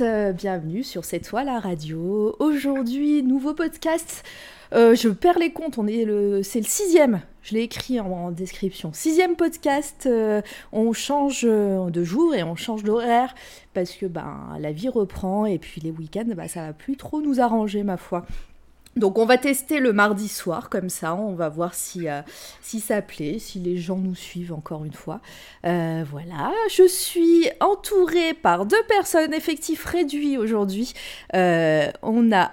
[0.00, 2.34] Euh, Bienvenue sur C'est toi la radio.
[2.40, 4.24] Aujourd'hui, nouveau podcast.
[4.72, 7.20] Euh, je perds les comptes, on est le, c'est le sixième.
[7.42, 8.92] Je l'ai écrit en, description.
[8.92, 10.06] Sixième podcast.
[10.06, 13.34] euh, on change de jour et on change d'horaire
[13.72, 17.20] parce que ben la vie reprend et puis les week-ends, bah, ça va plus trop
[17.20, 18.26] nous arranger ma foi.
[18.96, 22.22] Donc on va tester le mardi soir comme ça, on va voir si, euh,
[22.60, 25.20] si ça plaît, si les gens nous suivent encore une fois.
[25.66, 30.92] Euh, voilà, je suis entourée par deux personnes, effectif réduit aujourd'hui.
[31.34, 32.52] Euh, on a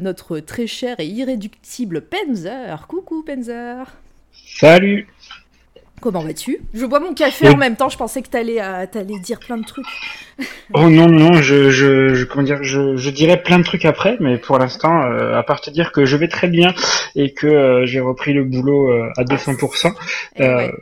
[0.00, 2.86] notre très cher et irréductible Penzer.
[2.88, 3.84] Coucou Penzer.
[4.32, 5.06] Salut
[6.00, 6.58] Comment vas-tu?
[6.74, 7.54] Je bois mon café Oui.
[7.54, 9.86] en même temps, je pensais que t'allais euh, t'allais dire plein de trucs.
[10.72, 14.16] Oh non, non, je, je, je, comment dire, je, je dirais plein de trucs après,
[14.20, 16.74] mais pour l'instant, euh, à part te dire que je vais très bien
[17.16, 19.92] et que euh, j'ai repris le boulot euh, à 200%,
[20.36, 20.72] Eh ouais.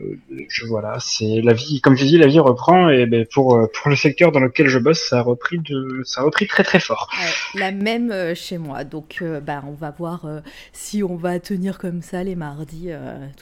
[0.48, 3.88] je, voilà, c'est la vie, comme tu dis, la vie reprend et ben, pour, pour
[3.88, 6.80] le secteur dans lequel je bosse, ça a repris, de, ça a repris très très
[6.80, 7.08] fort.
[7.18, 8.84] Ouais, la même chez moi.
[8.84, 10.26] Donc, bah, on va voir
[10.72, 12.90] si on va tenir comme ça les mardis,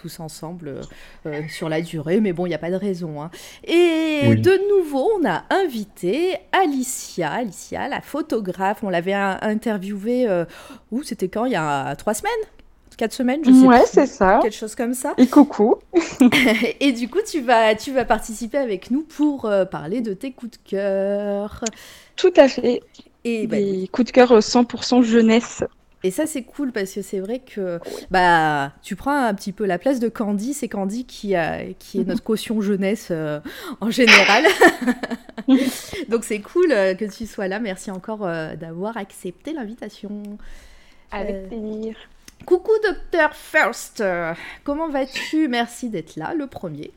[0.01, 0.81] tous ensemble,
[1.27, 2.21] euh, sur la durée.
[2.21, 3.23] Mais bon, il n'y a pas de raison.
[3.23, 3.31] hein.
[3.67, 4.41] Et Oui.
[4.41, 8.79] de nouveau, on a invité Alicia, Alicia, la photographe.
[8.83, 10.45] On l'avait interviewée, euh,
[10.93, 11.47] où c'était quand?
[11.47, 12.33] Il y a trois semaines?
[12.97, 14.39] Quatre semaines, je sais Ouais, c'est ça.
[14.41, 15.15] Quelque chose comme ça.
[15.17, 15.77] Et coucou.
[16.81, 20.31] Et du coup, tu vas, tu vas participer avec nous pour euh, parler de tes
[20.33, 21.65] coups de cœur.
[22.15, 22.83] Tout à fait.
[23.25, 25.65] Et bah, Des coups de cœur euh, 100% jeunesse.
[26.05, 29.65] Et ça, c'est cool parce que c'est vrai que bah, tu prends un petit peu
[29.65, 30.53] la place de Candy.
[30.55, 33.41] C'est Candy qui, a, qui est notre caution jeunesse euh,
[33.81, 34.45] en général.
[36.09, 37.59] Donc, c'est cool euh, que tu sois là.
[37.59, 40.23] Merci encore euh, d'avoir accepté l'invitation.
[41.11, 41.97] Avec Euh, plaisir.
[42.47, 44.05] Coucou, Docteur First.
[44.65, 45.49] Comment vas-tu?
[45.49, 46.91] Merci d'être là, le premier.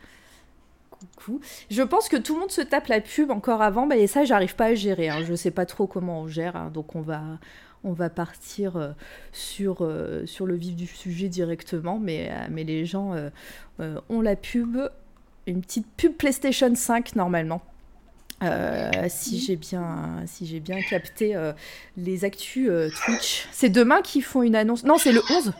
[0.91, 1.39] Coucou.
[1.69, 4.25] Je pense que tout le monde se tape la pub encore avant, bah, et ça,
[4.25, 5.07] j'arrive pas à gérer.
[5.09, 5.19] hein.
[5.25, 6.71] Je sais pas trop comment on gère, hein.
[6.73, 7.21] donc on va,
[7.87, 8.91] on va partir euh,
[9.31, 11.99] sur, euh, sur le vif du sujet directement.
[11.99, 13.15] Mais, euh, mais les gens
[14.09, 14.77] ont la pub,
[15.45, 17.61] une petite pub PlayStation 5 normalement.
[18.43, 21.53] Euh, si j'ai bien, si j'ai bien capté euh,
[21.95, 23.47] les actus euh, Twitch.
[23.51, 24.83] C'est demain qu'ils font une annonce.
[24.83, 25.53] Non, c'est le 11.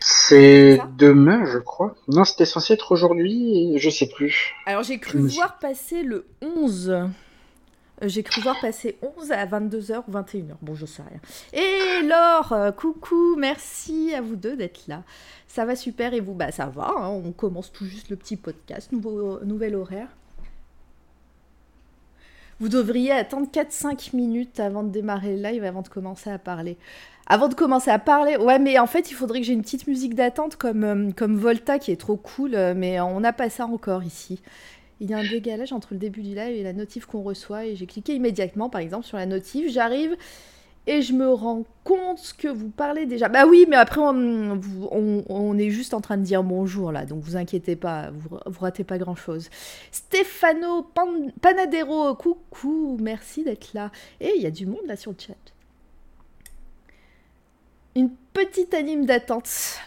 [0.00, 1.96] C'est demain, je crois.
[2.08, 4.52] Non, c'était censé être aujourd'hui, je sais plus.
[4.66, 7.08] Alors j'ai cru voir passer le 11.
[8.02, 10.54] Euh, J'ai cru voir passer 11 à 22h ou 21h.
[10.62, 11.20] Bon, je sais rien.
[11.52, 15.02] Et Laure, euh, coucou, merci à vous deux d'être là.
[15.46, 16.34] Ça va super et vous?
[16.34, 20.08] Bah ça va, hein, on commence tout juste le petit podcast, nouveau, nouvel horaire.
[22.60, 26.76] Vous devriez attendre 4-5 minutes avant de démarrer le live, avant de commencer à parler.
[27.28, 29.86] Avant de commencer à parler, ouais, mais en fait, il faudrait que j'ai une petite
[29.86, 33.66] musique d'attente comme, euh, comme Volta qui est trop cool, mais on n'a pas ça
[33.66, 34.40] encore ici.
[35.00, 37.66] Il y a un décalage entre le début du live et la notif qu'on reçoit,
[37.66, 40.16] et j'ai cliqué immédiatement, par exemple, sur la notif, j'arrive
[40.88, 43.28] et je me rends compte que vous parlez déjà.
[43.28, 47.36] Bah oui, mais après, on, est juste en train de dire bonjour là, donc vous
[47.36, 49.50] inquiétez pas, vous, ratez pas grand chose.
[49.92, 53.92] Stefano Pan- Panadero, coucou, merci d'être là.
[54.20, 55.34] Et il y a du monde là sur le chat.
[57.94, 59.78] Une petite anime d'attente.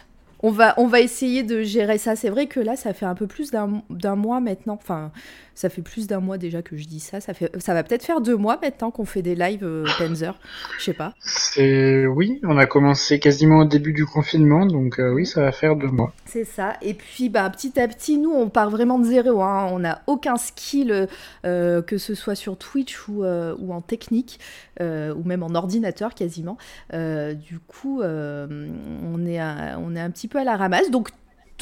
[0.42, 2.16] On va, on va essayer de gérer ça.
[2.16, 4.74] C'est vrai que là, ça fait un peu plus d'un mois maintenant.
[4.74, 5.12] Enfin,
[5.54, 7.20] ça fait plus d'un mois déjà que je dis ça.
[7.20, 10.38] Ça, fait, ça va peut-être faire deux mois maintenant qu'on fait des lives euh, Panzer.
[10.78, 11.14] Je sais pas.
[11.58, 15.76] Oui, on a commencé quasiment au début du confinement, donc euh, oui, ça va faire
[15.76, 16.12] deux mois.
[16.24, 16.74] C'est ça.
[16.82, 19.42] Et puis, bah, petit à petit, nous, on part vraiment de zéro.
[19.42, 19.68] hein.
[19.70, 21.08] On n'a aucun skill,
[21.44, 24.40] euh, que ce soit sur Twitch ou, euh, ou en technique,
[24.80, 26.56] ou même en ordinateur quasiment.
[26.92, 30.90] Du coup, on, est on est un petit peu à la ramasse.
[30.90, 31.10] Donc,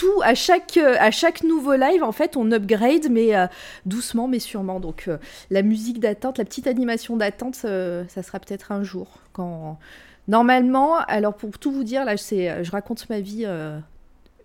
[0.01, 3.47] tout, à chaque, euh, à chaque nouveau live, en fait, on upgrade, mais euh,
[3.85, 4.81] doucement, mais sûrement.
[4.81, 5.19] Donc, euh,
[5.51, 9.19] la musique d'attente, la petite animation d'attente, ça sera peut-être un jour.
[9.33, 9.79] Quand...
[10.29, 13.47] Normalement, alors pour tout vous dire, là, c'est, je raconte ma vie.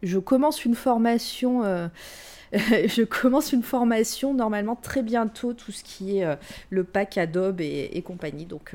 [0.01, 1.63] je commence une formation.
[2.54, 6.38] je commence une formation normalement très bientôt, tout ce qui est
[6.69, 8.45] le pack Adobe et, compagnie.
[8.45, 8.74] Donc,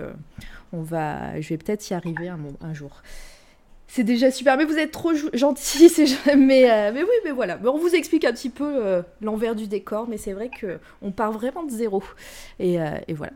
[0.73, 3.03] on va, je vais peut-être y arriver un jour.
[3.93, 7.59] C'est déjà super, mais vous êtes trop gentils, c'est mais, euh, mais oui, mais voilà.
[7.61, 10.79] Mais on vous explique un petit peu euh, l'envers du décor, mais c'est vrai que
[11.03, 12.01] on part vraiment de zéro.
[12.61, 13.33] Et, euh, voilà.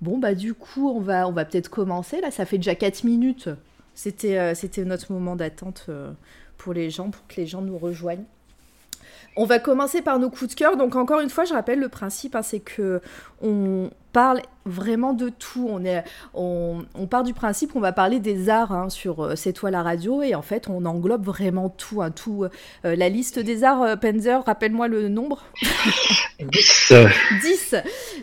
[0.00, 2.20] Bon, bah du coup, on va, peut-être commencer.
[2.20, 3.48] Là, ça fait déjà 4 minutes.
[3.94, 4.52] C'était
[4.84, 5.88] notre moment d'attente
[6.58, 8.24] pour les gens, pour que les gens nous rejoignent.
[9.36, 10.76] On va commencer par nos coups de cœur.
[10.76, 13.00] Donc encore une fois, je rappelle le principe, hein, c'est que
[13.40, 15.66] on, parle vraiment de tout.
[15.68, 16.04] On, est,
[16.34, 19.70] on, on part du principe qu'on va parler des arts hein, sur euh, C'est toi
[19.70, 22.02] la radio et en fait on englobe vraiment tout.
[22.02, 22.44] hein, tout
[22.84, 25.42] euh, la liste des arts, euh, Penzer, rappelle-moi le nombre
[26.40, 26.92] 10.
[27.42, 27.74] 10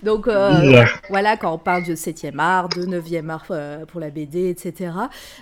[0.03, 4.09] Donc euh, voilà, quand on parle de 7e art, de 9e art euh, pour la
[4.09, 4.91] BD, etc.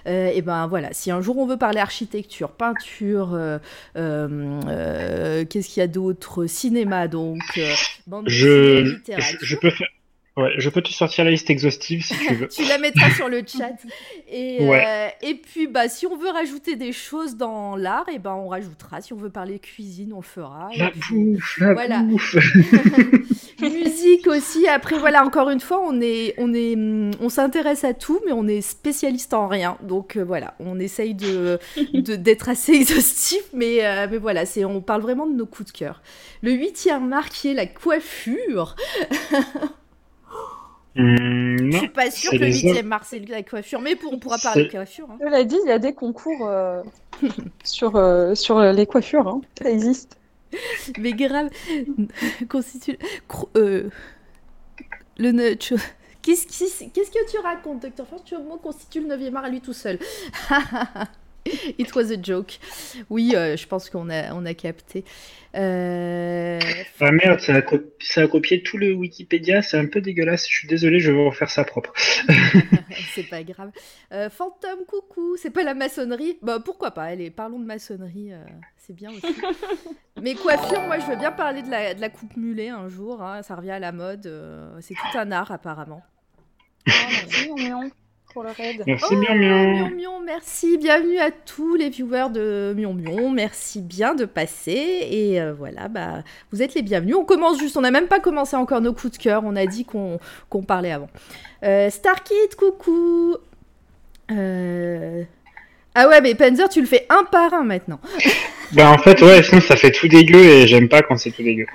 [0.06, 3.38] et ben voilà, si un jour on veut parler architecture, peinture,
[3.96, 6.46] qu'est-ce qu'il y a d'autre?
[6.48, 7.40] Cinéma, donc
[8.08, 9.40] bande je, littérature.
[9.42, 9.88] je peux faire.
[10.38, 12.48] Ouais, je peux te sortir la liste exhaustive si tu veux.
[12.56, 13.72] tu la mettras sur le chat.
[14.30, 14.84] Et, Ouais.
[14.86, 18.48] euh, et puis, bah, si on veut rajouter des choses dans l'art, et ben, on
[18.48, 19.02] rajoutera.
[19.02, 20.70] Si on veut parler cuisine, on le fera.
[20.78, 22.00] La puis, bouffe, la Voilà.
[22.04, 22.36] bouffe.
[23.62, 24.68] musique aussi.
[24.68, 28.32] Après, voilà, encore une fois, on est, on est, hum, on s'intéresse à tout, mais
[28.32, 29.78] on est spécialiste en rien.
[29.82, 31.58] Donc euh, voilà, on essaye de,
[31.94, 35.72] de- d'être assez exhaustif, mais, euh, mais voilà, c'est, on parle vraiment de nos coups
[35.74, 36.02] de cœur.
[36.44, 38.76] Le huitième marque qui est la coiffure.
[40.98, 43.96] Hum, Je suis pas sûre c'est que le les huitième marque c'est la coiffure, mais
[43.96, 45.08] pour, on pourra parler de coiffure.
[45.12, 45.18] hein.
[45.22, 46.82] Cela dit, il y a des concours euh,
[47.64, 49.28] sur, euh, sur les coiffures.
[49.28, 49.42] hein.
[49.62, 50.18] Ça existe.
[50.98, 51.50] Mais grave,
[52.50, 52.98] constitue.
[53.58, 53.90] euh,
[55.18, 55.76] le ne- tu-
[56.22, 56.46] Qu'est-ce
[57.12, 58.06] que tu racontes, Dr.
[58.06, 59.98] Force Tu moi constitue le 9e art à lui tout seul.
[61.78, 62.54] It was a joke.
[63.10, 65.04] Oui, euh, je pense qu'on a, on a capté.
[65.56, 66.60] Euh,
[67.00, 70.48] Ah merde, ça a, co- ça a copié tout le Wikipédia, c'est un peu dégueulasse.
[70.50, 71.94] Je suis désolé, je vais refaire ça propre.
[73.14, 73.72] c'est pas grave.
[74.12, 76.38] Euh, fantôme, coucou, c'est pas la maçonnerie?
[76.42, 78.44] Bah pourquoi pas, allez, parlons de maçonnerie, euh,
[78.78, 79.46] c'est bien aussi.
[80.22, 83.22] Mais coiffure, moi je veux bien parler de la, de la coupe mulet un jour,
[83.22, 86.04] hein, ça revient à la mode, euh, c'est tout un art apparemment.
[86.88, 87.50] Oh, merci,
[88.34, 88.84] pour le raid.
[88.86, 89.90] Merci Oh, bien, Mion bien.
[89.90, 95.42] Mion, merci, bienvenue à tous les viewers de Mion Mion, merci bien de passer, et
[95.42, 97.16] euh, voilà, bah, vous êtes les bienvenus.
[97.16, 99.66] On commence juste, on n'a même pas commencé encore nos coups de cœur, on a
[99.66, 100.20] dit qu'on
[100.50, 101.10] qu'on parlait avant.
[101.64, 103.38] Euh, Starkid, coucou
[104.30, 105.24] Euh,
[106.00, 108.00] Ah ouais, mais Panzer, tu le fais un par un maintenant.
[108.74, 111.42] Bah en fait, ouais, sinon ça fait tout dégueu et j'aime pas quand c'est tout
[111.42, 111.66] dégueu.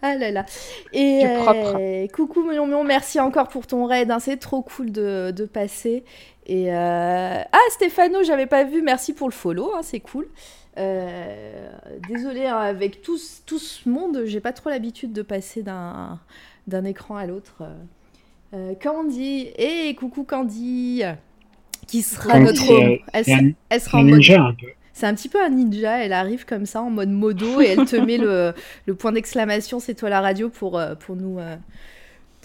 [0.00, 0.46] Ah là là.
[0.94, 2.06] Et Du euh, propre.
[2.16, 4.10] coucou Mion Mion, merci encore pour ton raid.
[4.10, 6.02] hein, C'est trop cool de, de passer.
[6.46, 8.80] Et euh, ah Stéphano, j'avais pas vu.
[8.80, 10.26] Merci pour le follow, hein, c'est cool.
[10.78, 11.68] Euh,
[12.08, 16.18] désolé hein, avec tout, ce- tout ce monde, j'ai pas trop l'habitude de passer d'un
[16.66, 17.62] d'un écran à l'autre.
[18.54, 21.02] Euh, Candy, et coucou Candy,
[21.90, 24.66] qui sera notre, euh, elle, un- elle sera un en mode ninja un peu.
[24.92, 27.84] c'est un petit peu un ninja, elle arrive comme ça en mode modo et elle
[27.84, 28.52] te met le,
[28.86, 31.56] le point d'exclamation c'est toi la radio pour, euh, pour nous euh,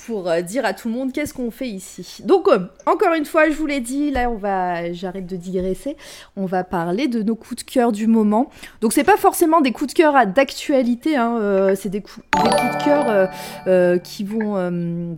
[0.06, 2.22] pour dire à tout le monde qu'est-ce qu'on fait ici.
[2.26, 5.96] Donc euh, encore une fois, je vous l'ai dit, là on va j'arrête de digresser,
[6.36, 8.50] on va parler de nos coups de cœur du moment.
[8.82, 12.50] Donc c'est pas forcément des coups de cœur d'actualité hein, euh, c'est des, coups- des
[12.50, 13.30] coups de cœur
[13.68, 15.18] euh, qui vont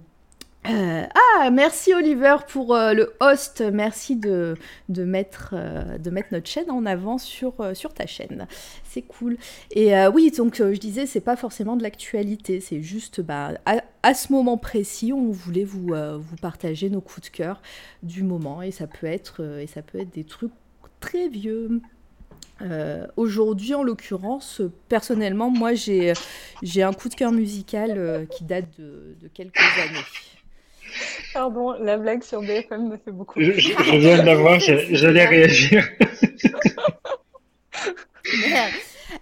[0.70, 1.06] euh,
[1.40, 3.64] ah, merci Oliver pour euh, le host.
[3.72, 4.56] Merci de,
[4.90, 7.56] de, mettre, euh, de mettre notre chaîne en avant sur,
[7.96, 8.48] ta chaîne.
[8.84, 9.38] C'est cool.
[9.72, 12.60] Et oui, donc je disais, c'est pas forcément de l'actualité.
[12.60, 13.54] C'est juste, bah,
[14.04, 15.94] à, ce moment précis, on voulait vous,
[16.42, 17.62] partager nos coups de cœur
[18.04, 18.62] du moment.
[18.62, 19.44] Et ça peut être,
[20.14, 20.54] des trucs
[21.00, 21.82] très vieux.
[23.16, 26.14] Aujourd'hui, en l'occurrence, personnellement, moi, j'ai
[26.84, 30.06] un coup de cœur musical qui date de quelques années.
[31.34, 34.88] Pardon, la blague sur BFM me fait beaucoup Je, je- je viens de l'avoir, j'ai-
[34.96, 35.88] j'allais réagir.
[38.50, 38.72] Merde.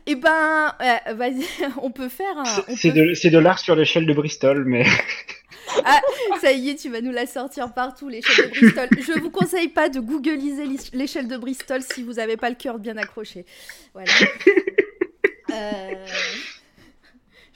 [0.08, 1.46] Eh ben, euh, vas-y,
[1.82, 2.46] on peut faire un.
[2.76, 4.84] C'est peut- de, l'art sur l'échelle de Bristol, mais
[5.84, 6.00] Ah,
[6.42, 8.88] ça y est, tu vas nous la sortir partout, l'échelle de Bristol.
[9.00, 12.56] Je vous conseille pas de googliser l'is- l'échelle de Bristol si vous n'avez pas le
[12.56, 13.46] cœur bien accroché.
[13.94, 14.12] Voilà.
[15.52, 16.06] Euh,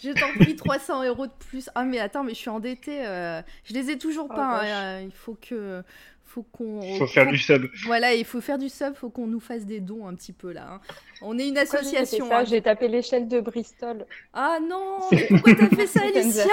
[0.01, 1.70] Je t'en prie, 300 euros de plus.
[1.75, 3.06] Ah, mais attends, mais je suis endettée.
[3.06, 4.62] euh, Je les ai toujours Oh, pas.
[4.63, 5.84] hein, Il faut que.
[6.24, 6.82] Faut qu'on.
[7.00, 7.65] faut faire du sub.
[7.86, 10.51] Voilà, il faut faire du sub, faut qu'on nous fasse des dons un petit peu
[10.51, 10.74] là.
[10.74, 10.82] hein.
[11.24, 12.29] On est une j'ai association.
[12.29, 12.44] ça hein.
[12.46, 14.06] J'ai tapé l'échelle de Bristol.
[14.32, 16.46] Ah non, mais pourquoi t'as fait ça, Alicia?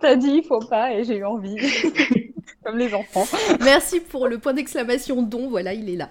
[0.00, 1.56] T'as dit, il faut pas, et j'ai eu envie.
[2.64, 3.26] Comme les enfants.
[3.60, 6.08] Merci pour le point d'exclamation don, voilà, il est là.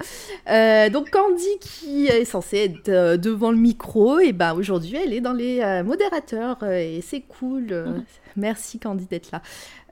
[0.49, 5.13] Euh, donc Candy qui est censée être euh, devant le micro, et ben aujourd'hui elle
[5.13, 7.67] est dans les euh, modérateurs et c'est cool.
[7.71, 7.99] euh,
[8.35, 9.41] Merci Candy d'être là.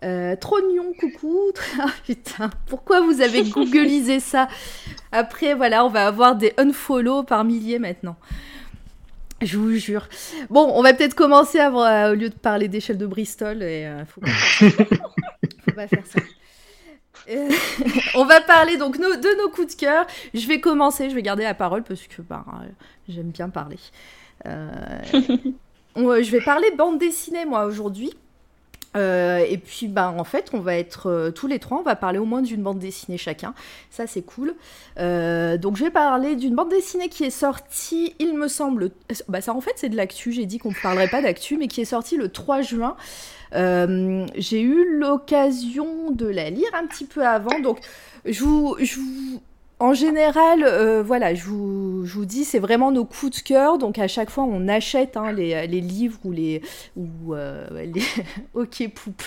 [0.03, 1.39] Euh, Trognon, coucou.
[1.79, 4.47] Ah, putain, pourquoi vous avez googlisé ça?
[5.11, 8.15] Après voilà, on va avoir des unfollow par milliers maintenant.
[9.43, 10.07] Je vous jure.
[10.49, 13.61] Bon, on va peut-être commencer euh, au lieu de parler d'échelle de Bristol.
[13.61, 16.19] Et, euh, pas faut pas faire ça.
[17.29, 17.49] Euh,
[18.15, 20.05] on va parler donc nos- de nos coups de cœur.
[20.33, 22.67] Je vais commencer, je vais garder la parole parce que ben, euh,
[23.09, 23.79] j'aime bien parler.
[24.45, 24.69] Euh,
[25.95, 28.11] on- je vais parler bande dessinée moi aujourd'hui.
[28.95, 31.95] Euh, et puis, bah, en fait, on va être euh, tous les trois, on va
[31.95, 33.53] parler au moins d'une bande dessinée chacun.
[33.91, 34.55] Ça, c'est cool.
[34.97, 38.89] Euh, donc, je vais parler d'une bande dessinée qui est sortie, il me semble.
[39.27, 40.31] Bah, ça, en fait, c'est de l'actu.
[40.31, 42.95] J'ai dit qu'on ne parlerait pas d'actu, mais qui est sortie le 3 juin.
[43.53, 47.59] J'ai eu l'occasion de la lire un petit peu avant.
[47.59, 47.79] Donc,
[48.25, 48.75] je vous,
[49.79, 53.77] en général, euh, voilà, je vous, je vous dis, c'est vraiment nos coups de cœur.
[53.77, 56.61] Donc à chaque fois, on achète hein, les, livres ou les...
[56.95, 58.01] Ou, euh, les...
[58.55, 59.23] ok, poupe.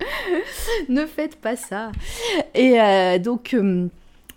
[0.88, 1.92] ne faites pas ça.
[2.54, 3.54] Et euh, donc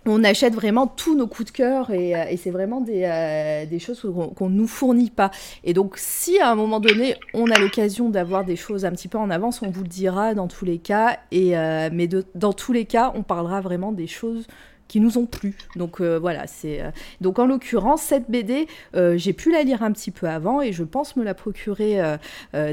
[0.05, 4.01] on achète vraiment tous nos coups de cœur et, euh, c'est vraiment des, euh, choses
[4.35, 5.31] qu'on ne nous fournit pas.
[5.63, 9.07] Et donc, si à un moment donné, on a l'occasion d'avoir des choses un petit
[9.07, 11.19] peu en avance, on vous le dira dans tous les cas.
[11.31, 14.45] Et, euh, mais dans tous les cas, on parlera vraiment des choses
[14.88, 15.55] qui nous ont plu.
[15.75, 16.83] Donc voilà, c'est
[17.19, 20.83] donc en l'occurrence cette BD, j'ai pu la lire un petit peu avant et je
[20.83, 22.00] pense me la procurer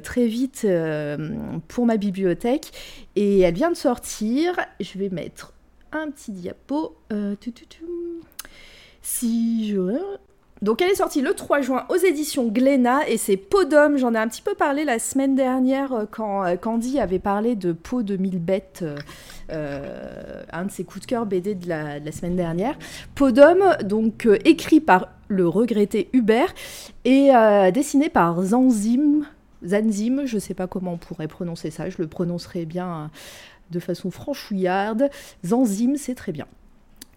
[0.02, 0.66] très vite
[1.68, 2.70] pour ma bibliothèque.
[3.16, 4.60] Et elle vient de sortir.
[4.78, 5.54] Je vais mettre
[5.92, 6.96] un petit diapo.
[7.12, 7.34] Euh.
[10.62, 13.96] Donc elle est sortie le 3 juin aux éditions Glénat et c'est d'homme.
[13.96, 17.56] J'en ai un petit peu parlé la semaine dernière euh, quand euh, Candy avait parlé
[17.56, 18.84] de Peau de mille bêtes,
[19.50, 22.78] un de ses coups de cœur BD de la, semaine dernière.
[23.16, 26.54] D'homme, donc écrit par le regretté Hubert
[27.04, 27.30] et
[27.72, 29.24] dessiné par Zanzim.
[29.64, 33.10] Zanzim, je ne sais pas comment on pourrait prononcer ça, je le prononcerai bien
[33.72, 35.10] de façon franchouillarde.
[35.44, 36.46] Zanzim, c'est très bien.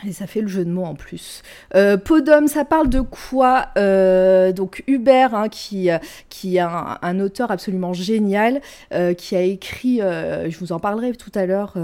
[0.05, 1.41] Et ça fait le jeu de mots en plus.
[1.73, 5.89] Euh, Podum, ça parle de quoi euh, Donc Hubert, hein, qui,
[6.27, 8.61] qui est un, auteur absolument génial,
[8.93, 11.77] euh, qui a écrit, je vous en parlerai tout à l'heure,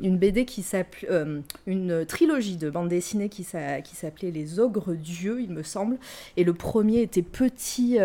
[0.00, 3.44] une BD qui s'appelle, une trilogie de bande dessinée qui,
[3.84, 5.98] qui s'appelait Les Ogres Dieux, il me semble.
[6.36, 7.98] Et le premier était Petit.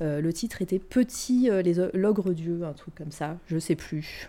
[0.00, 4.28] le titre était Petit, les l'ogre Dieu, un truc comme ça, je sais plus.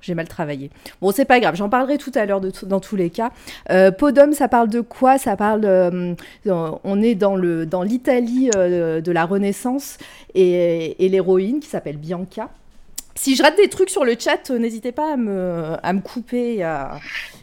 [0.00, 0.70] J'ai mal travaillé.
[1.00, 3.30] Bon, c'est pas grave, j'en parlerai tout à l'heure dans tous les cas.
[3.70, 5.18] Euh, Podum, ça parle de quoi?
[5.18, 5.62] Ça parle.
[5.64, 6.14] Euh,
[6.46, 9.98] on est dans le dans l'Italie euh, de la Renaissance
[10.34, 12.50] et, l'héroïne qui s'appelle Bianca.
[13.14, 16.56] Si je rate des trucs sur le chat, n'hésitez pas à me, à me couper
[16.56, 16.98] et à,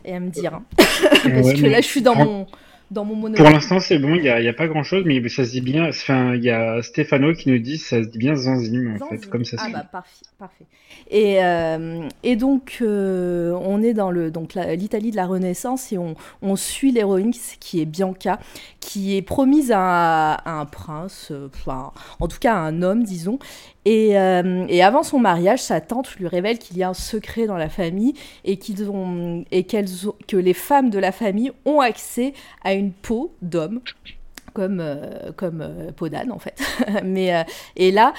[0.06, 0.56] me dire.
[0.56, 0.64] Hein.
[0.78, 2.48] Parce que là, je suis dans mon
[2.92, 3.44] dans mon monologue.
[3.44, 5.90] Pour l'instant, c'est bon, il n'y a, pas grand chose, mais ça se dit bien.
[5.90, 9.30] Enfin, il y a Stéphano qui nous dit ça se dit bien Zanzim, en fait,
[9.30, 10.26] comme ça Ah, bah, parfait.
[10.40, 10.66] parfait.
[11.10, 15.98] Et, euh, et donc, euh, on est dans le, donc, l'Italie de la Renaissance et
[15.98, 18.40] on, on suit l'héroïne qui est Bianca,
[18.80, 23.40] qui est promise à, un prince, euh, enfin, en tout cas à un homme, disons.
[23.90, 27.56] Et, et, avant son mariage, sa tante lui révèle qu'il y a un secret dans
[27.56, 33.80] la famille et, que les femmes de la famille ont accès à une peau d'homme
[34.54, 34.84] comme,
[35.38, 36.60] comme peau d'âne en fait.
[37.04, 37.46] Mais,
[37.78, 38.14] et là,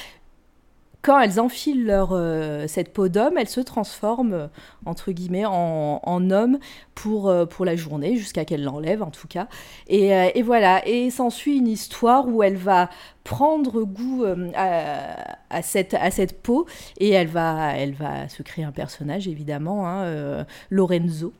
[1.02, 4.46] quand elles enfilent leur, euh, cette peau d'homme, elles se transforment, euh,
[4.84, 6.58] entre guillemets, en, en homme
[6.94, 9.48] pour, euh, pour la journée, jusqu'à qu'elle l'enlève en tout cas.
[9.88, 12.90] Et, voilà, et s'ensuit une histoire où elle va
[13.24, 14.24] prendre goût
[14.54, 16.66] à, à, cette, à cette peau,
[16.98, 21.32] et elle va, elle va se créer un personnage, évidemment, hein, Lorenzo.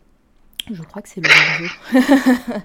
[0.70, 2.00] Je crois que c'est le bon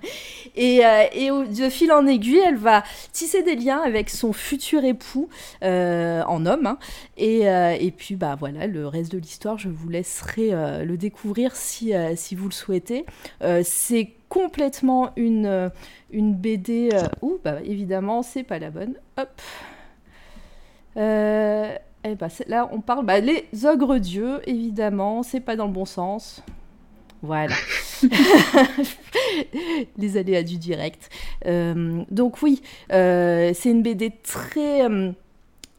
[0.55, 4.83] et, euh, et de fil en aiguille, elle va tisser des liens avec son futur
[4.83, 5.29] époux
[5.63, 6.65] euh, en homme.
[6.65, 6.77] Hein.
[7.17, 10.51] Et, euh, et, puis, bah voilà, le reste de l'histoire, je vous laisserai
[10.85, 11.93] le découvrir si,
[12.35, 13.05] vous le souhaitez.
[13.63, 15.71] c'est complètement une,
[16.11, 16.89] une BD.
[17.21, 18.95] Ouh, bah évidemment, c'est pas la bonne.
[19.17, 19.41] Hop.
[22.05, 25.85] Eh bah, là, on parle bah, les ogres dieux, évidemment, c'est pas dans le bon
[25.85, 26.43] sens.
[27.23, 27.55] Voilà.
[29.97, 31.09] les aléas du direct.
[31.45, 32.61] Euh, donc oui,
[32.91, 34.81] euh, c'est une BD très...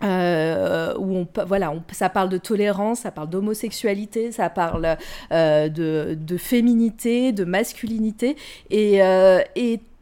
[0.03, 4.97] Euh, où on, voilà, ça parle de tolérance, ça parle d'homosexualité, ça parle
[5.31, 8.37] de, de, féminité, de masculinité,
[8.71, 9.01] et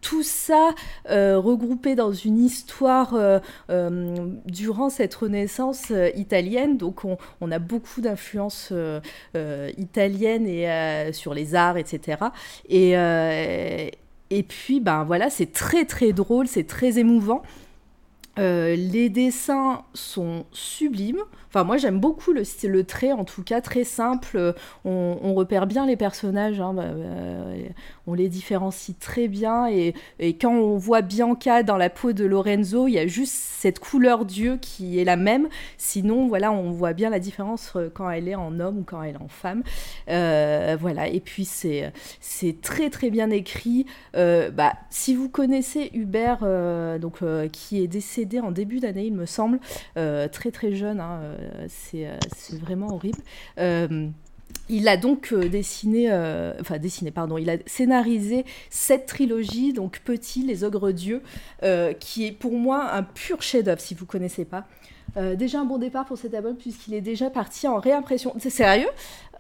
[0.03, 0.75] tout ça
[1.09, 3.39] euh, regroupé dans une histoire euh,
[3.71, 6.77] euh, durant cette renaissance italienne.
[6.77, 8.73] Donc on, a beaucoup d'influences
[9.79, 12.19] italiennes et sur les arts, etc.
[12.69, 17.43] Et, et puis ben voilà, c'est très très drôle, c'est très émouvant.
[18.37, 21.23] les dessins sont sublimes.
[21.55, 24.55] Enfin, moi, j'aime beaucoup le, le trait, en tout cas, très simple.
[24.87, 27.73] On, repère bien les personnages, hein, bah, bah,
[28.07, 29.69] on les différencie très bien.
[29.69, 29.95] Et,
[30.41, 34.25] quand on voit Bianca dans la peau de Lorenzo, il y a juste cette couleur
[34.25, 35.49] d'yeux qui est la même.
[35.79, 39.03] Sinon, voilà, on voit bien la différence euh, quand elle est en homme ou quand
[39.03, 39.63] elle est en femme.
[40.09, 41.93] Euh, voilà, et puis c'est
[42.63, 43.87] très très bien écrit.
[44.17, 46.41] Euh, bah, si vous connaissez Hubert,
[46.99, 47.21] donc,
[47.53, 49.61] qui est décédé, décédé en début d'année, il me semble,
[49.95, 51.01] très très jeune.
[51.01, 51.21] Hein,
[51.69, 52.09] c'est
[52.61, 53.19] vraiment horrible.
[54.69, 56.13] Il a donc dessiné,
[56.61, 61.23] enfin dessiné, pardon, il a scénarisé cette trilogie, donc Petit, les ogres dieux,
[62.01, 64.67] qui est pour moi un pur chef-d'œuvre, si vous connaissez pas.
[65.17, 68.35] Euh, déjà un bon départ pour cet album puisqu'il est déjà parti en réimpression.
[68.39, 68.89] C'est sérieux?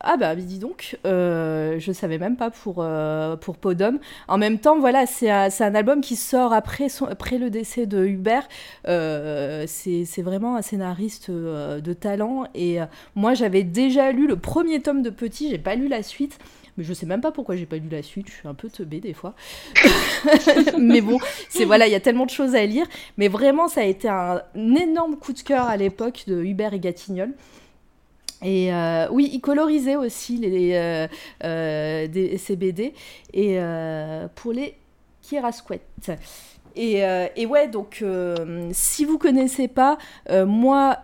[0.04, 4.00] Ah bah dis donc, euh, je savais même pas pour, euh, pour Podum.
[4.26, 8.04] En même temps, voilà, c'est un, album qui sort après, son, après le décès de
[8.04, 8.48] Hubert.
[8.84, 12.78] c'est vraiment un scénariste de talent et
[13.14, 16.38] moi j'avais déjà lu le premier tome de Petit, j'ai pas lu la suite.
[16.76, 18.70] Mais je sais même pas pourquoi j'ai pas lu la suite, je suis un peu
[18.70, 19.34] teubée des fois.
[20.78, 21.18] mais bon,
[21.50, 22.86] c'est voilà, il y a tellement de choses à lire.
[23.18, 26.80] Mais vraiment, ça a été un, énorme coup de cœur à l'époque de Hubert et
[26.80, 27.32] Gatignol.
[28.42, 31.06] Et euh, oui, il colorisait aussi les, euh,
[31.44, 32.94] euh BD.
[33.32, 34.74] Et euh, pour les
[35.20, 36.12] Kirasquettes.
[36.74, 37.02] Et,
[37.36, 38.02] et, ouais, donc
[38.72, 39.98] si vous connaissez pas,
[40.46, 41.00] moi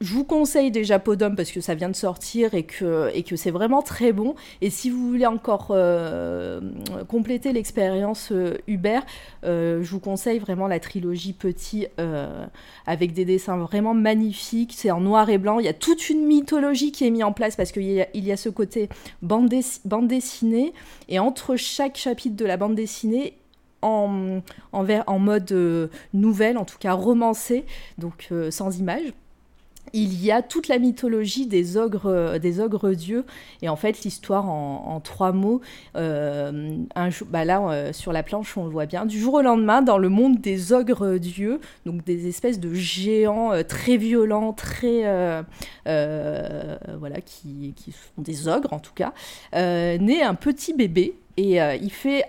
[0.00, 3.82] je vous conseille déjà Podum parce que ça vient de sortir et que, c'est vraiment
[3.82, 4.34] très bon.
[4.62, 6.60] Et si vous voulez encore euh,
[7.06, 9.00] compléter l'expérience euh, Uber,
[9.44, 11.86] euh, je vous conseille vraiment la trilogie Petit
[12.86, 14.72] avec des dessins vraiment magnifiques.
[14.74, 15.58] C'est en noir et blanc.
[15.58, 18.36] Il y a toute une mythologie qui est mise en place parce qu'il y, a
[18.36, 18.88] ce côté
[19.20, 19.50] bande,
[20.02, 20.72] dessinée.
[21.08, 23.34] Et entre chaque chapitre de la bande dessinée,
[23.82, 24.40] en,
[24.72, 27.64] en, en mode nouvelle, en tout cas romancé,
[27.98, 29.12] donc sans images
[29.92, 33.24] il y a toute la mythologie des ogres, euh, des ogres dieux.
[33.62, 35.60] Et en fait, l'histoire en, trois mots,
[35.96, 36.76] euh,
[37.28, 39.06] bah là, euh, sur la planche, on le voit bien.
[39.06, 43.52] Du jour au lendemain, dans le monde des ogres dieux, donc des espèces de géants
[43.64, 45.02] très violents, très.
[45.84, 49.12] voilà, qui, sont des ogres en tout cas,
[49.52, 51.14] naît un petit bébé.
[51.36, 52.24] Et il fait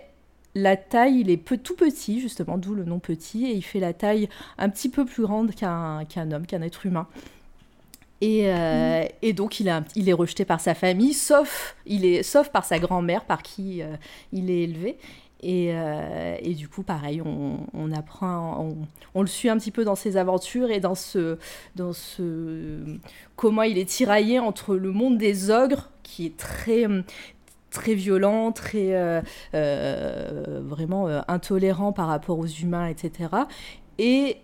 [0.56, 3.94] la taille, il est tout petit, justement, d'où le nom petit, et il fait la
[3.94, 7.08] taille un petit peu plus grande qu'un homme, qu'un être humain.
[8.24, 12.66] Euh, et, donc, il, il, est rejeté par sa famille, sauf, il est, sauf par
[12.66, 13.96] sa grand-mère, par qui euh,
[14.32, 14.98] il est élevé.
[15.44, 18.76] Euh, et, du coup, pareil, on, apprend,
[19.16, 21.38] on, le suit un petit peu dans ses aventures et dans ce,
[21.76, 22.78] dans ce
[23.36, 26.86] comment il est tiraillé entre le monde des ogres, qui est très
[27.72, 33.30] très violent, très vraiment intolérant par rapport aux humains, etc.
[33.98, 34.38] Et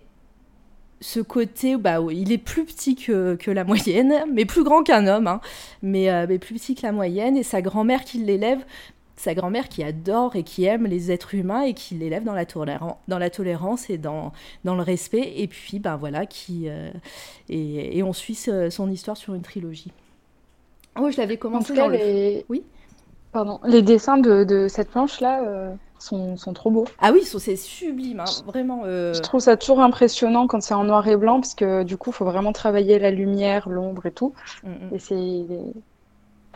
[1.00, 5.06] ce côté, bah, il est plus petit que, que la moyenne, mais plus grand qu'un
[5.06, 5.40] homme, hein,
[5.82, 8.60] mais, euh, mais, plus petit que la moyenne, et sa grand-mère qui l'élève,
[9.16, 12.44] sa grand-mère qui adore et qui aime les êtres humains et qui l'élève dans la,
[13.08, 14.32] dans la tolérance et dans,
[14.64, 16.90] dans le respect, et puis, ben voilà, qui, euh,
[17.48, 19.92] et, et, on suit son histoire sur une trilogie.
[20.98, 22.44] Oh, je l'avais commencé dans les...
[22.48, 22.64] Oui
[23.30, 25.44] Pardon, les dessins de, de cette planche-là...
[25.44, 26.86] Euh, sont, trop beaux.
[27.00, 28.82] Ah oui, c'est sublime, hein, vraiment.
[28.84, 29.12] Euh.
[29.14, 32.10] Je trouve ça toujours impressionnant quand c'est en noir et blanc, parce que du coup,
[32.10, 34.32] il faut vraiment travailler la lumière, l'ombre et tout.
[34.62, 34.94] Mm, mm.
[34.94, 35.46] Et c'est.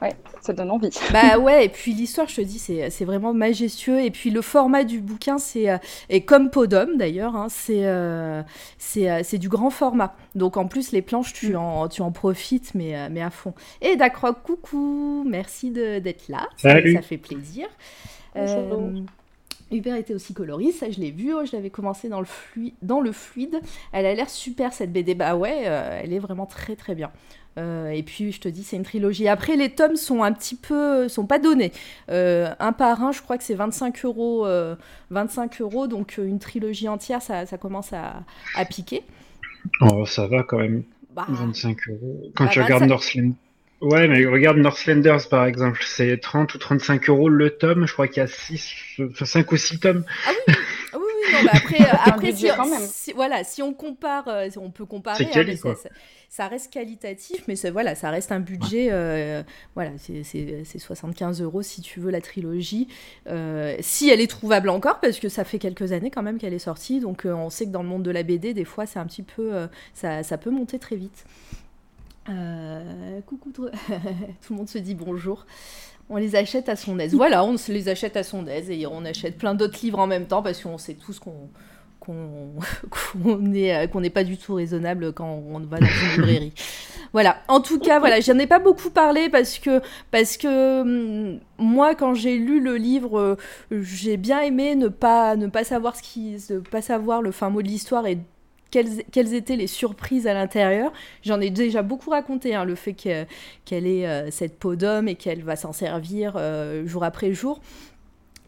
[0.01, 0.91] Ouais, ça donne envie.
[1.13, 4.01] Bah ouais, et puis l'histoire, je te dis, c'est vraiment majestueux.
[4.01, 5.71] Et puis le format du bouquin, c'est.
[5.71, 5.79] Euh,
[6.09, 8.43] et comme Podum d'ailleurs, hein, euh,
[8.79, 10.17] c'est du grand format.
[10.35, 11.57] Donc en plus, les planches, tu, mm.
[11.57, 13.55] en, tu en profites, mais, mais à fond.
[13.81, 16.49] Et d'accord, coucou, merci d'être là.
[16.57, 17.69] Ça, ça, fait plaisir.
[19.73, 22.75] Hubert était aussi coloriste, ça je l'ai vu, oh, je l'avais commencé dans le, fluide,
[22.83, 23.61] dans le fluide.
[23.93, 27.11] Elle a l'air super cette BD, bah ouais, euh, elle est vraiment très très bien.
[27.59, 29.29] Euh, et puis je te dis, c'est une trilogie.
[29.29, 31.73] Après, les tomes sont un petit peu, sont pas donnés.
[32.11, 34.47] Euh, un par un, je crois que c'est 25 euros,
[35.11, 38.25] 25 euros, donc une trilogie entière, ça, ça commence à,
[38.57, 39.03] à, piquer.
[39.81, 40.83] Oh, ça va quand même.
[41.15, 41.93] 25 bah.
[41.93, 42.23] euros.
[42.35, 43.33] Quand bah, tu regardes Northland.
[43.83, 48.07] Ouais, mais regarde Northlanders par exemple, c'est 30 ou 35 euros le tome, je crois
[48.07, 48.73] qu'il y a 6,
[49.21, 50.05] 5 ou 6 tomes.
[50.25, 50.55] Ah oui,
[50.93, 52.89] ah oui, oui, non, bah après, après si, quand même.
[53.17, 55.75] voilà, si on compare, euh, on peut comparer, hein, ça,
[56.29, 59.43] ça, reste qualitatif, mais voilà, ça reste un budget, euh,
[59.75, 62.87] voilà, c'est 75 euros si tu veux la trilogie,
[63.27, 66.55] euh, si elle est trouvable encore, parce que ça fait quelques années quand même qu'elle
[66.55, 69.01] est sortie, donc on sait que dans le monde de la BD, des fois, c'est
[69.01, 69.51] un petit peu,
[69.93, 71.25] ça, ça peut monter très vite.
[72.29, 73.69] Euh, coucou, tout...
[73.69, 75.47] le monde se dit bonjour.
[76.09, 77.15] On les achète à son aise.
[77.15, 80.07] Voilà, on se les achète à son aise et on achète plein d'autres livres en
[80.07, 81.49] même temps parce qu'on sait tous qu'on
[82.01, 82.51] qu'on
[83.39, 86.53] n'est euh, qu'on pas du tout raisonnable quand on va dans une librairie.
[87.13, 87.43] Voilà.
[87.49, 89.81] En tout cas, voilà, j'en ai pas beaucoup parlé parce que
[90.11, 93.37] parce que hum, moi, quand j'ai lu le livre, euh,
[93.71, 97.51] j'ai bien aimé ne pas ne pas savoir ce qui, ne pas savoir le fin
[97.51, 98.19] mot de l'histoire et
[98.73, 100.93] quelles, étaient les surprises à l'intérieur.
[101.23, 105.15] J'en ai déjà beaucoup raconté, hein, le fait qu'elle ait euh, cette peau d'homme et
[105.15, 107.61] qu'elle va s'en servir euh, jour après jour.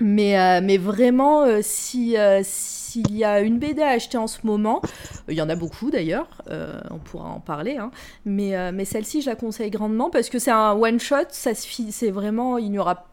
[0.00, 4.82] Mais, mais vraiment, si, s'il y a une BD à acheter en ce moment,
[5.28, 6.42] il y en a beaucoup d'ailleurs,
[6.90, 7.92] on pourra en parler, hein,
[8.24, 12.78] mais, celle-ci, je la conseille grandement parce que c'est un one-shot, c'est vraiment, il n'y
[12.80, 13.06] aura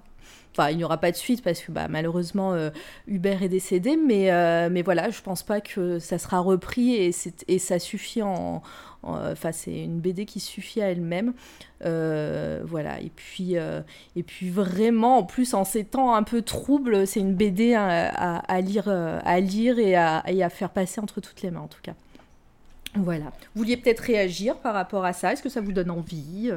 [0.52, 2.72] Enfin, il n'y aura pas de suite parce que bah, malheureusement euh,
[3.08, 7.12] Hubert est décédé, mais, euh, voilà, je pense pas que ça sera repris et,
[7.48, 8.62] et ça suffit en.
[9.04, 11.34] Enfin, c'est une BD qui suffit à elle-même.
[11.84, 17.08] Euh, voilà, et puis, et puis vraiment, en plus, en ces temps un peu troubles,
[17.08, 21.42] c'est une BD à, lire, à lire et à, et à faire passer entre toutes
[21.42, 21.94] les mains en tout cas.
[22.96, 23.32] Voilà.
[23.56, 25.34] Vous vouliez peut-être réagir par rapport à ça?
[25.34, 26.52] Est-ce que ça vous donne envie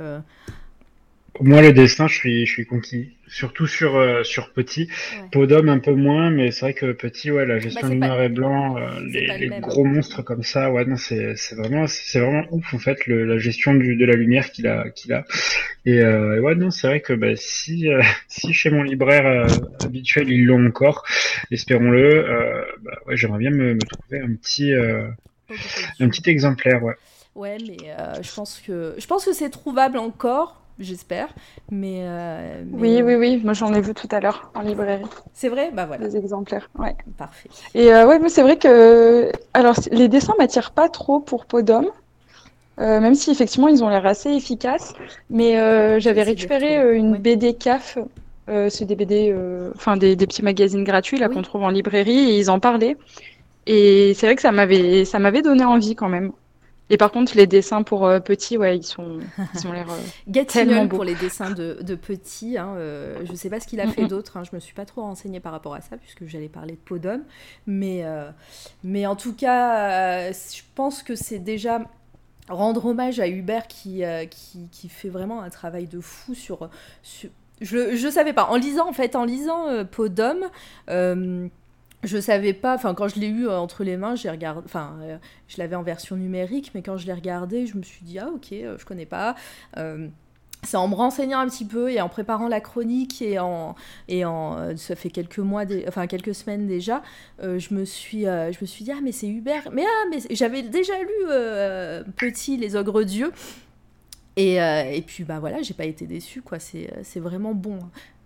[1.40, 3.16] moi, le dessin, je suis, je suis conquis.
[3.26, 4.82] Surtout sur, euh, sur Petit.
[4.82, 5.28] Ouais.
[5.32, 8.28] Podum, un peu moins, mais c'est vrai que Petit, ouais, la gestion bah, noir et
[8.28, 12.72] blanc, euh, les, gros monstres comme ça, ouais, non, c'est, c'est vraiment, c'est vraiment ouf,
[12.72, 15.24] en fait, le, la gestion du, de la lumière qu'il a, qu'il a.
[15.84, 19.48] Et, euh, ouais, non, c'est vrai que, bah, si, euh, si chez mon libraire
[19.82, 21.04] habituel, ils l'ont encore,
[21.50, 26.94] espérons-le, bah, ouais, j'aimerais bien me, me, trouver un petit, un petit exemplaire, ouais.
[27.34, 27.88] Ouais, mais
[28.22, 31.28] je pense que, je pense que c'est trouvable encore j'espère.
[31.70, 33.40] Mais, euh, Oui, oui, oui.
[33.44, 35.04] Moi, j'en ai vu tout à l'heure en librairie.
[35.32, 35.70] C'est vrai?
[35.72, 36.06] Bah voilà.
[36.06, 36.96] Des exemplaires, ouais.
[37.16, 37.48] Parfait.
[37.74, 39.30] Et euh, ouais, mais c'est vrai que.
[39.52, 41.90] Alors, les dessins m'attirent pas trop pour Podom.
[42.80, 44.94] Euh, même si effectivement ils ont l'air assez efficaces,
[45.30, 47.98] mais euh, j'avais récupéré euh, une BD CAF,
[48.48, 49.34] c'est des BD,
[49.74, 52.96] enfin des, des, petits magazines gratuits là qu'on trouve en librairie et ils en parlaient.
[53.66, 56.32] Et c'est vrai que ça m'avait, ça m'avait donné envie quand même.
[56.90, 59.20] Et par contre, les dessins pour euh, petits, ouais, ils sont,
[59.54, 60.96] ils ont l'air euh, tellement beaux.
[60.96, 62.58] pour les dessins de, de petits.
[62.58, 64.36] Hein, euh, je ne sais pas ce qu'il a fait d'autre.
[64.36, 66.78] Hein, je me suis pas trop renseignée par rapport à ça puisque j'allais parler de
[66.78, 67.22] Podom.
[67.66, 68.04] Mais,
[68.82, 71.80] mais en tout cas, je pense que c'est déjà
[72.50, 76.68] rendre hommage à Hubert qui, qui, qui, fait vraiment un travail de fou sur.
[77.02, 77.30] sur...
[77.62, 78.44] Je ne savais pas.
[78.44, 80.50] En lisant, en fait, en lisant Podom
[82.04, 84.96] je savais pas, enfin quand je l'ai eu euh, entre les mains, j'ai regardé, enfin
[85.02, 85.16] euh,
[85.48, 88.28] je l'avais en version numérique, mais quand je l'ai regardé, je me suis dit ah
[88.34, 89.34] ok, euh, je connais pas.
[90.62, 93.74] c'est en me renseignant un petit peu et en préparant la chronique et en
[94.08, 97.02] et en ça fait quelques mois, enfin quelques semaines déjà,
[97.42, 100.62] je me suis je me suis dit ah mais c'est Hubert, mais ah mais j'avais
[100.62, 103.32] déjà lu petit les ogres dieux.
[104.36, 107.78] Et, et, puis bah voilà, j'ai pas été déçue quoi, c'est vraiment bon.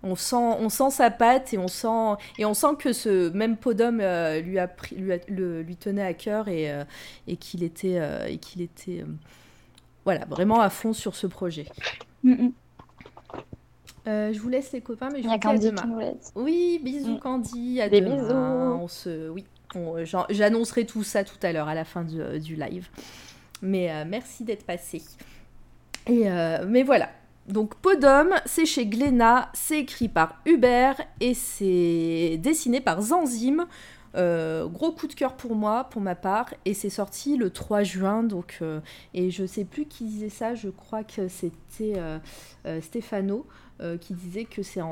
[0.03, 3.57] On sent, on sent sa patte et on sent, et on sent que ce même
[3.57, 6.85] Podum euh, lui, a pris, lui, le, lui, tenait à cœur et, euh,
[7.27, 9.05] et qu'il était, euh, et qu'il était
[10.05, 11.67] voilà, vraiment à fond sur ce projet.
[12.25, 12.53] je
[14.39, 16.15] vous laisse les copains, mais je vous dis à demain.
[16.37, 17.19] Oui, bisous mm.
[17.19, 18.17] Candy, à Des demain.
[18.17, 18.35] Bisous.
[18.35, 19.45] On se, oui,
[20.31, 22.89] j'annoncerai tout ça tout à l'heure à la fin du, du live.
[23.63, 25.03] Mais merci d'être passé.
[26.07, 26.29] Et
[26.69, 27.11] mais voilà,
[27.49, 33.67] donc Podum, c'est chez Glénat, c'est écrit par Hubert et c'est dessiné par Zanzim.
[34.15, 37.83] Euh, gros coup de cœur pour moi, pour ma part, et c'est sorti le 3
[37.83, 38.81] juin, donc euh,
[39.15, 42.19] et je sais plus qui disait ça, je crois que c'était euh,
[42.81, 43.47] Stéphano
[44.01, 44.83] qui disait que c'est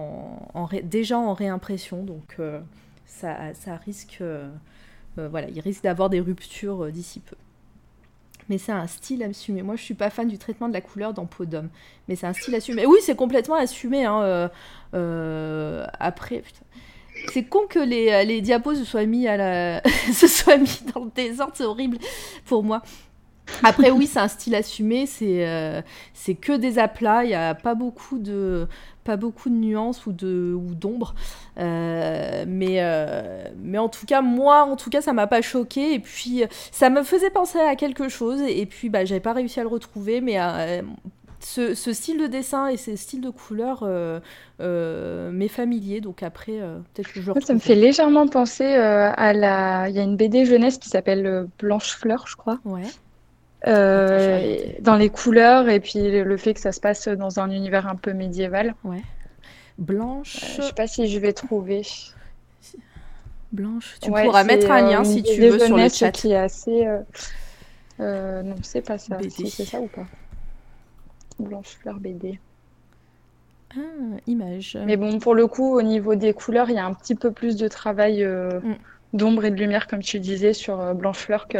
[0.84, 2.36] déjà en réimpression, donc
[3.04, 3.52] ça,
[3.84, 4.22] risque,
[5.16, 7.34] voilà, il risque d'avoir des ruptures d'ici peu
[8.48, 9.62] mais c'est un style assumé.
[9.62, 11.68] Moi, je suis pas fan du traitement de la couleur dans Peau d'homme,
[12.08, 12.86] mais c'est un style assumé.
[12.86, 14.04] Oui, c'est complètement assumé.
[14.04, 14.48] Hein, euh,
[14.94, 16.42] euh, après,
[17.32, 19.82] c'est con que les, diapos se soient mis à la,
[20.12, 21.54] se soient mis dans le désordre.
[21.56, 21.98] C'est horrible
[22.44, 22.82] pour moi.
[23.62, 25.80] Après, oui, c'est un style assumé, c'est euh,
[26.14, 28.66] c'est que des aplats, il n'y a pas beaucoup de,
[29.04, 31.14] pas beaucoup de nuances ou de ou d'ombre.
[31.58, 35.94] Euh, mais, euh, mais en tout cas, moi, en tout cas, ça m'a pas choqué.
[35.94, 38.40] Et puis, ça me faisait penser à quelque chose.
[38.42, 40.20] Et puis, bah, j'avais pas réussi à le retrouver.
[40.20, 40.38] Mais
[41.40, 46.00] ce, ce, style de dessin et ces styles de couleurs euh, m'est familier.
[46.00, 46.58] Donc après,
[46.94, 49.88] peut-être que je Ça me fait légèrement penser à la.
[49.88, 52.58] Il y a une BD jeunesse qui s'appelle Blanche Fleur, je crois.
[52.64, 52.82] Ouais.
[53.66, 57.88] Euh, dans les couleurs et puis le fait que ça se passe dans un univers
[57.88, 58.74] un peu médiéval.
[58.84, 59.02] Ouais.
[59.78, 60.36] Blanche.
[60.36, 61.82] Euh, je sais pas si je vais trouver.
[63.50, 63.96] Blanche.
[64.00, 66.12] Tu pourras mettre un lien euh, si tu veux sur le chat.
[66.12, 66.86] qui est assez.
[67.98, 69.18] non, c'est pas ça.
[69.28, 70.06] Si, c'est ça ou pas?
[71.40, 72.38] Blanche fleur BD.
[73.76, 73.80] Ah,
[74.26, 74.78] image.
[74.86, 77.32] Mais bon, pour le coup, au niveau des couleurs, il y a un petit peu
[77.32, 78.76] plus de travail mm.
[79.12, 81.58] d'ombre et de lumière, comme tu disais, sur Blanche Fleur que,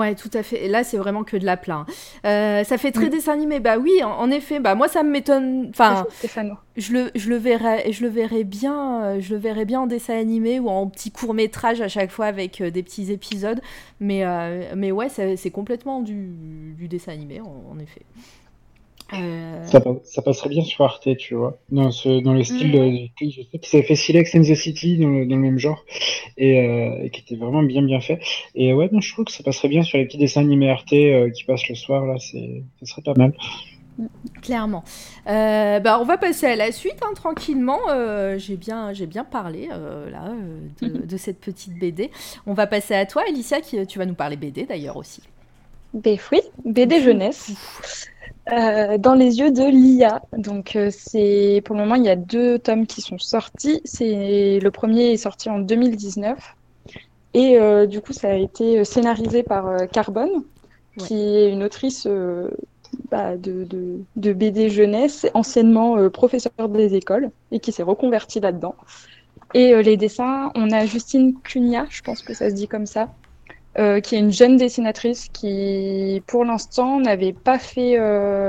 [0.00, 0.64] Ouais, tout à fait.
[0.64, 1.86] Et là, c'est vraiment que de la plainte.
[2.24, 3.60] Euh, ça fait très dessin animé.
[3.60, 4.58] Bah oui, en, effet.
[4.58, 5.66] Bah moi, ça m'étonne.
[5.68, 6.06] Enfin,
[6.78, 9.86] je le, je le verrais, je le verrais bien, euh, je le verrais bien en
[9.86, 13.60] dessin animé ou en petit court métrage à chaque fois avec euh, des petits épisodes.
[14.00, 14.24] Mais,
[14.74, 16.30] mais ouais, c'est complètement du,
[16.78, 18.00] du, dessin animé, en, effet.
[19.12, 21.58] Ça, passerait bien sur Arte, tu vois.
[21.70, 23.30] Dans, ce, dans le style, mm.
[23.30, 25.84] je sais qu'ils avaient fait Silex and the City dans le, même genre
[26.36, 28.20] et, qui était vraiment bien bien fait.
[28.54, 30.88] Et ouais, non, je trouve que ça passerait bien sur les petits dessins animés Arte
[30.88, 33.32] qui passent le soir là, c'est, ça serait pas mal.
[34.42, 34.84] Clairement.
[35.26, 37.80] Euh, bah, on va passer à la suite hein, tranquillement.
[37.90, 40.32] Euh, j'ai bien, j'ai bien parlé euh, là
[40.82, 42.10] de, cette petite BD.
[42.46, 45.22] On va passer à toi, Alicia, qui tu vas nous parler BD d'ailleurs aussi.
[45.92, 48.08] Ben oui, BD jeunesse.
[48.98, 50.22] Dans les yeux de Lia.
[50.36, 53.80] Donc c'est pour le moment il y a deux tomes qui sont sortis.
[53.84, 56.56] C'est le premier est sorti en 2019
[57.34, 60.44] et du coup ça a été scénarisé par Carbone,
[60.98, 62.06] qui est une autrice
[63.10, 63.66] bah, de,
[64.16, 68.74] de, BD jeunesse, anciennement euh, professeur des écoles, et qui s'est reconverti là-dedans.
[69.54, 72.86] Et euh, les dessins, on a Justine Cunha, je pense que ça se dit comme
[72.86, 73.12] ça,
[73.78, 77.98] euh, qui est une jeune dessinatrice qui, pour l'instant, n'avait pas fait,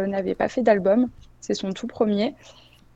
[0.07, 1.07] n'avait pas fait d'album.
[1.39, 2.35] C'est son tout premier.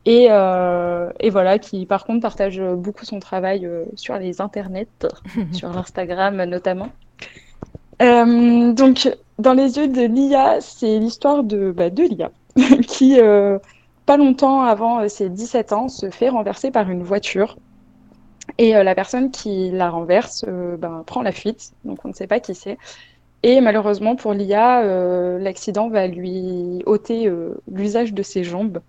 [0.05, 4.87] Et, et, voilà, qui par contre partage beaucoup son travail sur les internets,
[5.51, 6.89] sur l'Instagram notamment.
[8.01, 9.09] Euh, donc,
[9.39, 12.31] dans les yeux de Lia, c'est l'histoire de, bah, de Lia,
[12.87, 13.57] qui, euh,
[14.05, 17.57] pas longtemps avant euh, ses 17 ans, se fait renverser par une voiture.
[18.57, 22.39] Et la personne qui la renverse ben, prend la fuite, donc on ne sait pas
[22.39, 22.77] qui c'est.
[23.43, 24.83] Et malheureusement pour Lia,
[25.39, 27.31] l'accident va lui ôter
[27.67, 28.79] l'usage de ses jambes.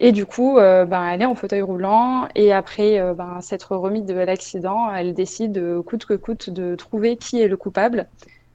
[0.00, 3.74] Et du coup, euh, ben, elle est en fauteuil roulant et après euh, ben, s'être
[3.74, 8.06] remise de l'accident, elle décide euh, coûte que coûte de trouver qui est le coupable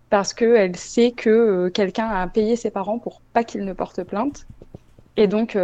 [0.10, 4.46] parce qu'elle sait que quelqu'un a payé ses parents pour pas qu'ils ne portent plainte.
[5.18, 5.56] Et donc,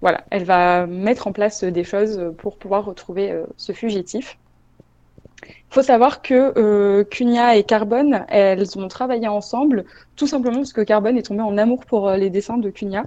[0.00, 4.38] voilà, elle va mettre en place des choses pour pouvoir retrouver ce fugitif.
[5.46, 9.84] Il faut savoir que Cunia et Carbone, elles ont travaillé ensemble,
[10.16, 13.04] tout simplement parce que Carbone est tombé en amour pour les dessins de Cunia.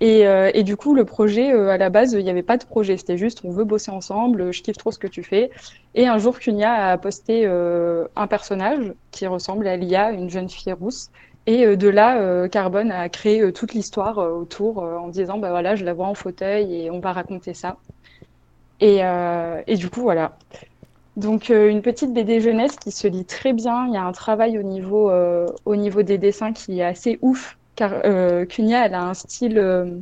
[0.00, 2.58] Et, euh, et, du coup, le projet, euh, à la base, il n'y avait pas
[2.58, 2.96] de projet.
[2.96, 5.50] C'était juste, on veut bosser ensemble, je kiffe trop ce que tu fais.
[5.94, 10.50] Et un jour, Cunia a posté euh, un personnage qui ressemble à Lia, une jeune
[10.50, 11.10] fille rousse.
[11.46, 15.94] Et de là, Carbone a créé toute l'histoire autour en disant, bah voilà, je la
[15.94, 17.76] vois en fauteuil et on va raconter ça.
[18.80, 19.00] Et,
[19.66, 20.36] et du coup, voilà.
[21.16, 23.86] Donc, une petite BD jeunesse qui se lit très bien.
[23.86, 25.12] Il y a un travail au niveau,
[25.64, 29.58] au niveau des dessins qui est assez ouf car euh, elle a un style.
[29.58, 29.98] Euh,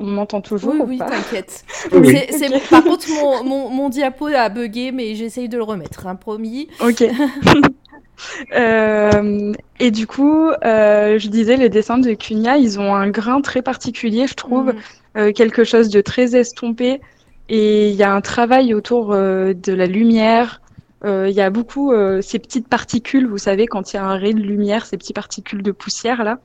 [0.00, 1.64] on m'entend toujours Oui, oui, t'inquiète.
[2.70, 6.68] Par contre, mon, mon, mon, diapo a bugué, mais j'essaye de le remettre, hein, promis.
[6.80, 7.04] Ok.
[8.54, 13.40] Euh, et du coup, euh, je disais, les dessins de Cunia, ils ont un grain
[13.40, 14.74] très particulier, je trouve,
[15.14, 15.32] mm.
[15.32, 17.00] quelque chose de très estompé.
[17.48, 20.60] Et il y a un travail autour de la lumière.
[21.04, 24.34] Il y a beaucoup ces petites particules, vous savez, quand il y a un ray
[24.34, 26.38] de lumière, ces petites particules de poussière là.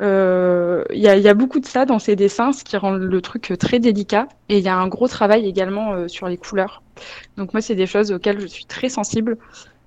[0.00, 2.92] Euh, il y, a, y, a, beaucoup de ça dans ces dessins, ce qui rend
[2.92, 4.28] le truc très délicat.
[4.48, 6.82] Et il y a un gros travail également euh, sur les couleurs.
[7.36, 9.36] Donc moi, c'est des choses auxquelles je suis très sensible.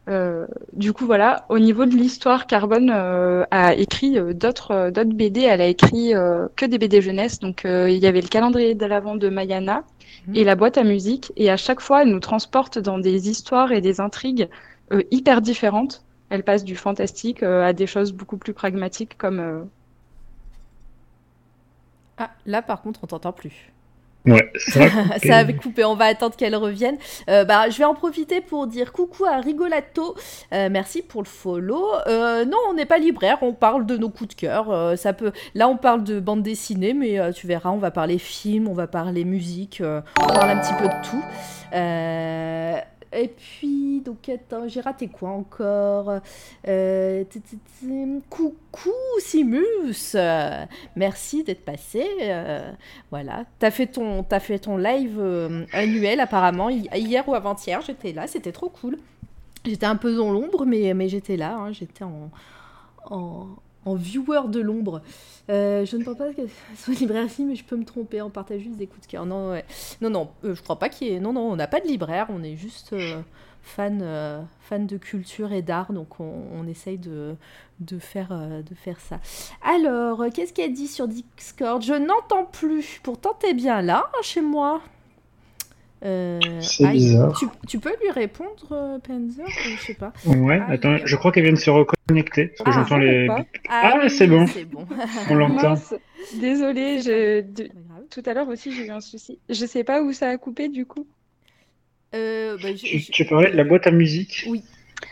[0.10, 1.46] Euh, du coup, voilà.
[1.50, 5.42] Au niveau de l'histoire, Carbone euh, a écrit d'autres d'autres BD.
[5.42, 6.14] Elle a écrit
[6.56, 7.40] que des BD jeunesse.
[7.40, 9.84] Donc il y avait le calendrier de l'avant de Mayana
[10.28, 10.36] mhm.
[10.36, 11.32] et la boîte à musique.
[11.38, 14.50] Et à chaque fois, elle nous transporte dans des histoires et des intrigues
[15.12, 16.04] hyper différentes.
[16.30, 19.68] Elle passe du fantastique à des choses beaucoup plus pragmatiques comme
[22.18, 23.73] ah, là par contre, on t'entend plus.
[24.26, 24.88] Ouais, ça,
[25.24, 25.84] ça avait coupé.
[25.84, 26.98] On va attendre qu'elle revienne.
[27.30, 30.16] Euh, bah, je vais en profiter pour dire coucou à Rigolato.
[30.54, 31.86] Euh, merci pour le follow.
[32.08, 33.38] Euh, non, on n'est pas libraire.
[33.42, 34.98] On parle de nos coups de cœur.
[34.98, 35.32] ça peut.
[35.56, 38.88] Là, on parle de bande dessinée, mais tu verras, on va parler film, on va
[38.88, 41.24] parler musique, on parle un petit peu de tout.
[43.16, 46.20] Et puis, donc, attends, j'ai raté quoi encore?
[46.68, 47.24] Euh,
[48.30, 50.16] Coucou Simus
[50.96, 52.06] Merci d'être passé.
[52.22, 52.72] Euh,
[53.12, 53.46] voilà.
[53.60, 57.82] T'as fait, ton, fait ton live euh, annuel apparemment hier ou avant-hier.
[57.82, 58.98] J'étais là, c'était trop cool.
[59.66, 61.56] J'étais un peu dans l'ombre, mais, mais j'étais là.
[61.56, 62.30] Hein, j'étais en,
[63.86, 65.02] en viewer de l'ombre.
[65.50, 68.22] Euh, je ne pense pas que ce soit libraire ici, mais je peux me tromper.
[68.22, 69.18] On partage juste des coups de.
[69.18, 69.62] Non,
[70.02, 71.20] non, non, euh, je crois pas qu'il y ait.
[71.20, 72.28] Non, non, on n'a pas de libraire.
[72.30, 73.22] On est juste euh,
[73.62, 77.36] fan, fan de culture et d'art, donc on, essaye de,
[78.00, 79.20] faire, de faire ça.
[79.62, 81.82] Alors, qu'est-ce qu'elle dit sur Discord?
[81.82, 83.00] Je n'entends plus.
[83.04, 84.82] Pourtant, t'es bien là, chez moi.
[86.04, 87.40] Euh, c'est bizarre.
[87.68, 90.12] Tu, peux lui répondre, euh, Panzer Je sais pas.
[90.26, 92.48] Ouais, ah, attends, je crois qu'elle vient de se reconnecter.
[92.48, 93.28] Parce que ah, j'entends les.
[93.70, 94.46] Ah, ah c'est bon.
[94.70, 94.86] bon.
[95.30, 95.76] On l'entend.
[96.40, 97.42] Désolée, je...
[98.10, 99.40] tout à l'heure aussi j'ai eu un souci.
[99.50, 101.08] Je sais pas où ça a coupé du coup.
[102.16, 104.64] Euh, bah, tu, parlais de la boîte à musique Oui.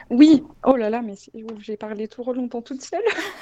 [0.09, 1.15] Oui, oh là là, mais
[1.59, 3.01] j'ai parlé trop longtemps toute seule.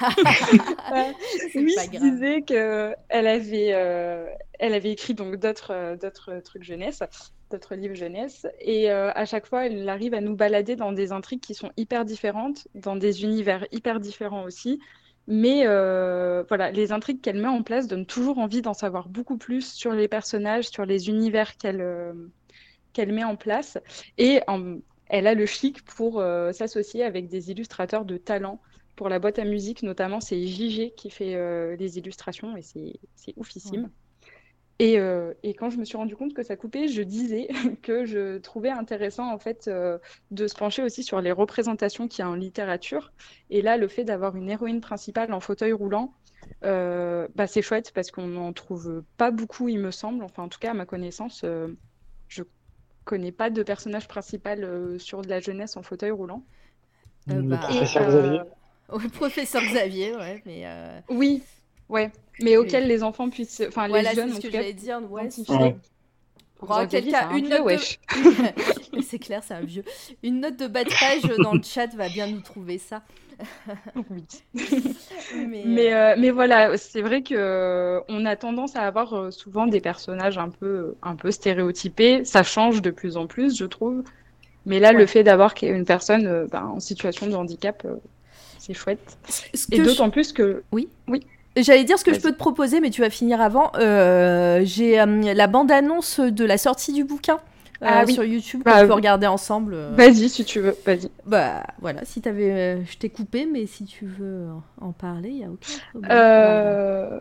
[1.54, 4.26] oui, je disais qu'elle avait, euh,
[4.58, 7.02] elle avait écrit donc d'autres, d'autres trucs jeunesse,
[7.50, 11.12] d'autres livres jeunesse, et euh, à chaque fois, elle arrive à nous balader dans des
[11.12, 14.80] intrigues qui sont hyper différentes, dans des univers hyper différents aussi.
[15.26, 15.64] Mais
[16.48, 19.92] voilà, les intrigues qu'elle met en place donnent toujours envie d'en savoir beaucoup plus sur
[19.92, 22.14] les personnages, sur les univers qu'elle
[22.92, 23.78] qu'elle met en place.
[24.18, 24.40] Et
[25.10, 28.60] elle a le chic pour euh, s'associer avec des illustrateurs de talent.
[28.96, 33.34] Pour la boîte à musique, notamment, c'est JG qui fait euh, les illustrations et c'est
[33.36, 33.90] oufissime.
[34.80, 37.48] Euh, et, quand je me suis rendu compte que ça coupait, je disais
[37.82, 39.70] que je trouvais intéressant en fait
[40.30, 43.12] de se pencher aussi sur les représentations qu'il y a en littérature.
[43.50, 46.14] Et là, le fait d'avoir une héroïne principale en fauteuil roulant,
[46.62, 50.24] bah, c'est chouette parce qu'on n'en trouve pas beaucoup, il me semble.
[50.24, 51.44] Enfin, en tout cas, à ma connaissance,
[52.30, 52.42] je
[53.04, 56.44] connais pas de personnage principal euh, sur de la jeunesse en fauteuil roulant.
[57.28, 58.40] Euh, bah, professeur Xavier.
[59.12, 60.64] Professeur Xavier, ouais, mais.
[61.08, 61.42] Oui,
[61.90, 62.10] ouais,
[62.42, 65.28] mais auquel les enfants puissent, enfin les jeunes, ce que j'allais dire, ouais.
[66.62, 69.00] Oh, quelqu'un, une note de...
[69.02, 69.84] c'est clair, c'est un vieux.
[70.22, 73.02] Une note de bas de page dans le chat va bien nous trouver ça.
[74.10, 74.24] oui.
[75.64, 79.66] mais, euh, mais, voilà, c'est vrai que euh, on a tendance à avoir euh, souvent
[79.66, 82.26] des personnages un peu, un peu stéréotypés.
[82.26, 84.02] Ça change de plus en plus, je trouve.
[84.66, 87.86] Mais là, le fait d'avoir une personne ben, en situation de handicap,
[88.58, 89.16] c'est chouette.
[89.72, 90.62] Et d'autant plus que.
[90.72, 90.88] Oui.
[91.08, 91.24] Oui.
[91.56, 93.72] J'allais dire ce que je peux te proposer, mais tu vas finir avant.
[93.76, 97.40] Euh, j'ai euh, la bande-annonce de la sortie du bouquin.
[97.82, 99.74] Euh, ah sur YouTube bah, qu'on peut regarder ensemble.
[99.92, 101.10] Vas-y si tu veux, vas-y.
[101.24, 104.48] Bah voilà, si t'avais, je t'ai coupé, mais si tu veux
[104.82, 107.20] en parler, il y a aucun problème.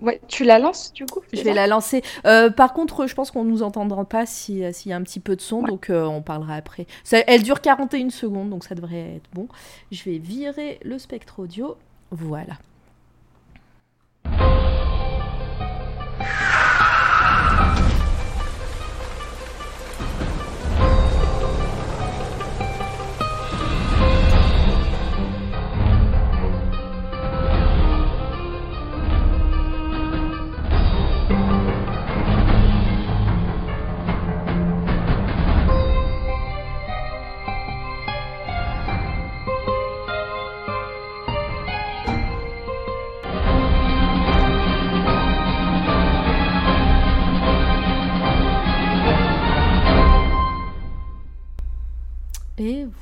[0.00, 2.02] Ouais, tu la lances du coup Je vais la lancer.
[2.24, 5.40] par contre, je pense qu'on nous entendra pas s'il y a un petit peu de
[5.40, 6.88] son, donc on parlera après.
[7.04, 9.46] Ça, elle dure 41 secondes, donc ça devrait être bon.
[9.92, 11.76] Je vais virer le spectre audio.
[12.10, 12.54] Voilà.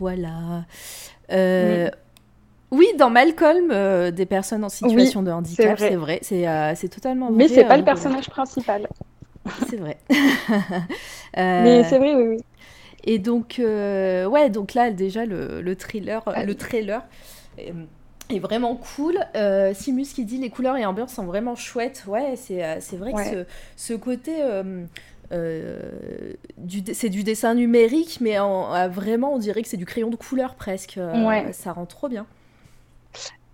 [0.03, 0.65] Voilà.
[1.31, 1.89] Euh,
[2.73, 7.29] oui, dans Malcolm, euh, des personnes en situation de handicap, c'est vrai, c'est euh, totalement
[7.29, 7.37] vrai.
[7.37, 8.89] Mais c'est pas le personnage principal.
[9.69, 9.99] C'est vrai.
[11.37, 12.37] Mais c'est vrai, oui, oui.
[13.03, 17.03] Et donc, ouais, donc là, déjà, le, le thriller, ah le trailer
[17.59, 19.19] est, vraiment cool.
[19.75, 22.05] Simus qui dit les couleurs et ambiance sont vraiment chouettes.
[22.07, 24.33] Ouais, c'est vrai que ce, ce côté
[26.93, 30.55] c'est du dessin numérique, mais en, vraiment, on dirait que c'est du crayon de couleur
[30.55, 30.99] presque.
[30.99, 32.27] Euh, ça rend trop bien.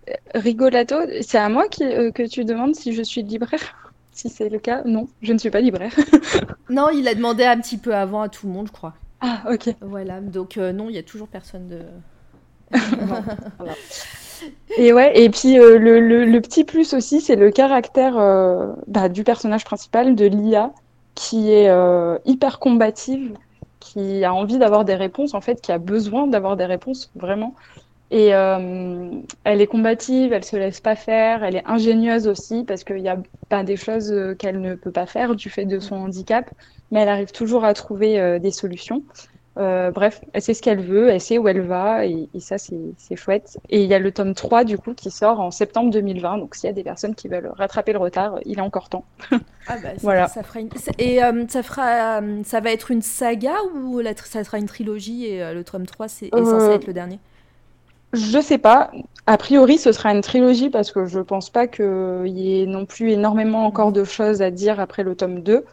[0.08, 4.58] Euh, rigolato, c'est à moi que tu demandes si je suis libraire Si c'est le
[4.58, 5.94] cas, non, je ne suis pas libraire.
[6.70, 8.94] non, il a demandé un petit peu avant à tout le monde, je crois.
[9.20, 9.76] Ah, ok.
[9.80, 11.82] Voilà, donc non, il y a toujours personne de.
[14.76, 18.14] Et ouais, et puis le, petit plus aussi, c'est le caractère
[18.86, 20.72] bah, du personnage principal, de l'IA,
[21.18, 23.36] qui est euh, hyper combative,
[23.80, 27.56] qui a envie d'avoir des réponses, en fait, qui a besoin d'avoir des réponses, vraiment.
[28.12, 29.10] Et euh,
[29.42, 33.08] elle est combative, elle se laisse pas faire, elle est ingénieuse aussi, parce qu'il y
[33.08, 36.48] a pas des choses euh, qu'elle ne peut pas faire du fait de son handicap,
[36.92, 39.02] mais elle arrive toujours à trouver des solutions.
[39.58, 43.16] Euh, bref, elle sait ce qu'elle veut, elle sait où elle va, et, ça, c'est
[43.16, 43.58] chouette.
[43.68, 46.38] Et il y a le tome 3, du coup, qui sort en septembre 2020.
[46.38, 49.04] Donc, s'il y a des personnes qui veulent rattraper le retard, il est encore temps.
[49.30, 50.28] ah bah, voilà.
[50.28, 50.60] Ça fera
[50.98, 55.26] Et euh, ça, fera, euh, ça va être une saga ou ça sera une trilogie
[55.26, 57.18] et le tome 3 c'est censé être le dernier?
[58.12, 58.90] Je sais pas.
[59.26, 62.86] A priori, ce sera une trilogie parce que je pense pas qu'il y ait non
[62.86, 65.64] plus énormément encore de choses à dire après le tome 2.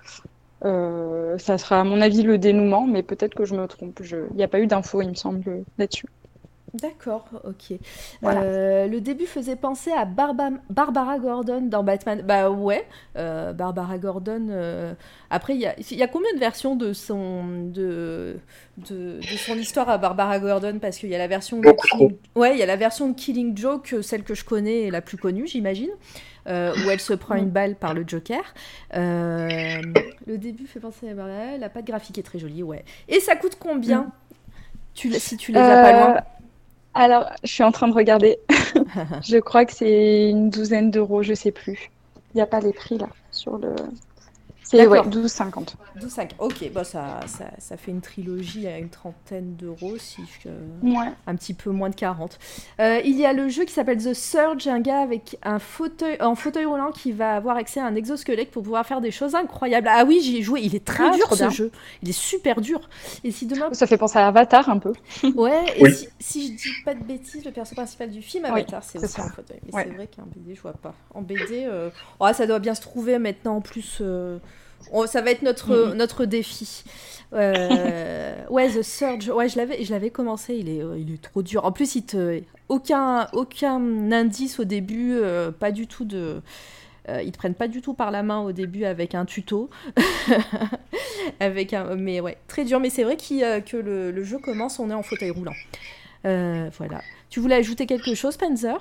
[0.65, 4.01] Euh, ça sera à mon avis le dénouement, mais peut-être que je me trompe.
[4.03, 6.07] Il n'y a pas eu d'infos, il me semble, là-dessus.
[6.73, 7.77] D'accord, ok.
[8.25, 12.21] Euh, le début faisait penser à Barbara Gordon dans Batman.
[12.21, 12.85] Bah ouais,
[13.15, 14.49] euh, Barbara Gordon.
[15.29, 15.67] Après, il y
[16.03, 18.35] a, combien de versions de son, de,
[18.77, 20.79] de, son histoire à Barbara Gordon?
[20.81, 22.17] Parce qu'il y a la version de Killing...
[22.35, 25.01] ouais, il y a la version de Killing Joke, celle que je connais et la
[25.01, 25.91] plus connue, j'imagine.
[26.47, 28.43] Euh, où elle se prend une balle par le Joker.
[28.95, 29.81] Euh,
[30.27, 32.85] le début fait penser à la patte graphique est très jolie, ouais.
[33.07, 34.11] Et ça coûte combien
[34.93, 36.21] tu, si tu les as pas loin.
[36.93, 38.37] Alors, je suis en train de regarder.
[39.23, 41.89] je crois que c'est une douzaine d'euros, je sais plus.
[42.33, 43.73] Il n'y a pas les prix là sur le.
[44.65, 45.75] C'est ouais, 12,50.
[45.99, 46.29] 12,50.
[46.39, 50.49] Ok, bah ça, ça, ça, fait une trilogie à une trentaine d'euros, si je...
[50.89, 51.11] ouais.
[51.27, 52.39] un petit peu moins de 40.
[52.79, 56.17] Euh, il y a le jeu qui s'appelle The Surge, un gars avec un fauteuil,
[56.19, 59.35] en fauteuil roulant qui va avoir accès à un exosquelette pour pouvoir faire des choses
[59.35, 59.87] incroyables.
[59.87, 61.71] Ah oui, j'y ai joué, il est très ah, dur ce jeu.
[62.01, 62.89] Il est super dur.
[63.23, 63.69] Et si demain...
[63.71, 64.93] Ça fait penser à Avatar un peu.
[65.35, 68.83] Ouais, et si, si, je dis pas de bêtises, le personnage principal du film Avatar,
[68.83, 69.59] c'est aussi un fauteuil.
[69.65, 70.95] Mais c'est vrai qu'un BD, je vois pas.
[71.13, 71.89] En BD, euh...
[72.19, 73.99] oh, ça doit bien se trouver maintenant en plus.
[74.01, 74.39] Euh...
[74.91, 76.83] Oh, ça va être notre, notre défi.
[77.33, 80.55] Euh, ouais, The Surge, ouais, je l'avais, je l'avais commencé.
[80.55, 81.65] Il est, euh, il est trop dur.
[81.65, 86.41] En plus, il te, aucun, aucun indice au début, euh, pas du tout de.
[87.09, 89.69] ils te prennent pas du tout par la main au début avec un tuto.
[91.39, 92.79] avec un, mais ouais, très dur.
[92.79, 95.55] Mais c'est vrai que le, le, jeu commence, on est en fauteuil roulant.
[96.23, 97.01] voilà.
[97.29, 98.79] Tu voulais ajouter quelque chose, Panzer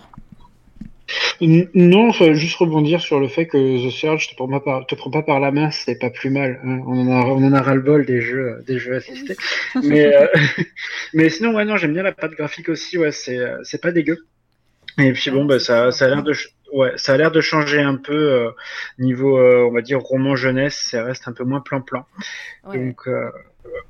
[1.41, 5.11] non, juste rebondir sur le fait que The Surge te prend pas par, te prend
[5.11, 6.61] pas par la main, c'est pas plus mal.
[6.65, 6.81] Hein.
[6.87, 9.37] On en a, on en a ras le bol des jeux, des jeux assistés.
[9.83, 10.27] mais, euh,
[11.15, 12.99] mais sinon, ouais, non, j'aime bien la patte graphique aussi.
[12.99, 14.19] Ouais, c'est, euh, c'est pas dégueu.
[14.99, 16.35] Et puis bon, bah, ça, ça a l'air de,
[16.73, 18.51] ouais, ça a l'air de changer un peu euh,
[18.99, 20.89] niveau, on va dire roman jeunesse.
[20.91, 22.07] Ça reste un peu moins plan-plan.
[22.73, 23.07] Donc,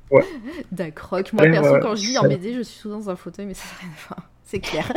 [0.09, 0.23] ouais.
[0.71, 1.21] D'accord.
[1.33, 3.65] Moi, perso, quand je lis en BD, je suis souvent dans un fauteuil, mais ça
[3.65, 4.91] n'a rien à voir c'est clair.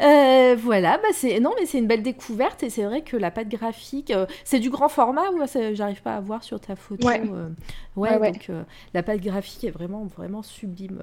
[0.00, 3.30] Euh, voilà, bah c'est non mais c'est une belle découverte et c'est vrai que la
[3.30, 5.40] pâte graphique, euh, c'est du grand format ou
[5.74, 7.06] j'arrive pas à voir sur ta photo.
[7.06, 7.20] Ouais.
[7.20, 7.48] Euh,
[7.96, 8.50] ouais, donc
[8.94, 11.00] la pâte graphique est vraiment vraiment sublime.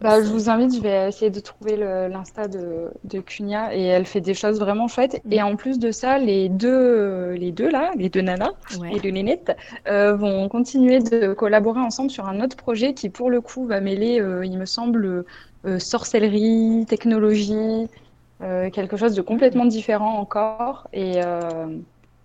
[0.00, 4.06] Bah, je vous invite, je vais essayer de trouver l'insta de, de Cunia et elle
[4.06, 5.20] fait des choses vraiment chouettes.
[5.30, 5.44] Et mm.
[5.44, 8.52] en plus de ça, les deux les deux là, les deux nanas
[8.92, 13.40] et le nénette vont continuer de collaborer ensemble sur un autre projet qui pour le
[13.40, 15.24] coup va mêler, il me semble
[15.66, 17.86] euh, sorcellerie, technologie, euh,
[18.40, 20.88] quelque chose de complètement différent encore.
[20.92, 21.66] Et euh,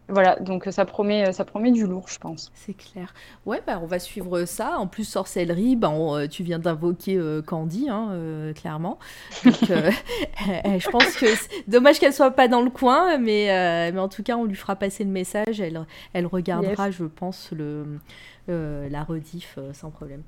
[0.07, 2.51] voilà, donc ça promet, ça promet du lourd, je pense.
[2.53, 3.13] C'est clair.
[3.45, 4.78] Ouais, bah, on va suivre ça.
[4.78, 5.91] En plus, sorcellerie, bah,
[6.30, 8.99] tu viens d'invoquer Candy, hein, clairement.
[9.43, 13.47] Donc, je pense que c'est dommage qu'elle soit pas dans le coin, mais,
[13.91, 15.59] mais en tout cas, on lui fera passer le message.
[15.59, 17.99] Elle, elle regardera, je pense, le
[18.48, 20.22] euh, la rediff euh, sans problème.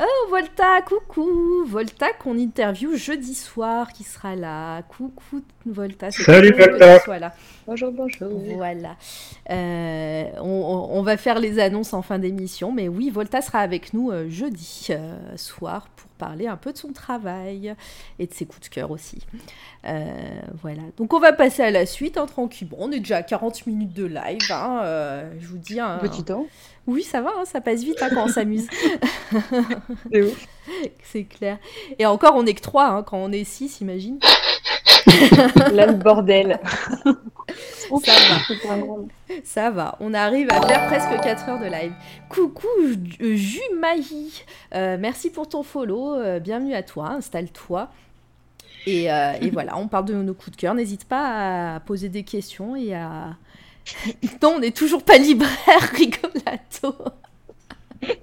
[0.00, 4.82] Oh, Volta, coucou Volta qu'on interview jeudi soir qui sera là.
[4.82, 6.10] Coucou Volta.
[6.10, 7.32] Salut Volta
[7.68, 8.28] Bonjour, bonjour.
[8.56, 8.96] Voilà.
[9.50, 14.10] Euh, on, va faire les annonces en fin d'émission, mais oui, Volta sera avec nous
[14.28, 14.88] jeudi
[15.36, 17.74] soir pour parler un peu de son travail
[18.18, 19.24] et de ses coups de cœur aussi.
[19.84, 20.82] voilà.
[20.96, 22.68] Donc on va passer à la suite, hein, tranquille.
[22.68, 24.50] Bon, on est déjà à 40 minutes de live.
[24.50, 25.78] Hein, je vous dis.
[25.78, 26.46] un Petit temps.
[26.86, 28.66] Oui, ça va, hein, ça passe vite hein, quand on s'amuse.
[31.02, 31.58] C'est clair.
[31.98, 34.18] Et encore, on est que trois, hein, quand on est six, imagine.
[35.72, 36.58] Là, le bordel.
[38.02, 39.36] ça va.
[39.44, 39.96] Ça va.
[40.00, 41.92] On arrive à faire presque 4 heures de live.
[42.28, 42.68] Coucou,
[43.20, 44.44] Jumahi.
[44.74, 46.14] Euh, merci pour ton follow.
[46.14, 47.10] Euh, bienvenue à toi.
[47.10, 47.90] Installe-toi.
[48.86, 50.74] Et, euh, et, voilà, on parle de nos coups de cœur.
[50.74, 53.36] N'hésite pas à poser des questions et à,
[54.42, 56.94] non, on n'est toujours pas libraire, rigolato.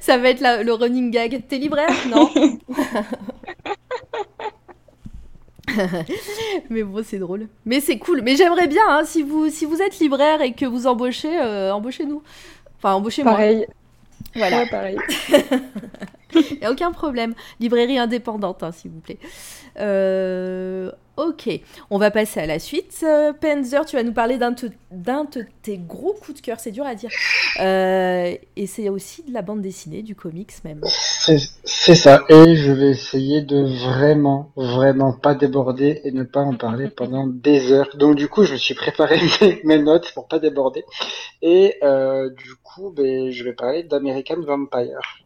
[0.00, 1.42] Ça va être le running gag.
[1.48, 1.88] T'es libraire?
[2.08, 2.30] Non
[6.70, 7.48] mais bon, c'est drôle.
[7.64, 8.22] Mais c'est cool.
[8.22, 11.72] Mais j'aimerais bien, hein, si, vous, si vous êtes libraire et que vous embauchez, euh,
[11.72, 12.22] embauchez-nous.
[12.78, 13.32] Enfin, embauchez-moi.
[13.32, 13.66] Pareil.
[14.34, 14.66] Voilà.
[14.66, 14.98] pareil.
[16.34, 17.34] Il n'y a aucun problème.
[17.60, 19.18] Librairie indépendante, hein, s'il vous plaît.
[19.78, 21.48] Euh, ok,
[21.90, 23.00] on va passer à la suite.
[23.02, 26.86] Euh, Penzer, tu vas nous parler d'un de, tes gros coups de cœur, c'est dur
[26.86, 27.10] à dire.
[27.60, 30.80] Euh, et c'est aussi de la bande dessinée, du comics même.
[31.64, 36.54] C'est ça, et je vais essayer de vraiment, vraiment pas déborder et ne pas en
[36.56, 37.90] parler pendant des heures.
[37.96, 39.18] Donc du coup, je me suis préparé
[39.64, 40.84] mes, notes pour pas déborder.
[41.42, 45.24] Et du coup, ben, je vais parler d'American Vampire.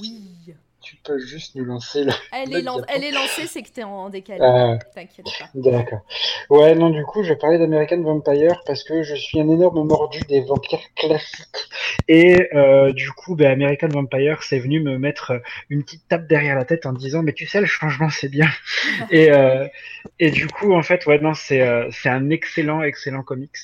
[0.00, 0.54] Oui.
[0.82, 2.12] Tu peux juste nous lancer le.
[2.32, 4.40] Elle, est, elle est lancée, c'est que t'es en décalé.
[4.40, 5.50] Euh, T'inquiète pas.
[5.54, 6.00] D'accord.
[6.48, 9.86] Ouais, non, du coup, je vais parler d'American Vampire parce que je suis un énorme
[9.86, 11.68] mordu des vampires classiques.
[12.08, 16.56] Et euh, du coup, ben, American Vampire, c'est venu me mettre une petite tape derrière
[16.56, 18.48] la tête en disant Mais tu sais, le changement, c'est bien.
[19.10, 19.68] et, euh,
[20.18, 21.60] et du coup, en fait, ouais, non, c'est
[22.06, 23.58] un excellent, excellent comics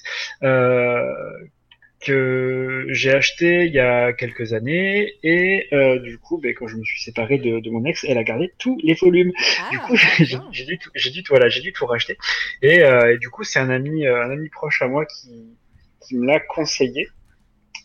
[2.01, 6.77] que j'ai acheté il y a quelques années et euh, du coup ben, quand je
[6.77, 9.33] me suis séparé de, de, mon ex elle a gardé tous les volumes.
[9.61, 9.97] Ah, du coup
[10.53, 12.19] j'ai dû tout, j'ai dû voilà j'ai dû tout racheter.
[12.63, 15.57] Et, euh, et du coup c'est un ami euh, un ami proche à moi qui,
[16.01, 17.09] qui me l'a conseillé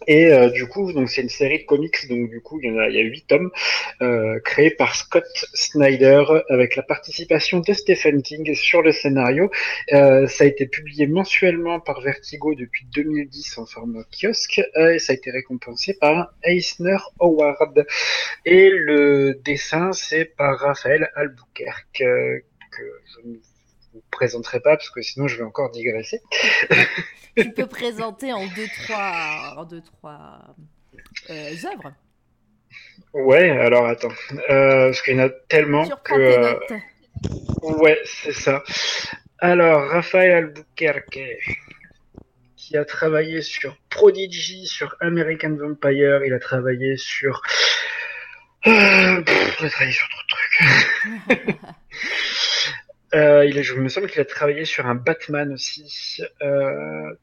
[0.07, 2.71] Et euh, du coup, donc c'est une série de comics, donc du coup il y
[2.71, 3.51] en a, il y a huit tomes
[4.01, 9.51] euh, créés par Scott Snyder avec la participation de Stephen King sur le scénario.
[9.93, 15.13] Euh, ça a été publié mensuellement par Vertigo depuis 2010 en format kiosque et ça
[15.13, 17.85] a été récompensé par Eisner Award.
[18.45, 22.03] Et le dessin c'est par Raphaël Albuquerque
[22.71, 23.35] que je ne
[23.93, 26.21] vous présenterai pas parce que sinon je vais encore digresser.
[27.37, 30.55] tu peux présenter en deux, trois, en deux, trois
[31.29, 31.93] euh, œuvres.
[33.13, 34.13] Ouais, alors attends.
[34.49, 36.13] Euh, parce qu'il y en a tellement que.
[36.13, 36.59] Euh,
[37.61, 38.63] ouais, c'est ça.
[39.39, 41.19] Alors, Raphaël Albuquerque,
[42.55, 47.41] qui a travaillé sur Prodigy, sur American Vampire, il a travaillé sur.
[48.65, 49.23] il a
[49.69, 51.57] travaillé sur trop de trucs.
[53.13, 56.21] Euh, il me semble qu'il a travaillé sur un Batman aussi.
[56.41, 57.13] Euh,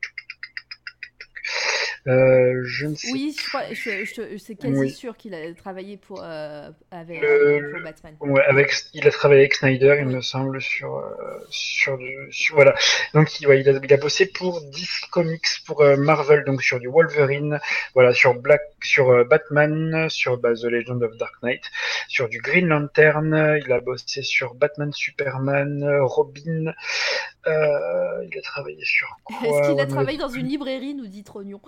[2.07, 6.70] je ne sais Oui, je crois, je, c'est quasi sûr qu'il a travaillé pour, euh,
[6.90, 8.16] avec, pour Batman.
[8.20, 11.05] Ouais, avec, il a travaillé avec Snyder, il me semble, sur, euh,
[11.51, 12.74] sur, du, sur, voilà.
[13.14, 16.62] Donc, il, ouais, il, a, il a bossé pour DC Comics, pour euh, Marvel, donc
[16.62, 17.61] sur du Wolverine,
[17.94, 21.64] voilà, sur Black, sur Batman, sur bah, The Legend of Dark Knight,
[22.09, 26.72] sur du Green Lantern, il a bossé sur Batman, Superman, Robin.
[27.46, 31.61] il a travaillé sur quoi Est-ce qu'il a travaillé dans une librairie, nous dit Trognon?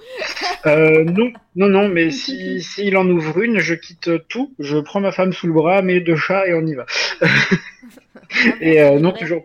[0.67, 5.01] Euh, non, non, non, mais si s'il en ouvre une, je quitte tout, je prends
[5.01, 6.87] ma femme sous le bras, mes deux chats et on y va.
[8.61, 9.43] et euh, non, toujours.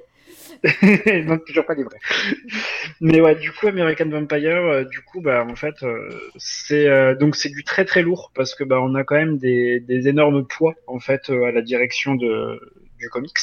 [0.82, 1.98] non, toujours pas livré.
[3.00, 5.76] Mais ouais, du coup, American Vampire, euh, du coup, bah, en fait,
[6.38, 9.80] c'est donc c'est du très très lourd parce que bah, on a quand même des,
[9.80, 12.60] des énormes poids en fait à la direction de
[12.98, 13.38] du comics.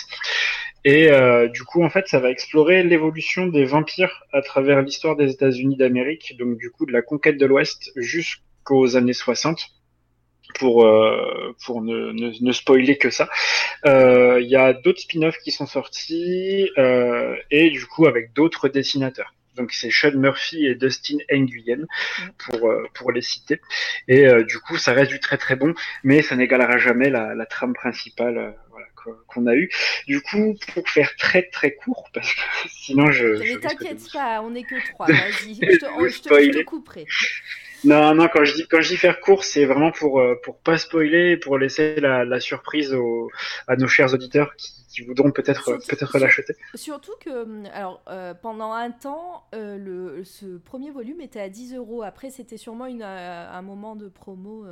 [0.84, 5.16] Et euh, du coup, en fait, ça va explorer l'évolution des vampires à travers l'histoire
[5.16, 9.68] des États-Unis d'Amérique, donc du coup de la conquête de l'Ouest jusqu'aux années 60.
[10.56, 13.30] Pour euh, pour ne, ne, ne, spoiler que ça,
[13.86, 16.68] euh, il y a d'autres spin-offs qui sont sortis
[17.50, 19.34] et du coup avec d'autres dessinateurs.
[19.56, 21.86] Donc c'est Sean Murphy et Dustin Nguyen
[22.36, 23.62] pour pour les citer.
[24.08, 25.72] Et du coup, ça reste du très très bon,
[26.04, 28.54] mais ça n'égalera jamais la, la trame principale
[29.26, 29.70] qu'on a eu.
[30.06, 33.38] Du coup, pour faire très très court, parce que sinon je.
[33.38, 35.06] Mais t'inquiète pas, on n'est que trois.
[35.08, 37.06] Vas-y, je, te, couperai.
[37.84, 40.56] Non, non, quand je dis quand je dis faire court, c'est vraiment pour euh, pour
[40.58, 42.96] pas spoiler, pour laisser la, surprise
[43.66, 44.72] à nos chers auditeurs qui,
[45.06, 46.54] voudront peut-être peut-être l'acheter.
[46.74, 51.48] Surtout que hum, alors euh, pendant un temps, euh, le ce premier volume était à
[51.48, 52.02] 10 euros.
[52.02, 54.66] Après, c'était sûrement une, un moment de promo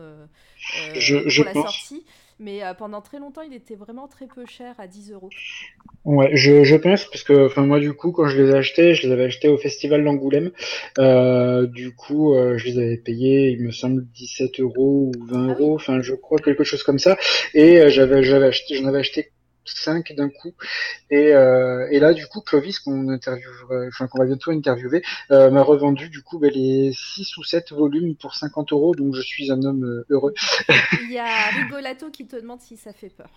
[0.94, 2.04] je, pour la sortie.
[2.40, 5.28] Mais euh, pendant très longtemps, il était vraiment très peu cher, à 10 euros.
[6.06, 8.94] Ouais, je, je pense, parce que enfin, moi, du coup, quand je les ai achetés,
[8.94, 10.50] je les avais achetés au Festival d'Angoulême.
[10.98, 15.48] Euh, du coup, euh, je les avais payés, il me semble, 17 euros ou 20
[15.48, 17.18] ah euros, enfin, je crois, quelque chose comme ça.
[17.52, 19.32] Et j'avais, j'avais acheté, j'en avais acheté
[19.76, 20.52] 5 d'un coup.
[21.10, 25.62] Et, euh, et, là, du coup, Clovis, qu'on enfin, qu'on va bientôt interviewer, euh, m'a
[25.62, 29.50] revendu du coup bah, les 6 ou 7 volumes pour 50 euros, donc je suis
[29.50, 30.34] un homme euh, heureux.
[31.02, 33.30] Il y a Rigolato qui te demande si ça fait peur.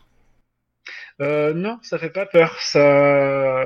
[1.21, 2.59] Euh, non, ça fait pas peur.
[2.59, 3.65] Ça,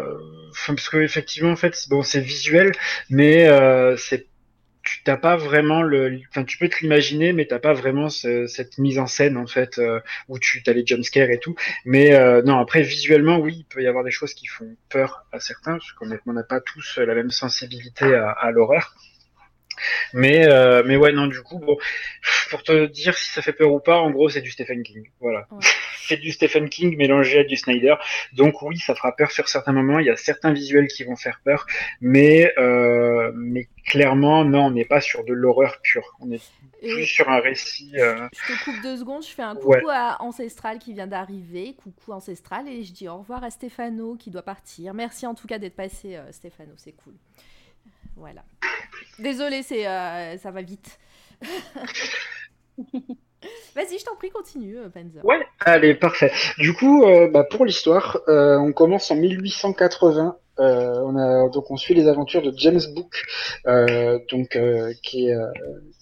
[0.67, 2.71] parce que effectivement, en fait, bon, c'est visuel,
[3.09, 4.27] mais euh, c'est
[4.87, 8.77] tu t'as pas vraiment le, enfin tu peux te l'imaginer, mais t'as pas vraiment cette
[8.77, 11.55] mise en scène en fait euh, où tu as les jumpscares et tout.
[11.83, 15.25] Mais euh, non, après visuellement, oui, il peut y avoir des choses qui font peur
[15.33, 18.95] à certains, parce qu'on n'a pas tous la même sensibilité à, l'horreur.
[20.13, 21.77] Mais euh, mais ouais non du coup bon
[22.49, 25.09] pour te dire si ça fait peur ou pas en gros c'est du Stephen King
[25.19, 25.47] voilà
[26.07, 27.95] c'est du Stephen King mélangé à du Snyder.
[28.33, 29.99] Donc oui, ça fera peur sur certains moments.
[29.99, 31.65] Il y a certains visuels qui vont faire peur,
[32.01, 36.15] mais euh, mais clairement non, on n'est pas sur de l'horreur pure.
[36.19, 36.41] On est
[36.81, 37.91] plus sur un récit.
[37.95, 39.23] Euh, je te coupe deux secondes.
[39.23, 41.75] Je fais un coucou à Ancestral qui vient d'arriver.
[41.83, 44.93] Coucou Ancestral et je dis au revoir à Stéphano qui doit partir.
[44.93, 46.73] Merci en tout cas d'être passé, Stéphano.
[46.77, 47.13] C'est cool.
[48.17, 48.43] Voilà.
[49.19, 50.99] Désolé, c'est ça va vite.
[53.75, 55.23] Vas-y, je t'en prie, continue, euh, Panzer.
[55.23, 56.31] Ouais, allez, parfait.
[56.57, 61.69] Du coup, euh, bah, pour l'histoire, euh, on commence en 1880 euh, on a donc
[61.71, 63.23] on suit les aventures de James Book,
[63.67, 65.35] euh, donc euh, qui, est,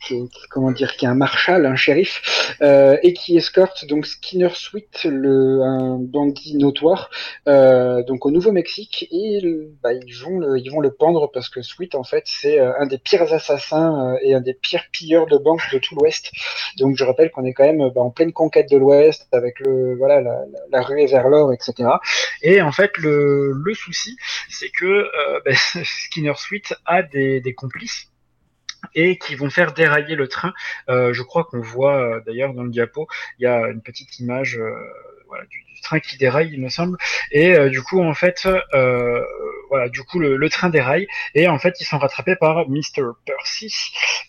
[0.01, 4.49] qui, est, comment dire, qui est un marshal, un shérif, et qui escorte donc Skinner
[4.53, 7.09] Sweet, le un bandit notoire,
[7.45, 9.41] donc au Nouveau-Mexique, et
[9.83, 12.85] bah, ils vont le, ils vont le pendre parce que Sweet en fait c'est un
[12.85, 16.31] des pires assassins et un des pires pilleurs de banques de tout l'Ouest.
[16.77, 19.95] Donc je rappelle qu'on est quand même bah, en pleine conquête de l'Ouest avec le
[19.97, 21.89] voilà la, la, la ruée vers l'or, etc.
[22.41, 24.15] Et en fait le, le souci
[24.49, 28.11] c'est que euh, ben, Skinner Sweet a des, complices.
[28.93, 30.53] et qui vont faire dérailler le train.
[30.89, 33.07] Euh, je crois qu'on voit euh, d'ailleurs dans le diapo,
[33.39, 34.59] il y a une petite image
[35.27, 36.97] voilà, du, train qui déraille, il me semble.
[37.31, 38.47] Et du coup, en fait,
[39.69, 43.13] voilà, du coup, le, train déraille et en fait, ils sont rattrapés par Mr.
[43.25, 43.73] Percy,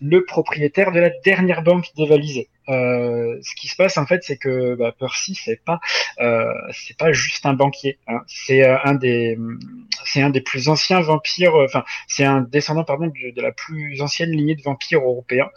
[0.00, 2.48] le propriétaire de la dernière banque dévalisée.
[2.68, 5.78] Euh, ce qui se passe en fait, c'est que bah, Percy c'est pas
[6.18, 7.98] euh, c'est pas juste un banquier.
[8.08, 8.22] Hein.
[8.26, 9.38] C'est euh, un des
[10.04, 11.54] c'est un des plus anciens vampires.
[11.54, 15.48] Euh, enfin, c'est un descendant pardon de, la plus ancienne lignée de vampires européens.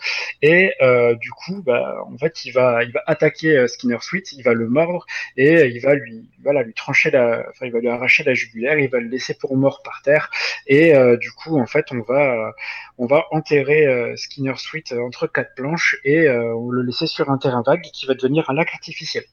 [0.42, 4.44] Et euh, du coup, bah, en fait, il va il va attaquer Skinner Sweet, il
[4.44, 7.90] va le mordre et il va lui voilà lui trancher la, enfin il va lui
[7.90, 10.30] arracher la jugulaire, il va le laisser pour mort par terre.
[10.68, 12.54] Et du coup, en fait, on va
[12.98, 17.64] on va enterrer Skinner Sweet entre quatre planches et on le laisse sur un terrain
[17.66, 19.24] vague qui va devenir un lac artificiel.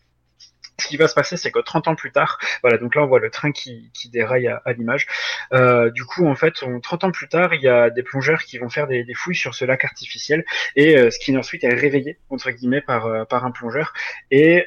[0.79, 3.07] Ce qui va se passer, c'est que 30 ans plus tard, voilà, donc là on
[3.07, 5.07] voit le train qui, déraille à, l'image.
[5.53, 8.59] Euh, du coup, en fait, 30 ans plus tard, il y a des plongeurs qui
[8.59, 12.51] vont faire des, fouilles sur ce lac artificiel et euh, Skinner Sweet est réveillé entre
[12.51, 13.95] guillemets par euh, par un plongeur
[14.31, 14.66] et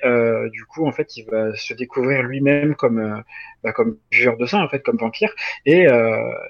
[0.51, 3.23] du coup, en fait, il va se découvrir lui-même comme
[3.63, 5.33] bah, comme de sang en fait, comme vampire
[5.65, 5.87] et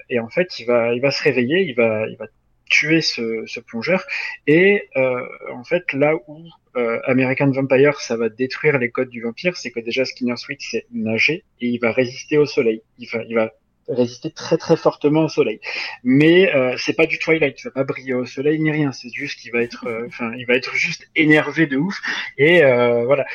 [0.10, 2.28] et en fait, il va il va se réveiller, il va il va
[2.70, 4.04] tuer ce, ce plongeur.
[4.48, 6.48] Et euh, en fait, là où
[6.80, 10.60] euh, American Vampire, ça va détruire les codes du vampire, c'est que déjà Skinner Sweet,
[10.62, 12.82] c'est nager et il va résister au soleil.
[12.98, 13.52] Il va,
[13.90, 15.60] résister très très fortement au soleil.
[16.04, 18.92] Mais euh, c'est pas du Twilight, il va pas briller au soleil ni rien.
[18.92, 22.00] C'est juste qu'il va être, euh, enfin, il va être juste énervé de ouf.
[22.38, 23.26] Et euh, voilà.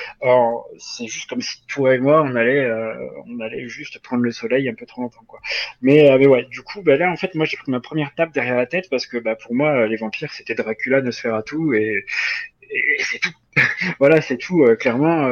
[0.79, 2.95] c'est juste comme si toi et moi, on allait, euh,
[3.27, 5.41] on allait juste prendre le soleil un peu trop longtemps, quoi.
[5.83, 8.33] Mais, mais ouais, du coup, bah là, en fait, moi, j'ai pris ma première tape
[8.33, 12.05] derrière la tête parce que, bah, pour moi, les vampires, c'était Dracula, Nosferatu et,
[12.71, 13.31] et c'est tout.
[13.99, 15.29] voilà, c'est tout, clairement.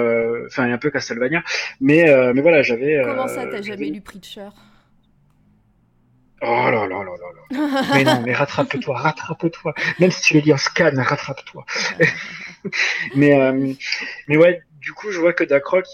[0.46, 1.42] Enfin, un peu Castlevania.
[1.80, 3.02] Mais, mais voilà, j'avais.
[3.04, 4.48] Comment ça, t'as jamais lu Preacher?
[6.44, 7.12] Oh là là là là
[7.50, 7.94] là.
[7.94, 9.74] mais non, mais rattrape-toi, rattrape-toi.
[10.00, 11.64] Même si tu le lis en scan, rattrape-toi.
[13.14, 13.72] mais, euh,
[14.26, 15.86] mais ouais, du coup, je vois que Dacroc,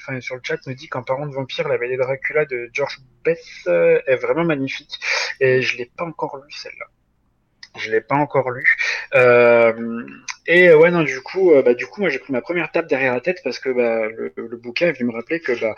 [0.00, 2.98] enfin, sur le chat, me dit qu'en parlant de vampire, la BD Dracula de George
[3.68, 4.98] euh, est vraiment magnifique.
[5.38, 6.86] Et je l'ai pas encore lu celle-là.
[7.78, 8.76] Je l'ai pas encore lu.
[9.14, 10.04] Euh,
[10.46, 13.14] et ouais, non, du coup, bah, du coup, moi, j'ai pris ma première tape derrière
[13.14, 15.74] la tête parce que bah, le, le bouquin est venu me rappeler que bah,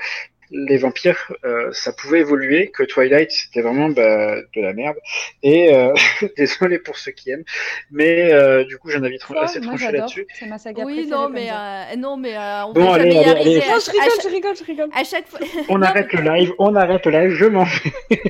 [0.50, 4.96] les vampires, euh, ça pouvait évoluer, que Twilight, c'était vraiment bah, de la merde.
[5.42, 5.94] Et euh,
[6.36, 7.44] désolé pour ceux qui aiment,
[7.90, 10.26] mais euh, du coup, j'en avais trop assez tranché là-dessus.
[10.38, 13.58] C'est ma saga oui, non mais, euh, non, mais euh, on bon, allez, allez, allez.
[13.58, 14.90] Non, je rigole, je rigole, je rigole.
[14.94, 15.40] À chaque fois.
[15.68, 17.92] on arrête le live, on arrête le live, je m'en vais.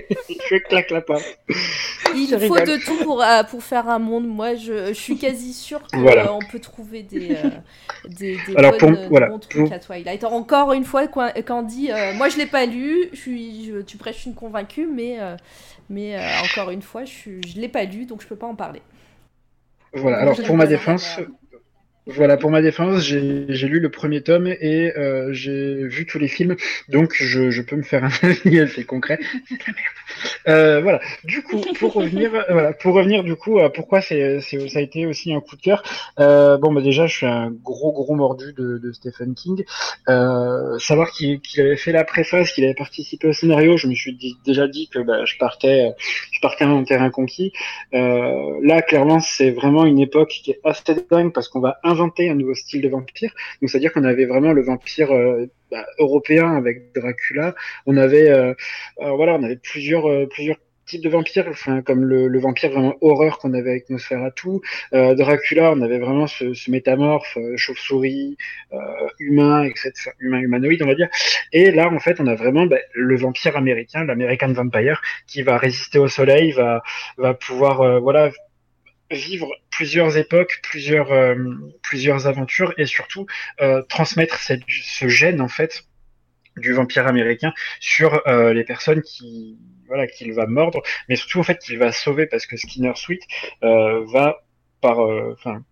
[0.50, 1.38] je claque la porte.
[2.14, 4.26] Il faut de tout pour, euh, pour faire un monde.
[4.26, 6.38] Moi, je, je suis quasi sûre qu'on voilà.
[6.50, 7.36] peut trouver des,
[8.04, 9.72] des, des, Alors, bonnes, pour, voilà, bons trucs pour...
[9.72, 10.24] à Twilight.
[10.24, 13.08] Encore une fois, quand, quand dit euh, moi, je l'ai pas lu.
[13.12, 15.36] Je suis, je, tu prêches une convaincue, mais, euh,
[15.88, 18.54] mais euh, encore une fois, je ne l'ai pas lu, donc je peux pas en
[18.54, 18.82] parler.
[19.92, 20.18] Voilà.
[20.18, 21.18] Alors pour ma défense,
[22.06, 26.28] voilà, pour ma défense, j'ai lu le premier tome et euh, j'ai vu tous les
[26.28, 26.56] films,
[26.88, 29.18] donc je, je peux me faire un avis assez concret.
[30.48, 31.00] Euh, voilà.
[31.24, 35.06] Du coup, pour revenir, voilà, pour revenir du coup, à pourquoi c'est, ça a été
[35.06, 35.82] aussi un coup de cœur.
[36.18, 39.64] Euh, bon, bah déjà, je suis un gros gros mordu de, de Stephen King.
[40.08, 43.94] Euh, savoir qu'il, qu'il avait fait la préface, qu'il avait participé au scénario, je me
[43.94, 45.92] suis dit, déjà dit que bah, je partais,
[46.32, 47.52] je partais en terrain conquis.
[47.94, 52.30] Euh, là, clairement, c'est vraiment une époque qui est assez dingue parce qu'on va inventer
[52.30, 53.34] un nouveau style de vampire.
[53.60, 57.54] Donc, c'est-à-dire qu'on avait vraiment le vampire euh, bah, européen avec Dracula.
[57.86, 58.54] On avait, euh,
[59.00, 63.38] euh voilà, on avait plusieurs, plusieurs types de vampires, enfin, comme le, vampire vraiment horreur
[63.38, 64.60] qu'on avait avec Nosferatu.
[64.92, 68.36] Euh, Dracula, on avait vraiment ce, ce métamorphe, chauve-souris,
[69.20, 71.08] humain, etc., humain humanoïde, on va dire.
[71.52, 75.58] Et là, en fait, on a vraiment bah, le vampire américain, l'American Vampire, qui va
[75.58, 76.82] résister au soleil, va,
[77.18, 78.30] va pouvoir, voilà,
[79.10, 81.34] vivre plusieurs époques, plusieurs, euh,
[81.82, 83.26] plusieurs aventures et surtout
[83.60, 85.84] euh, transmettre ce gène en fait
[86.56, 91.42] du vampire américain sur euh, les personnes qui voilà qu'il va mordre, mais surtout en
[91.42, 93.22] fait qu'il va sauver parce que Skinner Sweet
[93.60, 94.44] va
[94.80, 95.64] par enfin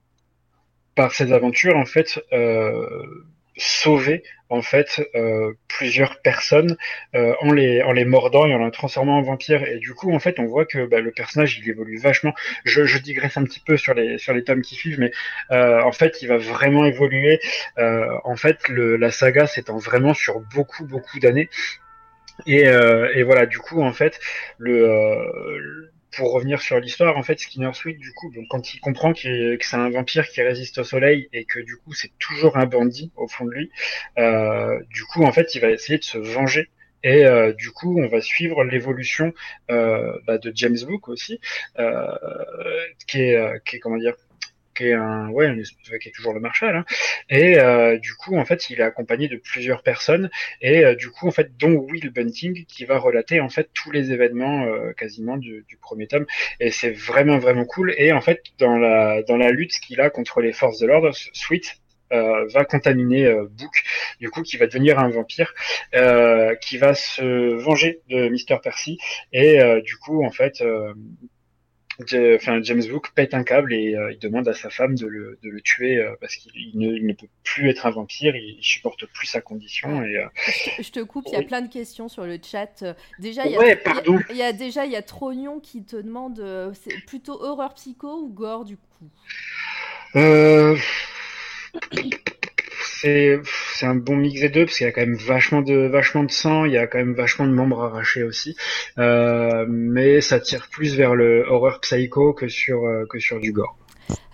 [0.97, 2.20] par ses aventures en fait
[3.59, 6.76] sauver en fait euh, plusieurs personnes
[7.14, 9.62] euh, en les en les mordant et en les transformant en vampires.
[9.64, 12.34] Et du coup en fait on voit que bah, le personnage il évolue vachement.
[12.64, 15.12] Je, digresse un petit peu sur les sur les tomes qui suivent mais
[15.50, 17.40] euh, en fait il va vraiment évoluer.
[17.76, 21.48] En fait le, la saga s'étend vraiment sur beaucoup beaucoup d'années.
[22.46, 24.20] Et, et voilà du coup en fait
[24.59, 29.12] le pour revenir sur l'histoire, en fait, Skinner Sweet, du coup, donc, quand il comprend
[29.12, 32.66] que c'est un vampire qui résiste au soleil et que du coup c'est toujours un
[32.66, 33.70] bandit au fond de lui,
[34.18, 36.70] euh, du coup, en fait, il va essayer de se venger.
[37.04, 39.32] Et euh, du coup, on va suivre l'évolution
[39.70, 41.40] euh, bah, de James Book aussi,
[43.06, 43.34] qui
[43.64, 44.14] qui est comment dire,
[44.78, 46.76] qui est toujours le Marshall.
[46.76, 46.84] Hein.
[47.30, 51.10] Et euh, du coup, en fait, il est accompagné de plusieurs personnes et euh, du
[51.10, 54.92] coup, en fait, dont Will Bunting qui va relater en fait tous les événements euh,
[54.92, 56.26] quasiment du, premier tome.
[56.60, 57.94] Et c'est vraiment vraiment cool.
[57.98, 61.12] Et en fait, dans la dans la lutte qu'il a contre les forces de l'ordre,
[61.32, 61.76] Sweet
[62.10, 63.84] va contaminer Book,
[64.18, 65.52] du coup, qui va devenir un vampire,
[66.62, 68.60] qui va se venger de Mr.
[68.62, 68.98] Percy,
[69.32, 70.62] et du coup, en fait,
[72.01, 75.51] enfin, James Book pète un câble et il demande à sa femme de le, de
[75.51, 79.40] le tuer parce qu'il ne, ne, peut plus être un vampire, il, supporte plus sa
[79.40, 80.03] condition.
[80.03, 80.24] Et,
[80.80, 82.84] je, te, coupe, il y a plein de questions sur le chat.
[83.18, 83.76] Déjà, il y a,
[84.30, 86.42] il y a déjà il y a Trognon qui te demande
[86.74, 89.11] c'est plutôt horreur psycho ou gore du coup?
[93.01, 93.40] C'est
[93.74, 96.24] c'est un bon mix des deux parce qu'il y a quand même vachement de vachement
[96.24, 98.57] de sang, il y a quand même vachement de membres arrachés aussi,
[98.99, 103.53] euh, mais ça tire plus vers le horreur psycho que sur euh, que sur du
[103.53, 103.76] gore.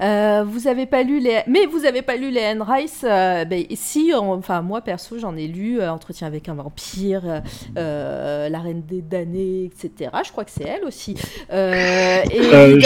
[0.00, 3.02] Euh, vous avez pas lu les, mais vous avez pas lu les Anne Rice.
[3.02, 7.42] ben, si, enfin moi perso j'en ai lu Entretien avec un vampire,
[7.76, 10.10] La Reine des damnés, etc.
[10.24, 11.16] Je crois que c'est elle aussi.
[11.50, 12.78] et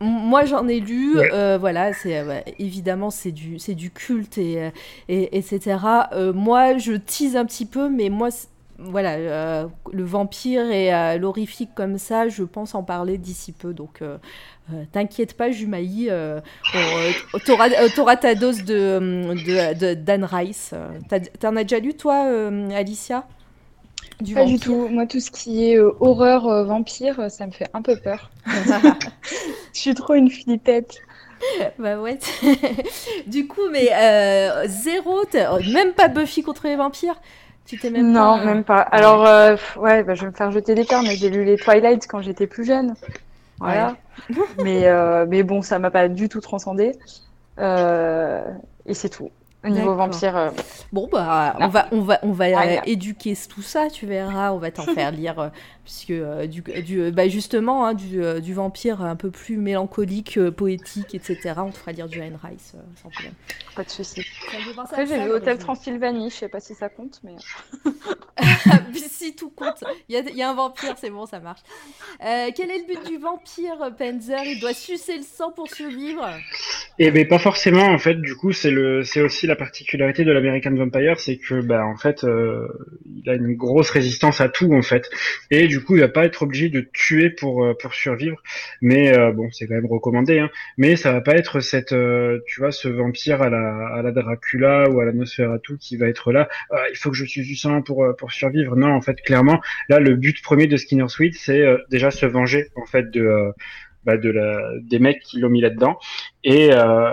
[0.00, 1.18] moi, j'en ai lu.
[1.18, 4.70] Euh, voilà, c'est euh, évidemment c'est du c'est du culte et, euh,
[5.08, 5.78] et etc.
[6.34, 8.28] moi, je tease un petit peu, mais moi,
[8.78, 13.74] voilà, le vampire et l'horrifique comme ça, je pense en parler d'ici peu.
[13.74, 14.02] Donc,
[14.92, 16.10] t'inquiète pas, Jumaï,
[17.44, 20.74] t'auras ta dose de d'Anne Rice.
[21.40, 22.26] T'en as déjà lu toi,
[22.74, 23.26] Alicia?
[24.34, 24.88] Pas du tout.
[24.88, 27.96] Moi, tout ce qui est euh, horreur euh, vampire, euh, ça me fait un peu
[27.96, 28.30] peur.
[28.46, 30.98] Je suis trop une flippette.
[31.78, 32.18] bah ouais.
[33.26, 33.90] du coup, mais
[34.66, 35.20] zéro,
[35.72, 37.20] même pas Buffy contre les vampires?
[37.64, 38.80] Tu t'es même Non, même pas.
[38.80, 39.20] Alors,
[39.76, 42.22] ouais, bah, je vais me faire jeter des termes, mais j'ai lu les Twilight quand
[42.22, 42.94] j'étais plus jeune.
[43.60, 43.96] Voilà.
[44.62, 44.86] mais,
[45.26, 46.92] mais bon, ça m'a pas du tout transcendé.
[47.58, 49.30] et c'est tout.
[49.64, 50.36] Au niveau vampire.
[50.36, 50.50] Euh,
[50.92, 54.52] bon, bah, on va, on va, on va euh, éduquer tout ça, tu verras.
[54.52, 55.50] On va t'en faire lire,
[56.10, 61.14] euh, puisque du, du bah, justement, hein, du, du, vampire un peu plus mélancolique, poétique,
[61.14, 61.54] etc.
[61.58, 63.32] On te fera lire du Anne Rice, sans problème.
[63.74, 64.24] Pas de souci.
[64.76, 67.36] Après, j'ai vu Hôtel Transylvanie, je sais pas si ça compte, mais.
[69.08, 71.60] si tout compte, il y a, y a, un vampire, c'est bon, ça marche.
[72.20, 76.24] quel est le but du vampire, Panzer Il doit sucer le sang pour survivre?
[77.00, 78.14] Eh bien, pas forcément, en fait.
[78.14, 82.68] Du coup, c'est aussi la particularité de l'American Vampire, c'est que bah en fait euh,
[83.22, 85.10] il a une grosse résistance à tout en fait,
[85.50, 88.42] et du coup il va pas être obligé de tuer pour euh, pour survivre.
[88.80, 90.50] Mais euh, bon, c'est quand même recommandé, hein.
[90.76, 91.94] Mais ça va pas être cette
[92.46, 96.06] tu vois ce vampire à la à la Dracula ou à la Nosferatu qui va
[96.08, 96.48] être là.
[96.70, 98.76] Ah, il faut que je tue du sang pour pour survivre.
[98.76, 102.68] Non, en fait clairement là le but premier de Skinner Sweet c'est déjà se venger
[102.76, 103.52] en fait de
[104.08, 105.98] bah, de la, des mecs qui l'ont mis là-dedans
[106.42, 107.12] et euh,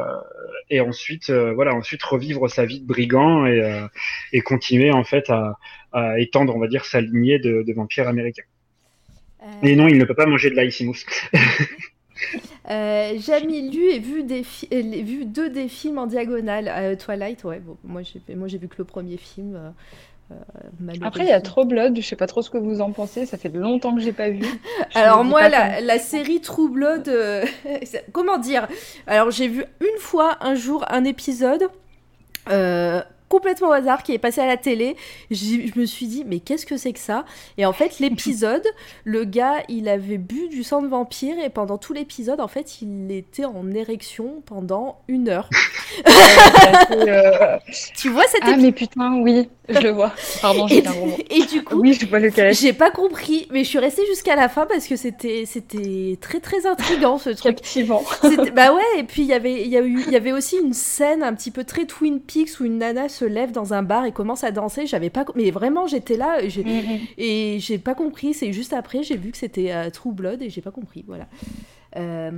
[0.70, 3.86] et ensuite euh, voilà ensuite revivre sa vie de brigand et euh,
[4.32, 5.58] et continuer en fait à,
[5.92, 8.44] à, étendre on va dire sa lignée de, de vampires américains.
[9.64, 10.98] Et non, il ne peut pas manger de l'aïsimous.
[12.72, 14.42] Euh, J'ai lu et vu, des
[14.72, 16.98] vu deux des films en diagonale.
[16.98, 19.56] Twilight, ouais, bon, moi j'ai vu que le premier film.
[20.32, 20.36] Euh,
[21.02, 23.28] Après, il y a True Blood, je sais pas trop ce que vous en pensez,
[23.28, 24.42] ça fait longtemps que j'ai pas vu.
[24.96, 27.46] Alors moi, la, série True Blood, euh,
[28.12, 28.68] comment dire?
[29.06, 31.68] Alors j'ai vu une fois un jour un épisode.
[33.30, 34.96] Complètement au hasard qui est passé à la télé.
[35.32, 37.26] Je me suis dit, mais qu'est-ce que c'est que ça?
[37.58, 38.66] Et en fait, l'épisode,
[39.04, 42.82] le gars, il avait bu du sang de vampire et pendant tout l'épisode, en fait,
[42.82, 45.50] il était en érection pendant une heure.
[46.92, 47.58] Euh,
[47.96, 50.12] tu vois cette Ah, mais putain, oui, je le vois.
[50.42, 53.64] Pardon, j'ai un gros Et du coup, oui, je vois le J'ai pas compris, mais
[53.64, 57.56] je suis restée jusqu'à la fin parce que c'était c'était très très intrigant ce truc.
[57.56, 58.04] Captivant.
[58.54, 60.58] bah ouais, et puis il y avait il y a eu il y avait aussi
[60.58, 63.84] une scène un petit peu très Twin Peaks où une nana se lève dans un
[63.84, 64.86] bar et commence à danser.
[64.86, 67.80] J'avais pas, mais vraiment, j'étais là et j'ai mm, mm.
[67.80, 68.34] pas compris.
[68.34, 71.04] C'est juste après, j'ai vu que c'était euh, True Blood et j'ai pas compris.
[71.08, 71.28] Voilà.
[71.98, 72.32] Euh...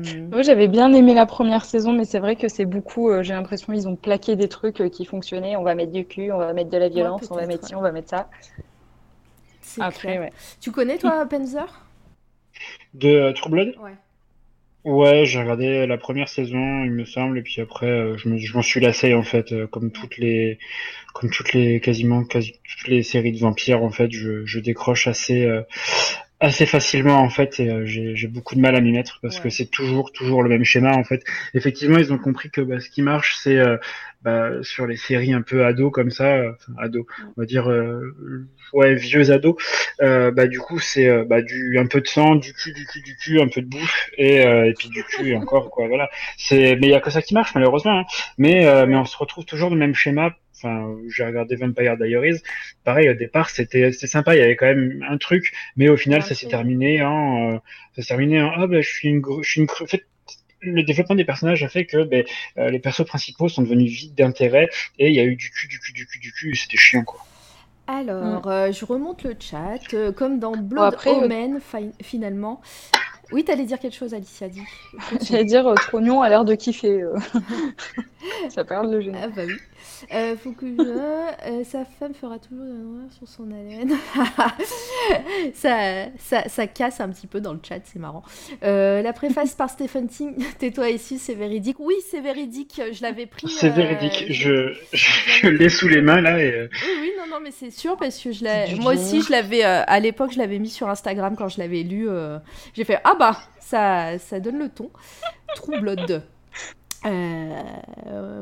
[0.44, 3.10] j'avais bien aimé la première saison, mais c'est vrai que c'est beaucoup.
[3.10, 5.56] Euh, j'ai l'impression ils ont plaqué des trucs euh, qui fonctionnaient.
[5.56, 7.76] On va mettre du cul, on va mettre de la violence, on va mettre ci,
[7.76, 8.30] on va mettre ça.
[9.80, 10.32] Après, ouais.
[10.62, 11.86] Tu connais toi Penzer?
[12.94, 13.76] De True Blood?
[13.84, 13.96] Ouais.
[14.88, 18.38] Ouais, j'ai regardé la première saison, il me semble, et puis après, euh, je me,
[18.38, 20.60] je m'en suis lassé en fait, euh, comme toutes les,
[21.14, 25.08] comme toutes les, quasiment, quasi toutes les séries de vampires en fait, je, je décroche
[25.08, 25.62] assez, euh,
[26.40, 29.66] assez facilement en fait et j'ai beaucoup de mal à m'y mettre parce que c'est
[29.66, 31.22] toujours toujours le même schéma en fait.
[31.54, 33.60] Effectivement, ils ont compris que bah, ce qui marche c'est
[34.28, 37.06] bah, sur les séries un peu ados comme ça, enfin, ados,
[37.38, 37.72] on va dire
[38.74, 39.56] ouais vieux ados,
[40.00, 43.16] bah du coup c'est bah, du un peu de sang, du cul, du cul, du
[43.16, 45.88] cul, un peu de bouffe et, et puis du cul encore quoi.
[45.88, 46.10] Voilà.
[46.38, 48.00] C'est mais il y a que ça qui marche malheureusement.
[48.00, 48.06] Hein.
[48.38, 52.42] Mais mais on se retrouve toujours dans le même schéma Enfin, j'ai regardé Vampire Diaries.
[52.84, 54.36] Pareil, au départ, c'était sympa.
[54.36, 57.58] Il y avait quand même un truc, mais au final, ça s'est terminé en, euh,
[57.96, 60.06] ça s'est terminé en, ah ben, je suis une, je suis une, en fait,
[60.72, 62.24] le développement des personnages a fait que ben,
[62.58, 65.68] euh, les persos principaux sont devenus vides d'intérêt et il y a eu du cul,
[65.68, 66.56] du cul, du cul, du cul.
[66.56, 67.20] C'était chiant, quoi.
[67.88, 68.50] Alors, mm.
[68.50, 69.80] euh, je remonte le chat.
[70.16, 71.60] comme dans Blood Omen,
[72.02, 72.62] finalement,
[73.32, 74.64] oui, t'allais dire quelque chose, Alicia, dit.
[75.22, 77.02] J'allais dire, euh, Trognon a l'air de kiffer.
[77.02, 77.18] Euh.
[78.50, 79.18] ça perd le génie.
[79.22, 79.58] Ah bah oui.
[80.14, 83.94] Euh, faut que euh, sa femme fera toujours la noire sur son haleine.
[85.54, 88.24] ça, ça, ça, casse un petit peu dans le chat, c'est marrant.
[88.62, 91.78] la préface par Stephen Ting, tais-toi ici, c'est véridique.
[91.80, 93.48] Oui, c'est véridique, je l'avais pris.
[93.48, 96.42] C'est véridique, je, je, l'ai sous les mains là.
[96.42, 96.70] Et...
[96.72, 100.00] Oui, oui, non, non, mais c'est sûr parce que je moi aussi, je l'avais, à
[100.00, 102.08] l'époque, je l'avais mis sur Instagram quand je l'avais lu.
[102.74, 104.90] J'ai fait, ah bah, ça, ça donne le ton.
[105.56, 106.24] True Blood.
[107.06, 108.42] Euh,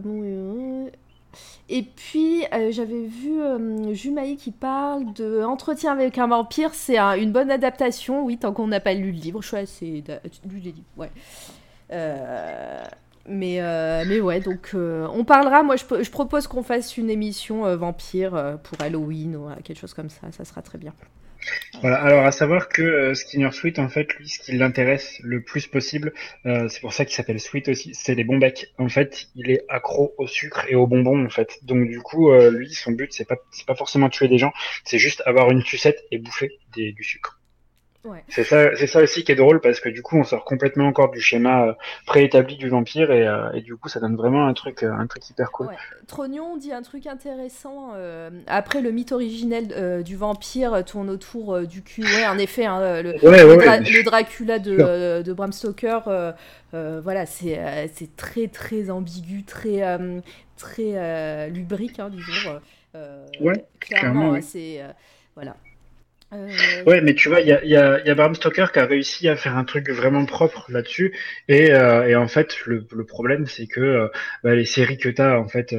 [1.68, 6.74] et puis, euh, j'avais vu euh, Jumaï qui parle de Entretien avec un vampire.
[6.74, 9.42] C'est une bonne adaptation, oui, tant qu'on n'a pas lu le livre.
[9.42, 10.04] Je suis assez
[10.48, 11.10] lu les livres, ouais.
[13.28, 13.60] mais,
[14.08, 15.64] mais ouais, donc on parlera.
[15.64, 20.32] Moi, je propose qu'on fasse une émission vampire pour Halloween ou quelque chose comme ça.
[20.32, 20.94] Ça sera très bien.
[21.82, 25.42] Voilà, alors à savoir que euh, Skinner Sweet, en fait, lui, ce qui l'intéresse le
[25.42, 26.14] plus possible,
[26.46, 28.74] euh, c'est pour ça qu'il s'appelle Sweet aussi, c'est les bons becs.
[28.78, 31.60] En fait, il est accro au sucre et aux bonbons, en fait.
[31.64, 34.54] Donc du coup, euh, lui, son but, c'est pas, c'est pas forcément tuer des gens,
[34.84, 37.40] c'est juste avoir une sucette et bouffer du sucre.
[38.28, 40.88] C'est ça, c'est ça aussi qui est drôle parce que du coup on sort complètement
[40.88, 41.74] encore du schéma euh,
[42.06, 45.08] préétabli du vampire et, euh, et, du coup ça donne vraiment un truc, euh, un
[45.08, 45.70] truc hyper cool.
[46.08, 47.94] Trognon dit un truc intéressant.
[48.48, 52.04] après le mythe originel du vampire tourne autour du cul.
[52.04, 56.34] Ouais, en effet, hein, le, le, Dracula de, de, Bram Stoker,
[56.72, 60.00] voilà, c'est c'est très très ambigu, très
[60.58, 62.60] très lubrique, hein, disons.
[63.80, 64.82] clairement, c'est
[65.36, 65.56] voilà.
[66.34, 68.80] Euh, ouais, mais tu vois, il y a, y, a, y a Bram Stoker qui
[68.80, 71.14] a réussi à faire un truc vraiment propre là-dessus.
[71.48, 74.08] Et, euh, et, en fait, le, le problème, c'est que euh,
[74.44, 75.76] bah, les séries que tu as en fait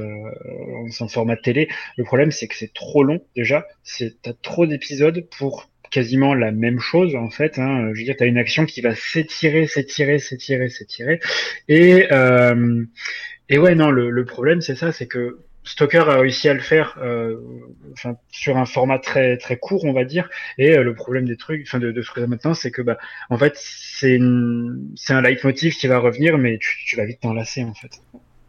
[1.00, 3.66] en format de télé, le problème, c'est que c'est trop long déjà.
[3.82, 7.58] C'est t'as trop d'épisodes pour quasiment la même chose en fait.
[7.58, 7.90] Hein.
[7.92, 11.20] Je veux dire, tu as une action qui va s'étirer, s'étirer, s'étirer, s'étirer.
[11.68, 12.08] Et,
[13.48, 16.60] et ouais, non, le, le problème, c'est ça, c'est que Stoker a réussi à le
[16.60, 17.36] faire euh,
[18.30, 20.30] sur un format très très court, on va dire.
[20.58, 22.98] Et euh, le problème des trucs, enfin de, de ce maintenant, c'est que bah
[23.30, 24.18] en fait c'est
[24.94, 28.00] c'est un leitmotiv qui va revenir, mais tu, tu vas vite t'enlacer en fait.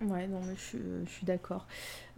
[0.01, 1.65] Ouais, non, mais je, suis d'accord.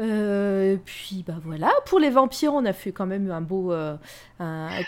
[0.01, 3.71] Euh, puis bah voilà, pour les vampires, on a fait quand même un beau.
[3.71, 3.95] Euh,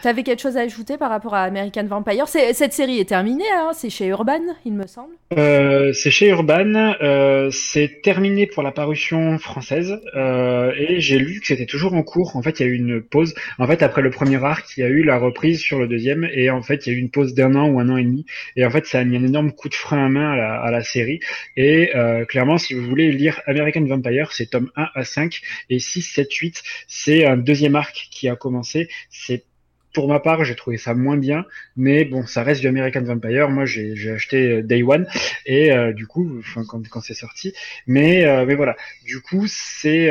[0.02, 2.28] T'avais quelque chose à ajouter par rapport à American Vampire?
[2.28, 5.14] Cette série est terminée, hein c'est chez Urban, il me semble.
[5.38, 11.42] Euh, c'est chez Urban, euh, c'est terminé pour la parution française euh, et j'ai lu
[11.42, 12.36] que c'était toujours en cours.
[12.36, 13.34] En fait, il y a eu une pause.
[13.60, 16.28] En fait, après le premier arc, il y a eu la reprise sur le deuxième
[16.34, 18.04] et en fait, il y a eu une pause d'un an ou un an et
[18.04, 18.26] demi.
[18.56, 20.62] Et en fait, ça a mis un énorme coup de frein à main à la,
[20.62, 21.20] à la série.
[21.58, 25.80] Et euh, clairement, si vous voulez lire American Vampire, c'est tome 1 à 5 et
[25.80, 28.90] 6, 7, 8, c'est un deuxième arc qui a commencé.
[29.10, 29.46] C'est
[29.94, 33.50] pour ma part, j'ai trouvé ça moins bien, mais bon, ça reste du American Vampire.
[33.50, 35.08] Moi, j'ai acheté euh, Day One
[35.46, 37.54] et euh, du coup, enfin, quand, quand c'est sorti,
[37.88, 38.76] mais euh, mais voilà,
[39.06, 40.10] du coup, c'est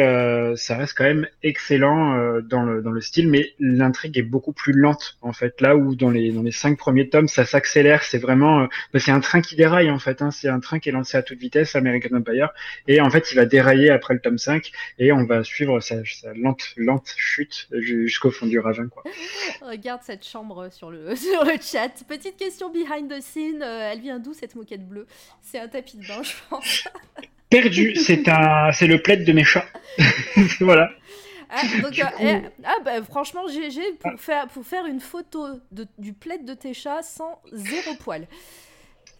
[0.56, 4.72] ça reste quand même excellent dans le dans le style, mais l'intrigue est beaucoup plus
[4.72, 5.60] lente en fait.
[5.60, 9.10] Là où dans les dans les cinq premiers tomes, ça s'accélère, c'est vraiment, bah, c'est
[9.10, 10.22] un train qui déraille en fait.
[10.22, 12.50] Hein, c'est un train qui est lancé à toute vitesse, American Vampire,
[12.88, 15.96] et en fait, il va dérailler après le tome 5 et on va suivre sa,
[16.04, 19.04] sa lente lente chute jusqu'au fond du ravin quoi.
[19.70, 21.90] regarde cette chambre sur le, sur le chat.
[22.06, 23.62] Petite question behind the scene.
[23.62, 25.06] Euh, elle vient d'où cette moquette bleue?
[25.42, 26.88] C'est un tapis de bain, je pense.
[27.50, 29.66] Perdu, c'est un, c'est le plaid de mes chats.
[30.60, 30.90] voilà.
[31.52, 34.16] Ah, donc, euh, eh, ah bah, franchement, GG pour, ah.
[34.16, 38.28] faire, pour faire une photo de, du plaid de tes chats sans zéro poil.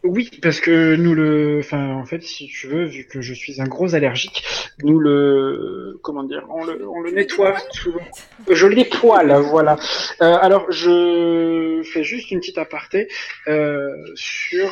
[0.03, 3.61] Oui, parce que nous le, enfin, en fait, si tu veux, vu que je suis
[3.61, 4.43] un gros allergique,
[4.83, 8.01] nous le, comment dire, on le, on le nettoie souvent.
[8.49, 9.77] Je le nettoie là, voilà.
[10.23, 13.09] Euh, alors, je fais juste une petite aparté
[13.47, 14.71] euh, sur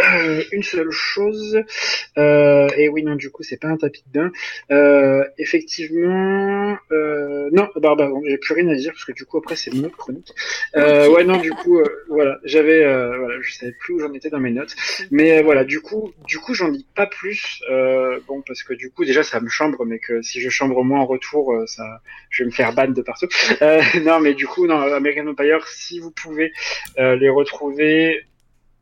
[0.00, 1.62] euh, une seule chose.
[2.16, 4.32] Euh, et oui, non, du coup, c'est pas un tapis de bain.
[4.70, 9.38] Euh, effectivement, euh, non, bah, bah j'ai plus rien à dire parce que du coup,
[9.38, 10.32] après, c'est une autre chronique.
[10.76, 12.84] Euh, ouais, non, du coup, euh, voilà, j'avais,
[13.16, 14.74] voilà, je savais plus où j'en étais dans mes notes.
[15.10, 17.62] Mais voilà, du coup, du coup, j'en dis pas plus.
[18.26, 21.00] bon, parce que du coup, déjà, ça me chambre, mais que si je chambre moins
[21.00, 23.28] en retour, ça, je vais me faire ban de partout.
[24.04, 26.52] non, mais du coup, non, American Empire, si vous pouvez
[26.96, 28.22] les retrouver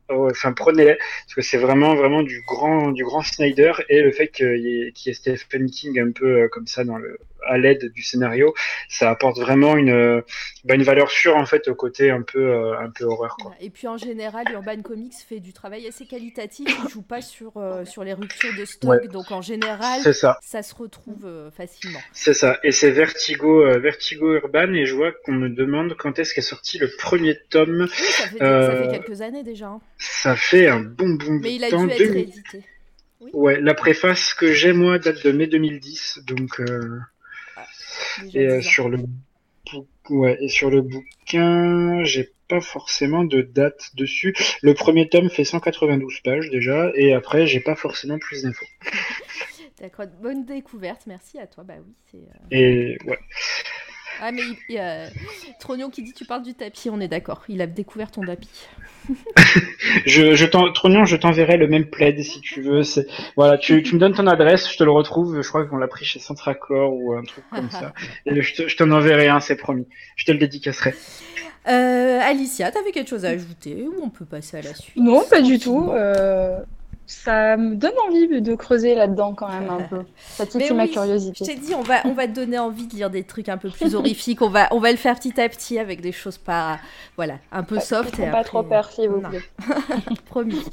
[0.08, 4.28] enfin prenez-les parce que c'est vraiment vraiment du grand du grand Snyder et le fait
[4.28, 7.92] qu'il y, ait, qu Stephen King un peu euh, comme ça dans le à l'aide
[7.92, 8.54] du scénario,
[8.88, 10.22] ça apporte vraiment une,
[10.66, 13.36] bah, une valeur sûre en fait au côté un peu, euh, un peu horreur.
[13.40, 13.54] Quoi.
[13.60, 17.56] Et puis en général, Urban Comics fait du travail assez qualitatif, il joue pas sur,
[17.56, 20.38] euh, sur les ruptures de stock, donc en général, ça.
[20.42, 20.62] ça.
[20.62, 22.00] se retrouve euh, facilement.
[22.12, 26.34] C'est ça, et c'est Vertigo, Vertigo Urban, et je vois qu'on me demande quand est-ce
[26.34, 27.86] qu'est sorti le premier tome.
[27.88, 29.66] ça, fait, ça, fait, quelques années déjà.
[29.66, 29.80] Hein.
[29.98, 32.64] Ça fait un bon bon Mais il a dû être réédité.
[33.32, 36.60] Ouais, la préface que j'ai moi date de mai 2010, donc.
[38.34, 38.98] Et euh, sur le
[40.10, 44.34] ouais, et sur le bouquin, j'ai pas forcément de date dessus.
[44.62, 48.66] Le premier tome fait 192 pages déjà, et après, j'ai pas forcément plus d'infos.
[49.80, 51.64] D'accord, bonne découverte, merci à toi.
[51.64, 52.16] Bah oui, c'est.
[52.16, 53.18] Euh, et ouais.
[54.20, 55.08] Ah, mais il y a
[55.60, 57.44] Trognon qui dit tu parles du tapis, on est d'accord.
[57.48, 58.66] Il a découvert ton tapis.
[60.06, 62.82] je, je Trognon, je t'enverrai le même plaid si tu veux.
[62.82, 63.06] C'est
[63.36, 65.40] voilà, tu, tu, me donnes ton adresse, je te le retrouve.
[65.40, 67.92] Je crois qu'on l'a pris chez Centracor ou un truc comme ça.
[68.26, 69.86] Et je t'en enverrai un, c'est promis.
[70.16, 70.94] Je te le dédicacerai.
[71.68, 74.96] Euh, Alicia, t'avais quelque chose à ajouter ou on peut passer à la suite?
[74.96, 75.90] Non, pas du tout.
[75.90, 76.60] Euh,
[77.06, 80.02] ça me donne envie de creuser là-dedans quand même un peu.
[80.16, 81.44] Ça titille ma curiosité.
[81.44, 83.58] Je t'ai dit, on va, on va te donner envie de lire des trucs un
[83.58, 84.42] peu plus horrifiques.
[84.42, 86.78] on, va, on va le faire petit à petit avec des choses pas,
[87.16, 88.18] voilà, un peu soft.
[88.18, 89.42] et pas trop peur, s'il vous plaît.
[90.26, 90.64] Promis.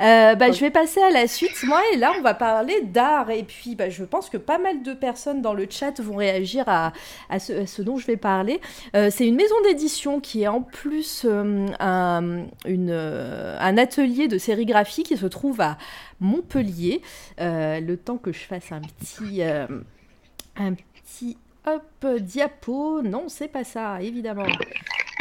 [0.00, 1.62] Euh, bah, je vais passer à la suite.
[1.64, 3.30] Moi, et là, on va parler d'art.
[3.30, 6.64] Et puis, bah, je pense que pas mal de personnes dans le chat vont réagir
[6.68, 6.92] à,
[7.28, 8.60] à, ce, dont je vais parler.
[8.96, 14.38] Euh, c'est une maison d'édition qui est en plus euh, un, une, un atelier de
[14.38, 15.76] sérigraphie qui se trouve à
[16.20, 17.02] Montpellier.
[17.38, 19.42] le temps que je fasse un petit...
[19.42, 21.36] un petit...
[21.66, 23.02] Hop, diapo.
[23.02, 24.46] Non, c'est pas ça, évidemment.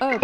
[0.02, 0.24] Hop.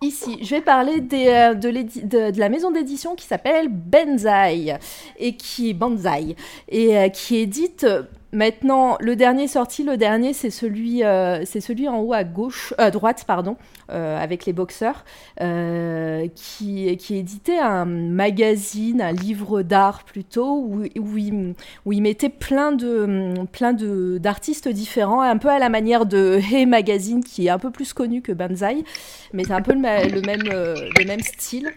[0.00, 4.78] Ici, je vais parler euh, de, la maison d'édition qui s'appelle Benzai
[5.18, 6.36] et qui Banzai
[6.68, 7.84] et euh, qui édite
[8.32, 12.74] Maintenant, le dernier sorti, le dernier, c'est celui, euh, c'est celui en haut à gauche,
[12.76, 13.56] à droite, pardon,
[13.90, 15.06] euh, avec les boxeurs,
[15.40, 22.72] euh, qui, qui éditait un magazine, un livre d'art plutôt, où, où, il, mettait plein
[22.72, 27.50] de, plein de d'artistes différents, un peu à la manière de Hey Magazine, qui est
[27.50, 28.84] un peu plus connu que Banzai,
[29.32, 31.72] mais c'est un peu le même, le même style.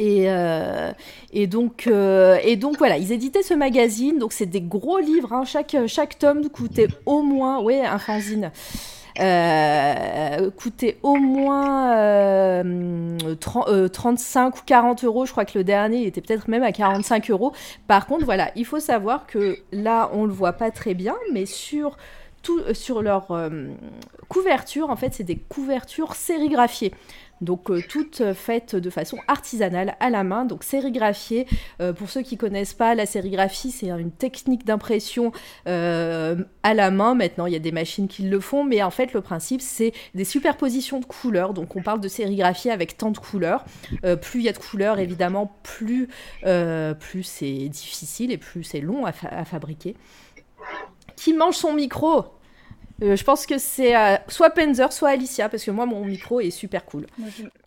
[0.00, 0.92] Et, euh,
[1.86, 5.44] euh, et donc voilà, ils éditaient ce magazine, donc c'est des gros livres, hein.
[5.44, 8.50] chaque, tome coûtait au moins, un
[9.20, 12.62] euh, coûtait au moins
[13.36, 17.52] 35 ou 40 euros, je crois que le dernier était peut-être même à 45 euros.
[17.86, 21.44] Par contre, voilà, il faut savoir que là, on le voit pas très bien, mais
[21.44, 21.98] sur
[22.42, 23.38] tout, sur leur
[24.28, 26.94] couverture, en fait, c'est des couvertures sérigraphiées.
[27.40, 31.46] Donc euh, toutes faites de façon artisanale à la main, donc sérigraphiées.
[31.80, 35.32] Euh, pour ceux qui connaissent pas, la sérigraphie c'est une technique d'impression
[35.66, 37.14] euh, à la main.
[37.14, 39.92] Maintenant il y a des machines qui le font, mais en fait le principe c'est
[40.14, 41.54] des superpositions de couleurs.
[41.54, 43.64] Donc on parle de sérigraphie avec tant de couleurs.
[44.20, 46.08] plus il y a de couleurs évidemment, plus
[46.42, 49.12] c'est difficile et plus c'est long à
[49.44, 49.96] fabriquer.
[51.16, 52.39] Qui mange son micro?
[53.02, 56.40] Euh, je pense que c'est euh, soit Penzer, soit Alicia, parce que moi, mon micro
[56.40, 57.06] est super cool.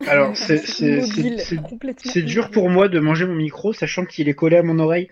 [0.07, 4.79] Alors, c'est dur pour moi de manger mon micro, sachant qu'il est collé à mon
[4.79, 5.09] oreille.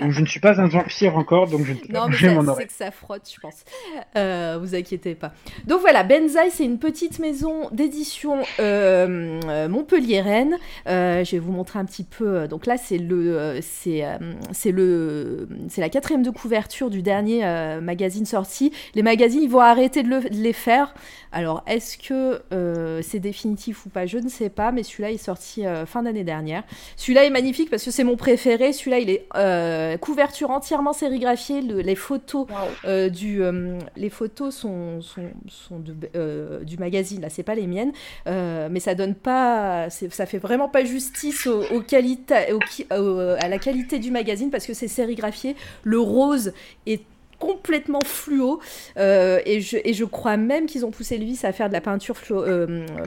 [0.00, 2.46] Donc, je ne suis pas un vampire encore, donc je ne peux pas manger mon
[2.48, 2.66] oreille.
[2.68, 3.64] C'est que ça frotte, je pense.
[4.16, 5.32] Euh, vous inquiétez pas.
[5.66, 10.58] Donc voilà, Benzaï, c'est une petite maison d'édition euh, montpelliéraine.
[10.86, 12.46] je vais vous montrer un petit peu.
[12.46, 14.04] Donc là, c'est le, c'est,
[14.52, 17.42] c'est le, c'est la quatrième de couverture du dernier
[17.80, 18.72] magazine sorti.
[18.94, 20.94] Les magazines, ils vont arrêter de, les faire.
[21.32, 25.16] Alors, est-ce que euh, c'est définitif ou pas Je ne sais pas, mais celui-là est
[25.16, 26.62] sorti euh, fin d'année dernière.
[26.96, 28.72] Celui-là est magnifique parce que c'est mon préféré.
[28.74, 31.62] Celui-là, il est euh, couverture entièrement sérigraphiée.
[31.62, 32.46] les photos
[32.84, 33.42] du,
[33.96, 37.22] les photos sont, sont, de, du magazine.
[37.22, 37.92] Là, c'est pas les miennes,
[38.26, 41.62] mais ça donne pas, ça fait vraiment pas justice au,
[42.90, 45.56] à la qualité du magazine parce que c'est sérigraphié.
[45.84, 46.52] Le rose
[46.86, 47.02] est
[47.42, 48.60] complètement fluo.
[48.96, 51.80] et, je, et je crois même qu'ils ont poussé le vice à faire de la
[51.80, 52.16] peinture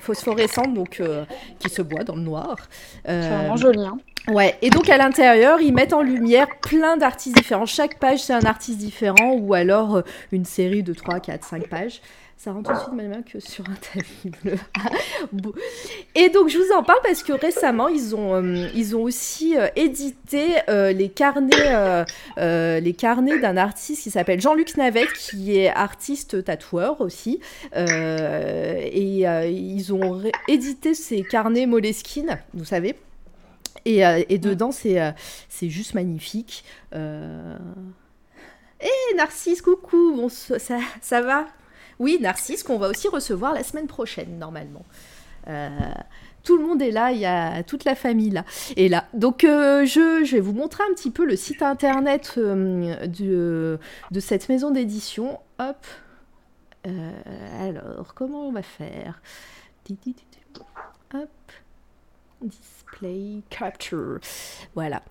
[0.02, 1.02] phosphorescente, donc
[1.60, 2.58] qui se boit dans le noir.
[3.06, 3.86] C'est vraiment joli.
[3.86, 3.98] Hein.
[4.28, 7.68] Ouais, et donc à l'intérieur, ils mettent en lumière plein d'artistes différents.
[7.68, 12.02] Chaque page, c'est un artiste différent, ou alors une série de 3, 4, 5 pages
[12.38, 14.56] ça rentre tout de suite même que sur un tapis bleu.
[16.16, 19.58] et donc je vous en parle parce que récemment ils ont, euh, ils ont aussi
[19.58, 22.06] euh, édité euh, les carnets,
[22.38, 27.40] les carnets d'un artiste qui s'appelle Jean-Luc Navette qui est artiste tatoueur aussi.
[27.74, 32.96] et ils ont édité ces carnets Moleskine, vous savez.
[33.86, 35.00] Et, et dedans c'est
[35.48, 36.66] c'est juste magnifique.
[38.82, 40.60] Hé Narcisse, coucou, bon, ça,
[41.02, 41.48] ça va?
[42.00, 44.86] Oui, Narcisse, qu'on va aussi recevoir la semaine prochaine, normalement.
[45.48, 45.70] Euh,
[46.44, 48.46] tout le monde est là, il y a toute la famille là.
[48.76, 53.08] Et là, donc euh, je, vais vous montrer un petit peu le site internet euh,
[53.08, 55.40] de, cette maison d'édition.
[55.60, 55.86] Hop.
[57.60, 59.22] alors, comment on va faire?
[61.14, 61.30] Hop.
[62.42, 64.20] Display capture.
[64.76, 65.02] Voilà.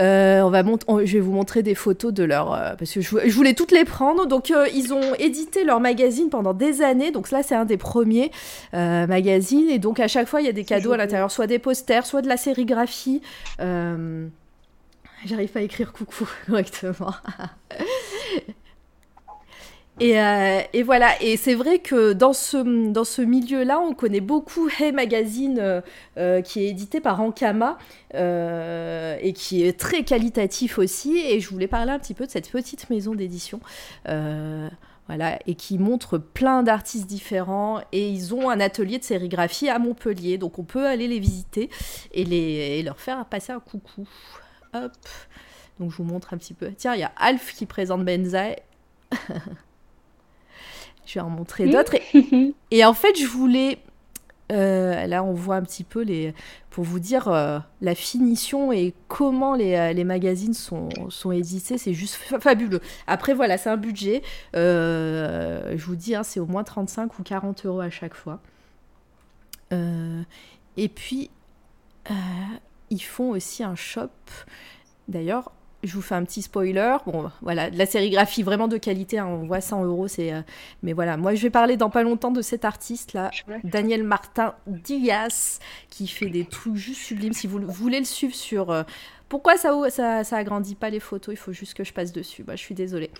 [0.00, 2.52] Euh, on va je vais vous montrer des photos de leur...
[2.52, 4.26] Euh, parce que je, voulais toutes les prendre.
[4.26, 7.10] Donc, euh, ils ont édité leur magazine pendant des années.
[7.10, 8.30] Donc, là, c'est un des premiers
[8.72, 9.68] magazines.
[9.70, 11.30] Et donc, à chaque fois, il y a des cadeaux à l'intérieur.
[11.30, 13.22] Soit des posters, soit de la sérigraphie.
[13.58, 17.14] J'arrive pas à écrire coucou correctement.
[20.02, 25.58] Euh, et, voilà, et c'est vrai que dans ce, milieu-là, on connaît beaucoup Hey Magazine,
[25.60, 25.80] euh,
[26.18, 27.78] euh, qui est édité par Ankama,
[28.12, 31.18] et qui est très qualitatif aussi.
[31.18, 33.60] Et je voulais parler un petit peu de cette petite maison d'édition.
[35.06, 37.80] voilà, et qui montre plein d'artistes différents.
[37.92, 41.68] Et ils ont un atelier de sérigraphie à Montpellier, donc on peut aller les visiter
[42.12, 44.08] et, et leur faire passer un coucou.
[44.74, 44.92] Hop,
[45.78, 46.72] donc je vous montre un petit peu.
[46.76, 48.56] Tiens, il y a Alf qui présente Benzaï.
[51.06, 51.96] Je vais en montrer d'autres.
[52.70, 53.78] Et, en fait, je voulais.
[54.52, 56.34] Euh, là, on voit un petit peu les.
[56.70, 61.78] Pour vous dire euh, la finition et comment les, euh, les magazines sont, sont édités,
[61.78, 62.80] c'est juste fabuleux.
[63.06, 64.22] Après, voilà, c'est un budget.
[64.54, 68.40] je vous dis, hein, c'est au moins 35 ou 40 euros à chaque fois.
[69.70, 71.30] et puis,
[72.90, 74.10] ils font aussi un shop.
[75.08, 75.52] D'ailleurs,
[75.84, 76.96] je vous fais un petit spoiler.
[77.06, 79.18] Bon, voilà, de la sérigraphie vraiment de qualité.
[79.18, 80.08] Hein, on voit 100 euros.
[80.08, 80.40] C'est, euh,
[80.82, 83.30] mais voilà, moi je vais parler dans pas longtemps de cet artiste là,
[83.62, 85.60] Daniel Martin Diaz,
[85.90, 87.32] qui fait des trucs juste sublimes.
[87.32, 88.82] Si vous voulez le suivre sur euh,
[89.28, 92.42] pourquoi ça, ça, ça agrandit pas les photos, il faut juste que je passe dessus.
[92.42, 93.10] Bah, je suis désolée.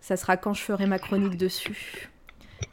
[0.00, 2.10] Ça sera quand je ferai ma chronique dessus.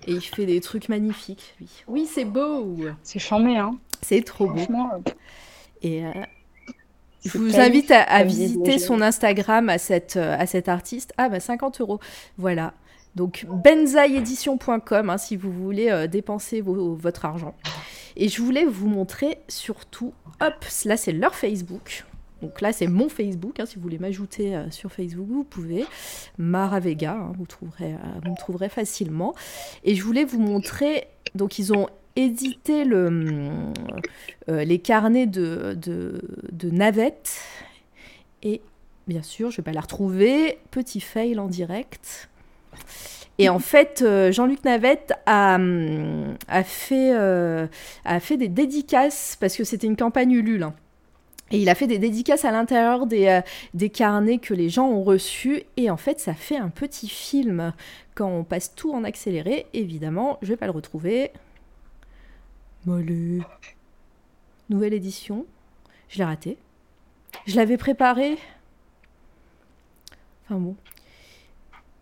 [0.08, 1.70] Et il fait des trucs magnifiques, lui.
[1.88, 2.78] Oui, c'est beau.
[3.04, 3.78] C'est charmé, hein.
[4.02, 4.60] C'est trop beau.
[4.66, 5.00] Euh,
[5.82, 6.06] Et
[7.26, 11.14] je vous invite à, visiter son Instagram à, cette, euh, à cet artiste.
[11.18, 12.00] Ah, bah 50 euros.
[12.38, 12.74] Voilà.
[13.16, 17.56] Donc, benzaïedition.com hein, si vous voulez euh, dépenser votre argent.
[18.16, 22.06] Et je voulais vous montrer surtout, hop, là c'est leur Facebook.
[22.42, 25.86] Donc là c'est mon Facebook, hein, si vous voulez m'ajouter euh, sur Facebook, vous pouvez.
[26.38, 29.34] Mara Vega, hein, vous, trouverez, vous me trouverez facilement.
[29.84, 33.72] Et je voulais vous montrer, donc ils ont édité le,
[34.50, 37.42] euh, les carnets de, de, Navette.
[38.42, 38.62] Et
[39.08, 40.60] bien sûr, je vais pas la retrouver.
[40.72, 42.30] Petit fail en direct.
[43.40, 45.58] Et en fait, euh, Jean-Luc Navette a,
[46.48, 47.68] a, fait, euh,
[48.06, 50.64] a fait des dédicaces, parce que c'était une campagne Ulule.
[50.64, 50.74] Hein.
[51.52, 53.42] Et il a fait des dédicaces à l'intérieur des,
[53.74, 55.64] des, carnets que les gens ont reçus.
[55.78, 57.74] Et en fait, ça fait un petit film.
[58.16, 61.32] Quand on passe tout en accéléré, évidemment, je vais pas le retrouver.
[62.86, 63.42] Mollu.
[64.70, 65.46] Nouvelle édition.
[66.10, 66.58] Je l'ai raté.
[67.46, 68.38] Je l'avais préparé.
[70.46, 70.76] Enfin bon.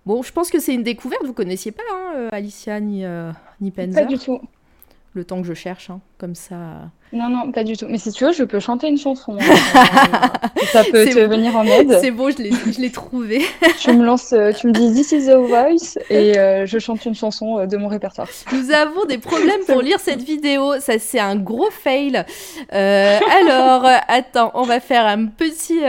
[0.06, 1.26] Bon, je pense que c'est une découverte.
[1.26, 4.42] Vous connaissiez pas hein, euh, Alicia ni, euh, ni Penzer Pas du tout
[5.14, 6.90] le temps que je cherche, hein, comme ça.
[7.12, 7.86] Non, non, pas du tout.
[7.90, 9.38] Mais si tu veux, je peux chanter une chanson.
[9.38, 9.44] Hein.
[10.72, 11.98] ça peut te venir en aide.
[12.00, 13.42] C'est bon, je l'ai trouvé.
[13.80, 17.04] tu me lances, euh, tu me dis This is the voice et euh, je chante
[17.06, 18.30] une chanson euh, de mon répertoire.
[18.54, 20.80] Nous avons des problèmes pour lire cette vidéo.
[20.80, 22.24] Ça, c'est un gros fail.
[22.70, 25.82] alors, attends, on va faire un petit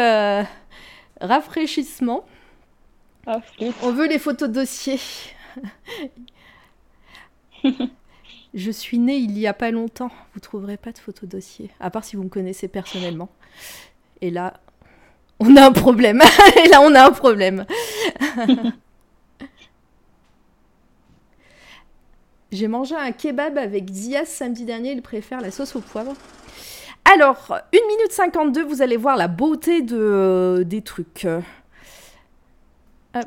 [1.20, 2.24] rafraîchissement.
[3.24, 3.39] Ah,
[3.82, 4.99] on veut les photos de dossier.
[8.55, 10.11] Je suis née il y a pas longtemps.
[10.35, 13.31] Vous trouverez pas de photo dossier, à part si vous me connaissez personnellement.
[14.20, 14.61] Et là,
[15.41, 16.20] on a un problème.
[16.65, 17.65] Et là, on a un problème.
[22.53, 24.93] J'ai mangé un kebab avec Zias samedi dernier.
[24.93, 26.12] Il préfère la sauce au poivre.
[27.12, 31.27] Alors, 1 minute 52, vous allez voir la beauté de, des trucs.
[33.15, 33.27] Hop.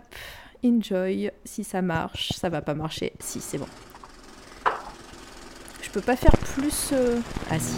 [0.64, 1.32] enjoy.
[1.44, 3.14] Si ça marche, ça va pas marcher.
[3.20, 3.68] Si, c'est bon.
[5.96, 6.90] Peux pas faire plus.
[6.92, 7.22] Euh...
[7.50, 7.78] Ah si.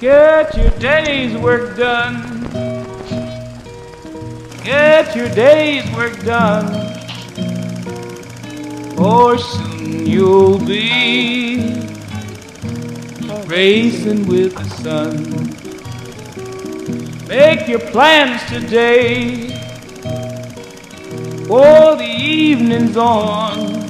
[0.00, 2.46] Get your day's work done.
[4.62, 6.70] Get your day's work done.
[8.96, 11.74] Or soon you'll be
[13.48, 15.26] racing with the sun.
[17.26, 19.48] Make your plans today.
[21.48, 23.86] For the evening's on.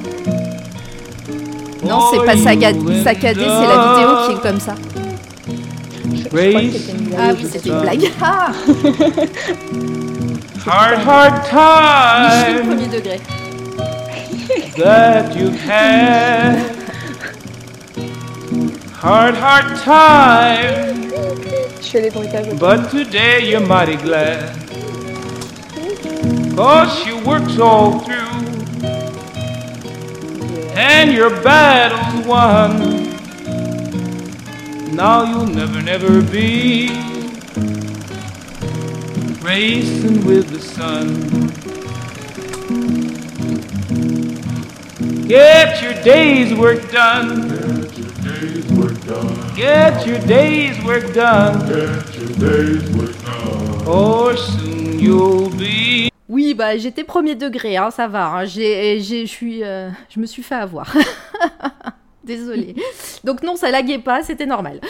[1.84, 4.74] Non, c'est pas saccadé, saccadé c'est la vidéo qui est comme ça.
[7.18, 8.10] Ah oui, c'était une blague.
[8.20, 8.50] Ah
[10.66, 12.66] hard, hard time.
[12.66, 13.20] premier degré.
[14.76, 16.58] That you had.
[19.02, 21.10] Hard, hard time.
[21.80, 22.46] Je fais les bruitages.
[22.58, 24.50] But today you're mighty glad.
[26.56, 28.45] Cause you worked all through.
[30.78, 33.14] And your battle's won.
[34.94, 36.88] Now you'll never, never be
[39.40, 41.06] racing with the sun.
[45.26, 47.48] Get your day's work done.
[49.54, 51.68] Get your day's work done.
[51.68, 53.86] Get your day's work done.
[53.86, 56.10] Or soon you'll be.
[56.46, 58.28] Oui, bah j'étais premier degré, hein, ça va.
[58.28, 58.44] Hein.
[58.44, 59.26] J'ai, j'ai,
[59.64, 60.94] euh, je me suis fait avoir.
[62.24, 62.76] Désolée.
[63.24, 64.80] Donc non, ça laguait pas, c'était normal.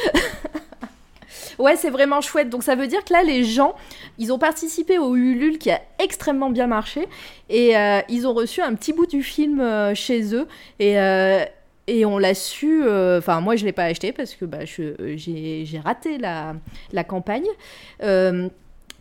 [1.59, 2.51] ouais, c'est vraiment chouette.
[2.51, 3.74] Donc ça veut dire que là, les gens,
[4.19, 7.09] ils ont participé au Ulule qui a extrêmement bien marché
[7.49, 10.47] et euh, ils ont reçu un petit bout du film euh, chez eux
[10.78, 11.43] et euh,
[11.87, 15.81] et on l'a su, enfin moi je ne l'ai pas acheté parce que bah, j'ai
[15.83, 16.55] raté la,
[16.93, 17.47] la campagne.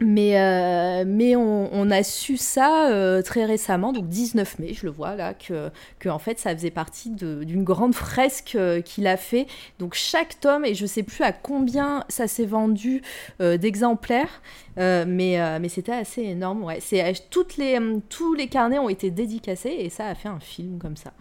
[0.01, 4.91] Mais, euh, mais on, a su ça euh, très récemment, donc 19 mai, je le
[4.91, 5.69] vois là, que,
[5.99, 9.47] que en fait ça faisait partie d'une grande fresque euh, qu'il a fait.
[9.80, 13.01] Donc chaque tome, et je sais plus à combien ça s'est vendu
[13.39, 14.41] d'exemplaires,
[14.77, 16.63] mais, mais c'était assez énorme.
[16.63, 16.80] Ouais.
[17.30, 20.97] Toutes les, tous les carnets ont été dédicacés et ça a fait un film comme
[20.97, 21.13] ça.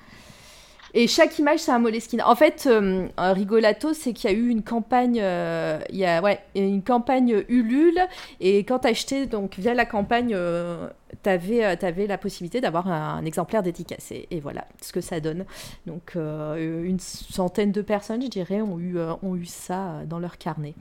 [0.96, 2.22] Et chaque image, c'est un Moleskine.
[2.22, 6.22] En fait, euh, rigolato, c'est qu'il y a eu une campagne, euh, il y a,
[6.22, 7.98] ouais, une campagne Ulule,
[8.38, 10.88] et quand tu achetais donc via la campagne, euh,
[11.24, 14.28] tu avais, avais, la possibilité d'avoir un, exemplaire dédicacé.
[14.30, 15.44] Et voilà ce que ça donne.
[15.86, 20.74] Donc, une centaine de personnes, je dirais, ont eu, ont eu ça dans leur carnet.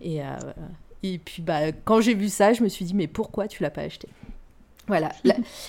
[0.00, 0.20] Et,
[1.04, 3.70] et puis, bah, quand j'ai vu ça, je me suis dit, mais pourquoi tu l'as
[3.70, 4.08] pas acheté?
[4.86, 5.10] Voilà.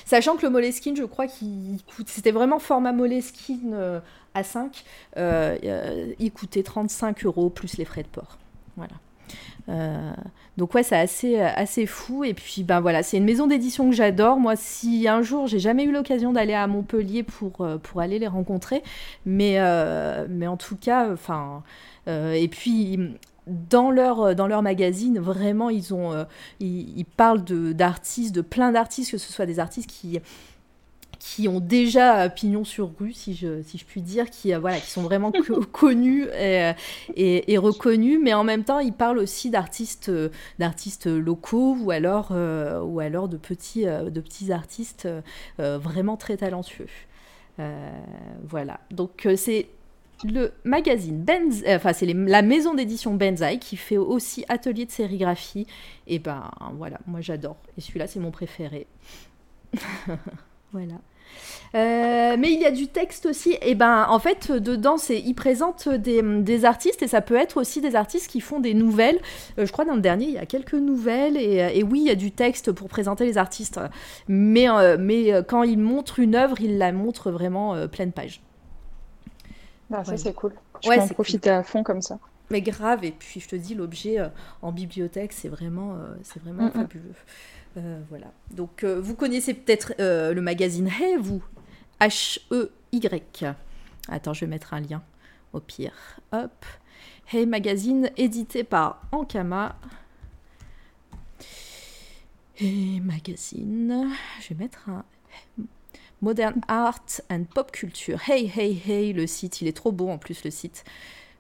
[0.06, 2.10] sachant que le Moleskine, je crois qu'il coûte.
[2.10, 4.00] C'était vraiment format Moleskine euh,
[4.34, 4.84] à 5.
[5.18, 8.38] Euh, euh, il coûtait 35 euros plus les frais de port.
[8.76, 8.96] Voilà.
[10.58, 12.24] donc ouais, c'est assez, assez fou.
[12.24, 14.38] Et puis ben voilà, c'est une maison d'édition que j'adore.
[14.38, 17.66] Moi, si un jour j'ai jamais eu l'occasion d'aller à Montpellier pour,
[18.00, 18.82] aller les rencontrer,
[19.26, 19.60] mais,
[20.28, 21.62] mais en tout cas, enfin.
[22.08, 23.00] et puis
[23.48, 26.24] dans leur, euh, dans leur magazine, vraiment, ils, ont, euh,
[26.60, 30.20] ils, parlent d'artistes, de, plein d'artistes, que ce soit des artistes qui,
[31.20, 34.80] qui ont déjà pignon sur rue, si je, si je puis dire, qui, euh, voilà,
[34.80, 35.32] qui sont vraiment
[35.72, 36.74] connus et,
[37.16, 40.12] et, reconnus, mais en même temps, ils parlent aussi d'artistes,
[40.60, 45.08] d'artistes locaux ou alors, ou alors de, petits, de petits artistes
[45.58, 46.88] vraiment très talentueux.
[48.44, 49.68] voilà, donc c'est
[50.24, 54.92] le magazine Benz, euh, enfin c'est la maison d'édition Benzaï qui fait aussi atelier de
[54.92, 55.68] sérigraphie.
[56.08, 57.58] Et ben voilà, moi j'adore.
[57.78, 58.88] Et celui-là c'est mon préféré.
[60.72, 60.96] voilà.
[61.76, 63.58] Euh, mais il y a du texte aussi.
[63.62, 67.82] Et ben en fait dedans c'est il présente des, artistes et ça peut être aussi
[67.82, 69.20] des artistes qui font des nouvelles.
[69.58, 72.12] Euh, je crois dans le dernier il y a quelques nouvelles et, oui il y
[72.12, 73.80] a du texte pour présenter les artistes.
[74.28, 74.68] Mais
[75.00, 78.42] mais quand il montre une œuvre il la montre vraiment pleine page.
[79.94, 80.54] Ah, ça, c'est cool.
[80.84, 82.18] Je ouais, peux en profiter à fond comme ça.
[82.50, 84.28] Mais grave, et puis je te dis, l'objet euh,
[84.62, 87.14] en bibliothèque, c'est vraiment, euh, c'est vraiment fabuleux.
[87.78, 88.28] Euh, voilà.
[88.52, 91.44] Donc, vous connaissez peut-être le magazine Hey, vous?
[92.02, 93.56] H-E-Y.
[94.10, 95.02] Attends, je vais mettre un lien
[95.54, 95.94] au pire.
[96.32, 96.66] Hop.
[97.32, 99.76] Hey Magazine, édité par Ankama.
[102.58, 104.10] Hey Magazine.
[104.42, 105.06] Je vais mettre un
[106.24, 108.18] Modern Art and Pop Culture.
[108.30, 110.86] Hey, hey, hey, le site, il est trop beau en plus, le site.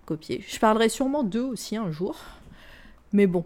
[0.05, 0.43] Copié.
[0.45, 2.17] Je parlerai sûrement d'eux aussi un jour.
[3.13, 3.45] Mais bon,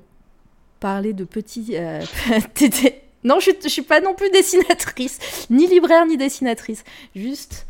[0.80, 1.78] parler de petits.
[1.78, 2.02] Euh,
[3.24, 5.20] non, je, ne suis pas non plus dessinatrice,
[5.52, 6.84] ni libraire, ni dessinatrice.
[7.16, 7.68] Juste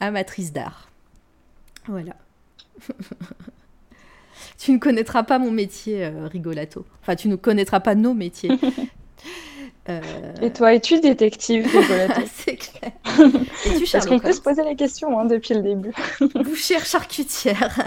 [0.00, 0.90] amatrice d'art.
[1.86, 2.16] Voilà.
[4.58, 6.84] tu ne connaîtras pas mon métier, euh, rigolato.
[7.02, 8.50] Enfin, tu ne connaîtras pas nos métiers.
[9.88, 10.00] Euh,
[10.42, 11.66] et toi, es-tu détective,
[12.32, 12.92] C'est clair.
[13.66, 15.92] Es-tu Parce qu'on peut se poser la question hein, depuis le début.
[16.34, 17.78] Bouchère charcutière.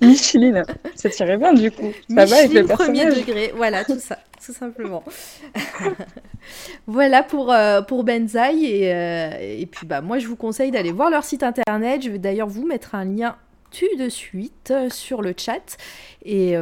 [0.00, 0.64] Micheline,
[0.94, 1.92] ça tirait bien du coup.
[2.08, 5.04] Ça va avec le premier degré, voilà, tout ça, tout simplement.
[6.86, 8.64] voilà pour, euh, pour Benzaï.
[8.64, 12.02] Et, euh, et puis, bah, moi, je vous conseille d'aller voir leur site internet.
[12.02, 13.36] Je vais d'ailleurs vous mettre un lien
[13.70, 15.76] tout de suite sur le chat.
[16.24, 16.56] Et,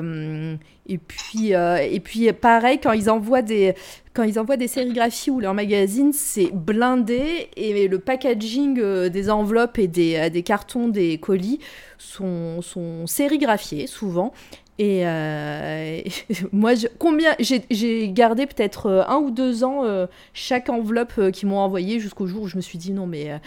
[0.91, 3.75] et puis, euh, et puis pareil, quand ils envoient des,
[4.13, 9.31] quand ils envoient des sérigraphies ou leurs magazines, c'est blindé et le packaging euh, des
[9.31, 11.61] enveloppes et des, euh, des, cartons des colis
[11.97, 12.61] sont,
[13.07, 14.33] sérigraphiés souvent.
[14.81, 15.05] Et
[16.53, 19.85] moi, combien j'ai gardé peut-être un ou deux ans
[20.33, 23.39] chaque enveloppe qu'ils m'ont envoyé jusqu'au jour où je me suis dit non mais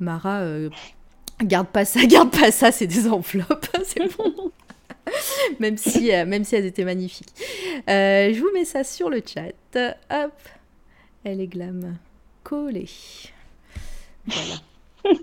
[0.00, 0.44] Mara,
[1.44, 4.52] garde pas ça, garde pas ça, c'est des enveloppes, c'est bon.
[5.60, 7.32] même, si, euh, même si elles étaient magnifiques.
[7.88, 9.52] Euh, je vous mets ça sur le chat.
[10.10, 10.32] Hop,
[11.24, 11.96] elle est glam.
[12.42, 12.88] Collée.
[14.26, 14.54] Voilà.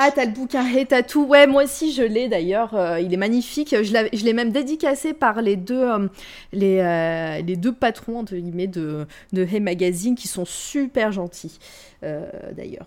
[0.00, 1.24] Ah, t'as le bouquin et t'as tout.
[1.24, 2.72] Ouais, moi aussi je l'ai d'ailleurs.
[2.76, 3.74] Euh, il est magnifique.
[3.82, 5.88] Je l'ai même dédicacé par les deux,
[6.52, 11.58] les, les, deux patrons de, de, de Hey Magazine qui sont super gentils
[12.00, 12.86] d'ailleurs.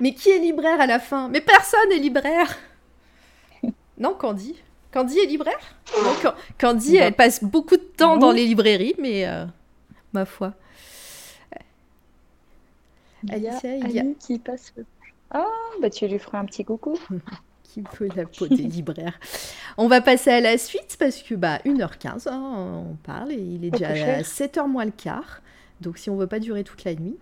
[0.00, 1.28] Mais qui est libraire à la fin?
[1.28, 2.58] Mais personne est libraire
[3.98, 4.54] non, Candy.
[4.92, 5.58] Candy est libraire?
[6.02, 9.44] Non, Candy, elle passe beaucoup de temps dans les librairies, mais euh,
[10.12, 10.54] ma foi.
[13.22, 14.72] Il y a Alicia, qui passe.
[15.30, 15.44] Ah,
[15.80, 16.98] bah tu lui feras un petit coucou.
[17.62, 19.18] qui peut la peau des libraires.
[19.76, 23.64] On va passer à la suite parce que bah 1h15, hein, on parle et il
[23.64, 25.42] est déjà à 7h moins le quart.
[25.82, 27.18] Donc si on veut pas durer toute la nuit.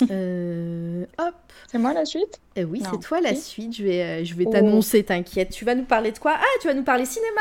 [0.10, 1.34] Euh, hop.
[1.70, 2.40] C'est moi la suite?
[2.58, 3.76] Euh, Oui, c'est toi la suite.
[3.76, 4.50] Je vais, euh, je vais oh.
[4.50, 5.50] t'annoncer, t'inquiète.
[5.50, 6.32] Tu vas nous parler de quoi?
[6.36, 7.40] Ah, tu vas nous parler cinéma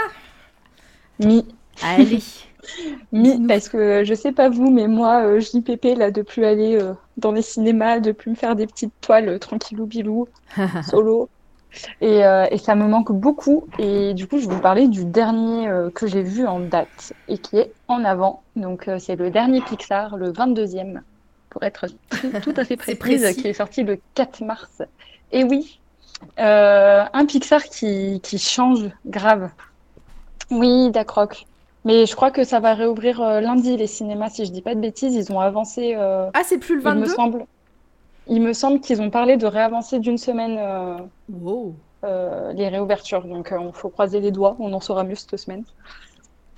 [1.19, 1.45] Mi.
[1.81, 2.19] Allez.
[3.11, 6.77] Mi, parce que je sais pas vous, mais moi, JPP, là, de plus aller
[7.17, 10.27] dans les cinémas, de plus me faire des petites toiles tranquillou bilou,
[10.89, 11.27] solo.
[12.01, 13.65] Et, et, ça me manque beaucoup.
[13.79, 17.39] Et du coup, je vais vous parler du dernier que j'ai vu en date et
[17.39, 18.43] qui est en avant.
[18.55, 21.01] Donc, c'est le dernier Pixar, le 22e
[21.51, 21.85] pour être
[22.41, 24.81] tout à fait précise, qui est sorti le 4 mars.
[25.31, 25.79] Et oui,
[26.39, 29.49] euh, un Pixar qui, qui, change grave.
[30.49, 31.29] Oui, d'accord.
[31.83, 34.75] Mais je crois que ça va réouvrir euh, lundi les cinémas, si je dis pas
[34.75, 35.13] de bêtises.
[35.13, 35.93] Ils ont avancé.
[35.95, 37.45] Euh, ah, c'est plus le 22 Il me semble,
[38.27, 40.59] il me semble qu'ils ont parlé de réavancer d'une semaine
[42.03, 43.25] les réouvertures.
[43.25, 44.55] Donc, il faut croiser les doigts.
[44.59, 45.63] On en saura mieux cette semaine.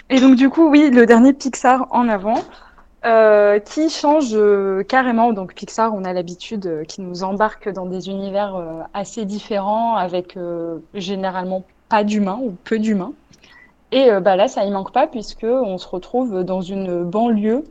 [0.09, 2.43] Et donc, du coup, oui, le dernier Pixar en avant.
[3.05, 5.33] Euh, qui change euh, carrément.
[5.33, 8.55] Donc Pixar, on a l'habitude euh, qui nous embarque dans des univers
[8.93, 10.37] assez différents, avec
[10.93, 13.13] généralement pas d'humains ou peu d'humains.
[13.91, 17.63] Et bah là, ça y manque pas puisque on se retrouve dans une banlieue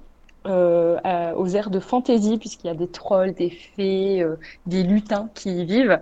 [0.45, 4.25] aux airs de fantaisie, puisqu'il y a des trolls, des fées,
[4.67, 5.99] des lutins qui y vivent.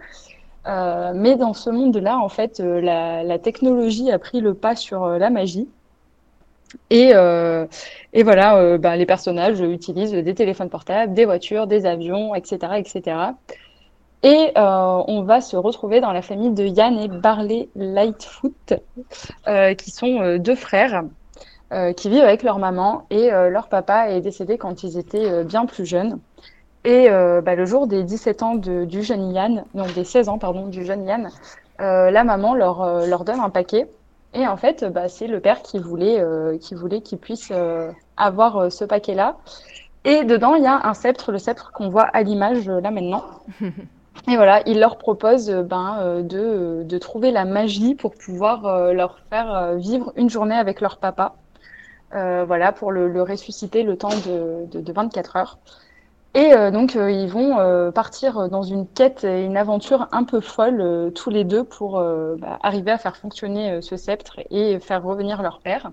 [0.66, 5.68] mais dans ce monde-là, en fait, la, technologie a pris le pas sur la magie.
[6.90, 7.66] Et, euh,
[8.12, 12.74] et voilà, euh, bah, les personnages utilisent des téléphones portables, des voitures, des avions, etc.
[12.76, 13.16] etc.
[14.22, 18.74] Et euh, on va se retrouver dans la famille de Yann et Barley Lightfoot,
[19.78, 21.04] qui sont deux frères
[21.96, 25.86] qui vivent avec leur maman et leur papa est décédé quand ils étaient bien plus
[25.86, 26.18] jeunes.
[26.84, 29.64] Et bah, le jour des 17 ans du jeune Yann,
[29.94, 31.30] des 16 ans pardon du jeune Yann,
[31.78, 33.86] la maman leur donne un paquet
[34.32, 37.90] et en fait, bah, c'est le père qui voulait euh, qui voulait qu'il puisse euh,
[38.16, 39.38] avoir euh, ce paquet-là.
[40.04, 43.24] Et dedans, il y a un sceptre, le sceptre qu'on voit à l'image là maintenant.
[44.28, 49.76] Et voilà, il leur propose ben, de, de, trouver la magie pour pouvoir leur faire
[49.76, 51.36] vivre une journée avec leur papa.
[52.12, 55.58] voilà, pour le, le, ressusciter le temps de, de, de 24 heures.
[56.34, 60.22] Et euh, donc, euh, ils vont euh, partir dans une quête et une aventure un
[60.22, 62.00] peu folle, tous les deux, pour
[62.38, 65.90] bah, arriver à faire fonctionner ce sceptre et faire revenir leur père.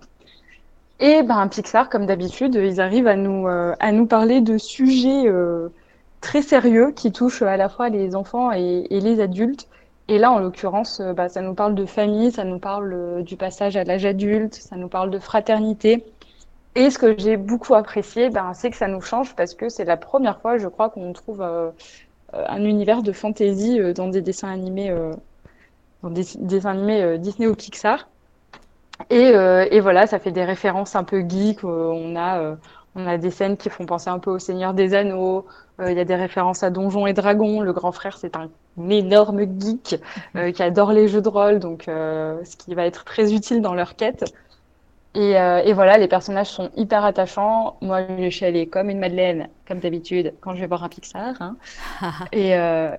[1.00, 5.26] Et ben, Pixar, comme d'habitude, ils arrivent à nous, à nous parler de sujets
[6.22, 9.68] très sérieux qui touchent à la fois les enfants et, les adultes.
[10.08, 13.76] Et là, en l'occurrence, bah, ça nous parle de famille, ça nous parle du passage
[13.76, 16.06] à l'âge adulte, ça nous parle de fraternité.
[16.78, 19.84] Et ce que j'ai beaucoup apprécié, ben, c'est que ça nous change parce que c'est
[19.84, 21.72] la première fois, je crois, qu'on trouve euh,
[22.32, 25.12] un univers de fantasy euh, dans des dessins animés, euh,
[26.04, 28.08] Disney ou Pixar.
[29.10, 29.32] Et,
[29.72, 31.64] et, voilà, ça fait des références un peu geek.
[31.64, 32.58] on a
[32.96, 35.46] on a des scènes qui font penser un peu au Seigneur des Anneaux.
[35.80, 37.62] Il y a des références à Donjons et Dragons.
[37.62, 38.50] Le grand frère, c'est un
[38.90, 40.00] énorme geek
[40.54, 43.96] qui adore les jeux de rôle, donc ce qui va être très utile dans leur
[43.96, 44.34] quête.
[45.18, 47.78] Euh, et, voilà, les personnages sont hyper attachants.
[47.82, 51.34] Moi, je suis allée comme une Madeleine, comme d'habitude, quand je vais voir un Pixar.
[51.40, 51.56] Hein.
[52.32, 52.96] et, euh,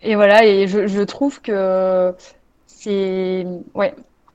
[0.00, 2.14] et voilà, et je, trouve que
[2.66, 3.94] c'est ouais,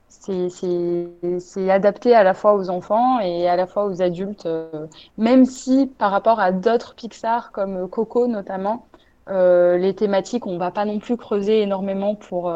[0.09, 4.45] c'est adapté à la fois aux enfants et à la fois aux adultes.
[4.45, 4.87] Euh,
[5.17, 8.85] même si par rapport à d'autres Pixar comme Coco notamment,
[9.29, 12.49] les thématiques, on va pas non plus creuser énormément pour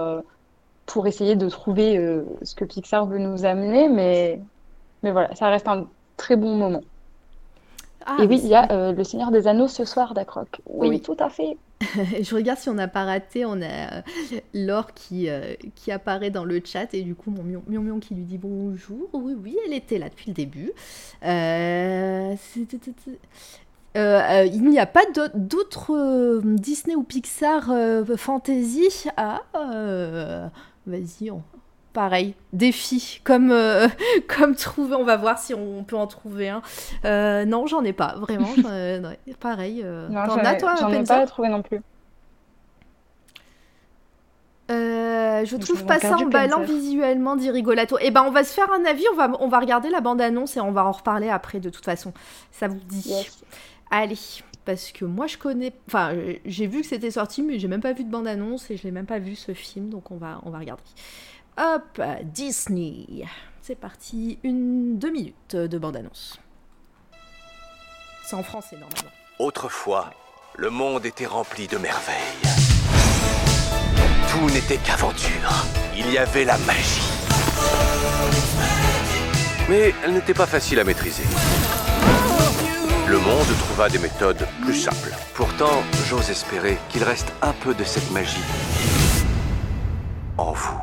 [0.91, 1.99] pour essayer de trouver
[2.41, 4.39] ce que Pixar veut nous amener, mais
[5.03, 5.87] mais voilà, ça reste un
[6.17, 6.81] très bon moment.
[8.05, 10.61] Ah, et oui, il y a euh, Le Seigneur des Anneaux ce soir d'Acroc.
[10.65, 11.57] Oui, tout à fait.
[12.21, 14.01] je regarde si on n'a pas raté, on a euh,
[14.53, 18.15] Laure qui, euh, qui apparaît dans le chat et du coup mon mion, mion, qui
[18.15, 19.09] lui dit bonjour.
[19.13, 20.71] Oui, oui, elle était là depuis le début.
[21.23, 22.37] il
[24.63, 25.03] n'y a pas
[25.35, 27.71] d'autres Disney ou Pixar
[28.17, 29.07] fantasy.
[29.17, 29.41] Ah,
[30.85, 31.43] vas-y, on,
[31.93, 33.87] pareil, défi, comme, euh,
[34.27, 36.61] comme trouver, on va voir si on peut en trouver un.
[37.05, 38.49] Euh, non, j'en ai pas, vraiment,
[39.39, 39.81] pareil.
[39.83, 41.81] Euh, T'en as toi, J'en ai pas trouvé non plus.
[44.69, 47.97] je trouve pas ça emballant visuellement, dit Rigolato.
[47.99, 50.55] Eh ben, on va se faire un avis, on va, on va regarder la bande-annonce
[50.55, 52.13] et on va en reparler après, de toute façon.
[52.51, 53.13] Ça vous dit
[53.89, 54.17] Allez,
[54.65, 55.73] parce que moi je connais...
[55.87, 56.13] Enfin,
[56.45, 58.91] j'ai vu que c'était sorti, mais j'ai même pas vu de bande-annonce et je l'ai
[58.91, 60.83] même pas vu ce film, donc on va, on va regarder.
[61.57, 63.25] Hop, Disney.
[63.61, 66.39] C'est parti, une deux minutes de bande-annonce.
[68.23, 69.11] C'est en français normalement.
[69.39, 70.11] Autrefois,
[70.57, 72.15] le monde était rempli de merveilles.
[74.29, 75.65] Tout n'était qu'aventure.
[75.97, 77.01] Il y avait la magie.
[79.69, 81.23] Mais elle n'était pas facile à maîtriser.
[83.11, 85.11] Le monde trouva des méthodes plus simples.
[85.33, 88.39] Pourtant, j'ose espérer qu'il reste un peu de cette magie
[90.37, 90.79] en vous.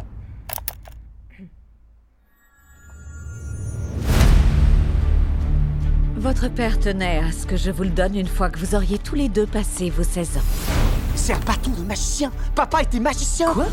[6.19, 8.99] Votre père tenait à ce que je vous le donne une fois que vous auriez
[8.99, 10.41] tous les deux passé vos 16 ans.
[11.15, 13.69] C'est un bâton de magicien Papa était magicien Quoi?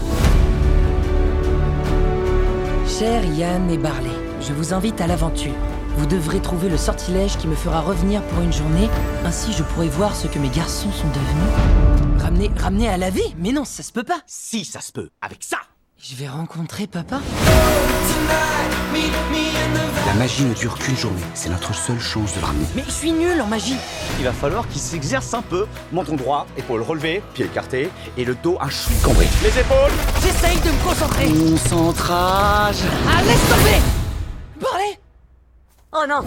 [2.87, 5.51] Cher Yann et Barley, je vous invite à l'aventure.
[5.97, 8.89] Vous devrez trouver le sortilège qui me fera revenir pour une journée,
[9.25, 12.21] ainsi je pourrai voir ce que mes garçons sont devenus.
[12.21, 13.35] Ramener, ramener à la vie?
[13.37, 15.57] Mais non, ça se peut pas Si, ça se peut, avec ça
[15.97, 17.19] Je vais rencontrer papa
[20.05, 21.19] la magie ne dure qu'une journée.
[21.33, 22.65] C'est notre seule chance de le ramener.
[22.75, 23.75] Mais je suis nul en magie.
[24.19, 25.65] Il va falloir qu'il s'exerce un peu.
[25.91, 29.27] Menton droit, épaule relevée, pied écarté et le dos un chouï cambré.
[29.43, 29.91] Les épaules
[30.21, 31.25] J'essaye de me concentrer.
[31.25, 32.83] Concentrage.
[33.09, 33.81] Ah, laisse tomber
[34.59, 34.99] Parlez
[35.97, 36.25] Oh non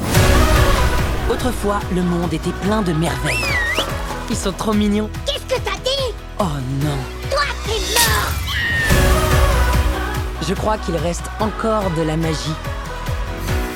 [1.30, 3.44] Autrefois, le monde était plein de merveilles.
[4.30, 5.10] Ils sont trop mignons.
[5.26, 6.14] Qu'est-ce que t'as dit?
[6.38, 6.44] Oh
[6.82, 6.96] non
[7.30, 8.32] Toi, t'es mort
[10.48, 12.54] Je crois qu'il reste encore de la magie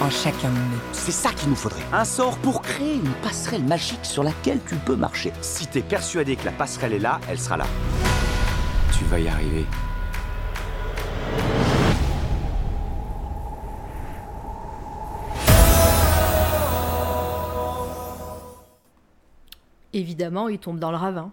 [0.01, 0.81] en chacun de nous.
[0.93, 1.85] C'est ça qu'il nous faudrait.
[1.93, 5.35] Un sort pour créer une passerelle magique sur laquelle tu peux marcher.
[5.43, 7.67] Si t'es persuadé que la passerelle est là, elle sera là.
[8.97, 9.67] Tu vas y arriver.
[19.93, 21.31] Évidemment, il tombe dans le ravin.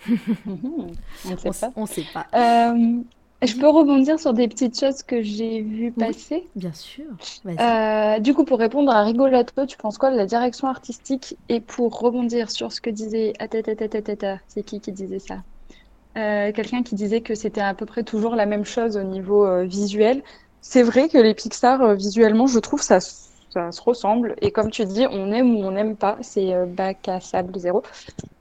[0.08, 1.72] on ne sait pas.
[1.76, 2.26] On sait pas.
[2.34, 3.02] Euh,
[3.42, 7.04] je peux rebondir sur des petites choses que j'ai vues passer Bien sûr.
[7.46, 11.36] Euh, du coup, pour répondre à Rigolato, tu penses quoi de la direction artistique?
[11.48, 13.32] Et pour rebondir sur ce que disait
[14.48, 15.42] c'est qui qui disait ça?
[16.16, 19.64] Euh, Quelqu'un qui disait que c'était à peu près toujours la même chose au niveau
[19.64, 20.22] visuel.
[20.62, 23.00] C'est vrai que les Pixar, visuellement, je trouve ça,
[23.50, 24.36] ça se ressemble.
[24.40, 26.16] Et comme tu dis, on aime ou on n'aime pas.
[26.22, 27.82] C'est bac à sable zéro.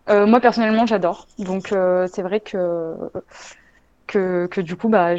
[0.07, 1.27] moi, personnellement, j'adore.
[1.37, 1.73] Donc,
[2.07, 2.95] c'est vrai que
[4.09, 5.15] que, du coup, bah,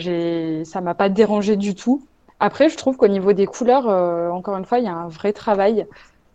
[0.65, 2.07] ça m'a pas dérangé du tout.
[2.41, 5.09] Après, je trouve qu'au niveau des couleurs, euh, encore une fois, il y a un
[5.09, 5.87] vrai travail.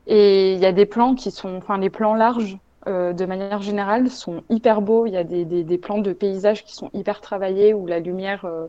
[0.07, 2.57] Et il y a des plans qui sont, enfin, les plans larges,
[2.87, 5.07] euh, de manière générale, sont hyper beaux.
[5.07, 8.45] Il y a des, des, plans de paysages qui sont hyper travaillés, où la lumière
[8.45, 8.67] euh,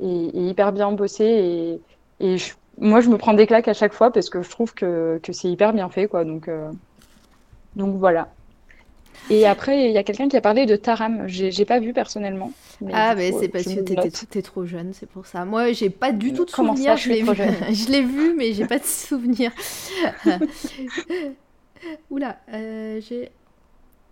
[0.00, 1.80] est, hyper bien bossée.
[2.20, 2.36] Et, et
[2.78, 5.32] moi, je me prends des claques à chaque fois parce que je trouve que, que
[5.32, 6.24] c'est hyper bien fait, quoi.
[6.24, 6.48] Donc,
[7.76, 8.28] donc voilà.
[9.30, 11.24] Et après, il y a quelqu'un qui a parlé de Taram.
[11.26, 12.52] J'ai pas vu personnellement.
[12.92, 15.44] ah, mais c'est parce que t'étais trop jeune, c'est pour ça.
[15.44, 16.96] Moi, j'ai pas du tout de souvenir.
[16.96, 17.34] je l'ai vu,
[17.72, 19.50] je l'ai vu, mais j'ai pas de souvenir.
[22.10, 23.30] Oula, euh, j'ai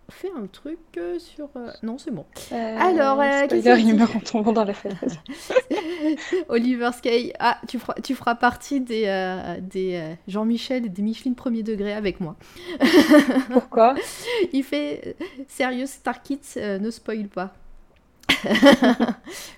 [0.09, 1.49] fait un truc euh, sur.
[1.55, 2.25] Euh, non, c'est bon.
[2.51, 5.23] Euh, Alors, Spider, il meurt en tombant dans la fenêtre.
[6.49, 11.63] Oliver Sky, ah, tu feras, tu feras partie des, des Jean-Michel et des Micheline premier
[11.63, 12.35] degré avec moi.
[13.51, 13.95] Pourquoi?
[14.51, 15.15] Il fait
[15.47, 17.53] sérieux, Star Kids, ne spoil pas.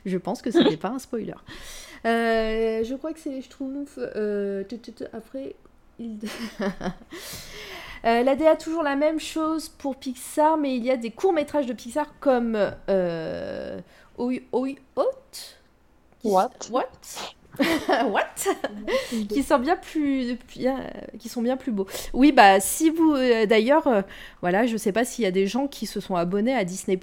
[0.06, 1.36] Je pense que ce n'est pas un spoiler.
[2.04, 4.00] je crois que c'est les Schtroumpfs.
[5.14, 5.56] après,
[6.00, 6.20] il...
[8.06, 11.66] Euh, la DA toujours la même chose pour Pixar, mais il y a des courts-métrages
[11.66, 12.56] de Pixar comme
[12.90, 13.80] euh,
[14.18, 15.06] Oi Oi Hot
[16.24, 16.50] What?
[16.72, 17.34] What?
[18.10, 18.54] What?
[19.30, 20.38] Qui sont bien plus,
[21.20, 21.88] qui sont bien plus beaux.
[22.14, 24.02] Oui, bah si vous, euh, d'ailleurs, euh,
[24.42, 27.00] voilà, je sais pas s'il y a des gens qui se sont abonnés à Disney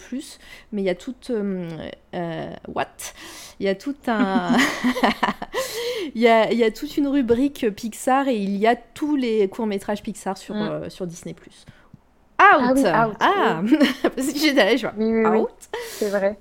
[0.72, 2.86] mais il y a toute, euh, what?
[3.60, 4.56] Il y a tout un,
[6.14, 9.16] il, y a, il y a toute une rubrique Pixar et il y a tous
[9.16, 10.90] les courts métrages Pixar sur mm.
[10.90, 11.34] sur Disney
[12.42, 12.78] Out.
[12.86, 13.16] Ah, out.
[13.20, 13.62] ah.
[14.02, 15.36] parce que j'étais je vois.
[15.36, 15.50] out.
[15.90, 16.36] C'est vrai.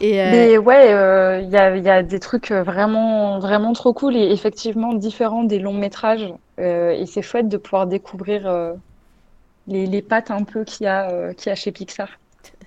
[0.00, 3.92] Et euh, Mais ouais, il euh, y, a, y, a, des trucs vraiment, vraiment trop
[3.92, 6.32] cool et effectivement différents des longs métrages.
[6.60, 8.76] Euh, et c'est chouette de pouvoir découvrir
[9.66, 12.08] les, les pattes un peu qu'il y, a, qu'il y a chez Pixar.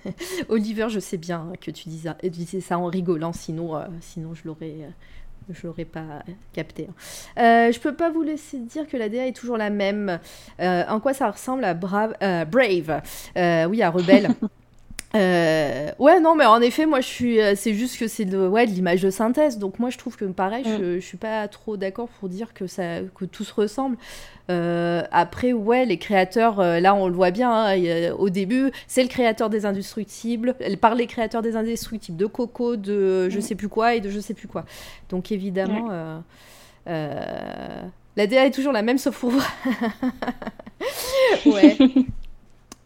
[0.48, 4.74] Oliver, je sais bien que tu disais, disais ça en rigolant, sinon, sinon je l'aurais
[5.50, 6.22] je l'aurais pas
[6.52, 6.88] capté.
[7.36, 7.70] Hein.
[7.72, 10.18] je peux pas vous laisser dire que la DA est toujours la même.
[10.60, 12.14] en quoi ça ressemble à Brave
[13.36, 14.28] Oui, à Rebelle.
[15.14, 17.40] Euh, ouais, non, mais en effet, moi, je suis.
[17.40, 19.58] Euh, c'est juste que c'est de, ouais, de l'image de synthèse.
[19.58, 21.00] Donc, moi, je trouve que pareil, je, mm.
[21.00, 23.96] je, suis pas trop d'accord pour dire que, ça, que tout se ressemble.
[24.50, 27.52] Euh, après, ouais, les créateurs, là, on le voit bien.
[27.52, 30.54] Hein, au début, c'est le créateur des Indestructibles.
[30.80, 33.42] Par les créateurs des Indestructibles, de Coco, de je mm.
[33.42, 34.64] sais plus quoi et de je sais plus quoi.
[35.10, 36.22] Donc, évidemment.
[36.86, 39.32] la DA est toujours la même, sauf pour.
[41.46, 41.76] ouais.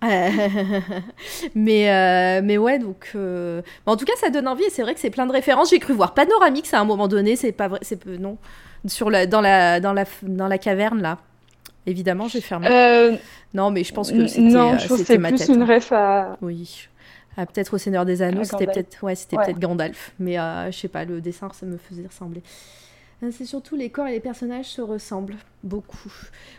[1.55, 3.11] mais, euh, mais ouais, donc.
[3.15, 5.71] Euh, en tout cas, ça donne envie et c'est vrai que c'est plein de références.
[5.71, 8.37] J'ai cru voir Panoramix à un moment donné, c'est pas vrai, c'est non.
[8.87, 11.19] Sur la, dans, la, dans, la, dans la caverne, là.
[11.87, 12.69] Évidemment, j'ai fermé.
[12.71, 13.17] Euh,
[13.55, 15.67] non, mais je pense que c'était Non, je c'était plus tête, une hein.
[15.67, 16.37] ref à.
[16.43, 16.89] Oui.
[17.37, 20.13] Ah, peut-être au Seigneur des Anneaux, c'était peut-être ouais, c'était peut-être Gandalf.
[20.19, 22.43] Mais je sais pas, le dessin, ça me faisait ressembler.
[23.31, 26.13] C'est surtout les corps et les personnages se ressemblent beaucoup.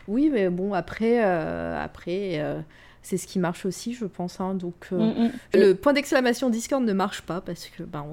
[0.08, 1.20] Oui, mais bon, après.
[1.20, 2.42] après
[3.08, 4.42] c'est ce qui marche aussi, je pense.
[4.42, 4.54] Hein.
[4.54, 5.32] Donc, euh, mm, mm.
[5.54, 8.06] le point d'exclamation Discord ne marche pas parce que ben,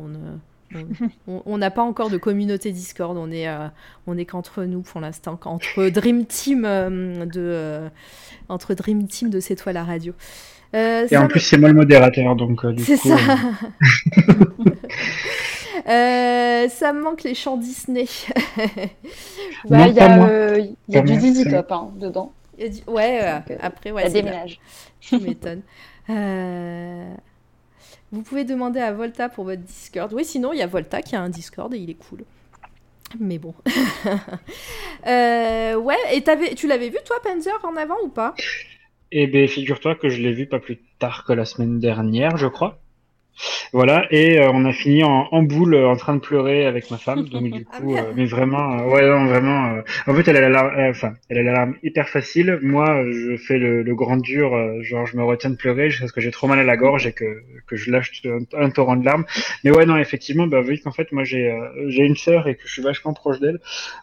[1.27, 3.19] on n'a pas encore de communauté Discord.
[3.19, 3.66] On est, euh,
[4.07, 7.91] on est qu'entre nous pour l'instant, entre Dream Team euh, de,
[8.49, 10.12] entre Dream Team de C'est toi la radio.
[10.73, 13.16] Et en plus, c'est moi le modérateur, donc C'est ça.
[16.69, 18.07] ça me manque les chants Disney.
[19.66, 22.35] Bah, il y a, y a du Dizzy Top hein, dedans.
[22.87, 24.05] Ouais, euh, après, ouais.
[24.05, 24.61] Ça déménage.
[25.01, 25.63] Tu m'étonnes.
[26.11, 27.15] Euh,
[28.13, 30.13] vous pouvez demander à Volta pour votre Discord.
[30.13, 32.25] Oui, sinon, il y a Volta qui a un Discord et il est cool.
[33.19, 33.55] Mais bon.
[35.07, 36.55] Euh, ouais, et avais...
[36.55, 38.35] tu l'avais vu, toi, Panzer, en avant ou pas?
[39.13, 42.47] Eh bien, figure-toi que je l'ai vu pas plus tard que la semaine dernière, je
[42.47, 42.81] crois.
[43.73, 46.90] Voilà, et euh, on a fini en, en, boule euh, en train de pleurer avec
[46.90, 47.24] ma femme.
[47.28, 49.78] Donc du coup, euh, mais vraiment, ouais, non, vraiment.
[50.06, 52.59] en fait, elle a l'alarme, enfin, elle a l'alarme hyper facile.
[52.62, 54.52] Moi, je fais le, le grand dur,
[54.82, 57.06] genre je me retiens de pleurer jusqu'à ce que j'ai trop mal à la gorge
[57.06, 58.23] et que, que je lâche
[58.56, 59.24] un, torrent de larmes.
[59.65, 61.52] Mais ouais, non, effectivement, bah vu qu'en fait, moi j'ai
[61.89, 63.59] j'ai une sœur et que je suis vachement proche d'elle.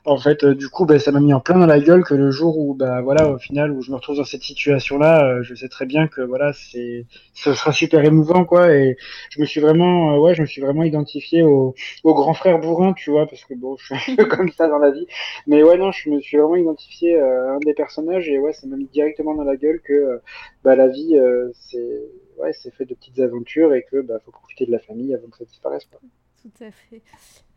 [0.06, 2.32] En fait, du coup, bah, ça m'a mis en plein dans la gueule que le
[2.32, 5.70] jour où, bah voilà, au final, où je me retrouve dans cette situation-là, je sais
[5.70, 8.98] très bien que voilà, c'est, ce sera super émouvant, quoi, et
[9.30, 11.74] je me suis vraiment, euh, ouais, je me suis vraiment identifié au,
[12.04, 14.80] grand frère bourrin, tu vois, parce que bon, je suis un peu comme ça dans
[14.80, 15.08] la vie.
[15.48, 18.54] Mais ouais, non, je me suis vraiment identifié euh, à un des personnages et ouais,
[18.54, 20.18] ça m'a mis directement dans la gueule que euh,
[20.64, 21.18] bah, la vie,
[21.54, 22.02] c'est
[22.38, 25.28] ouais, c'est fait de petites aventures et que bah, faut profiter de la famille avant
[25.28, 25.86] que ça disparaisse.
[25.86, 26.00] Quoi.
[26.42, 27.04] Tout à fait.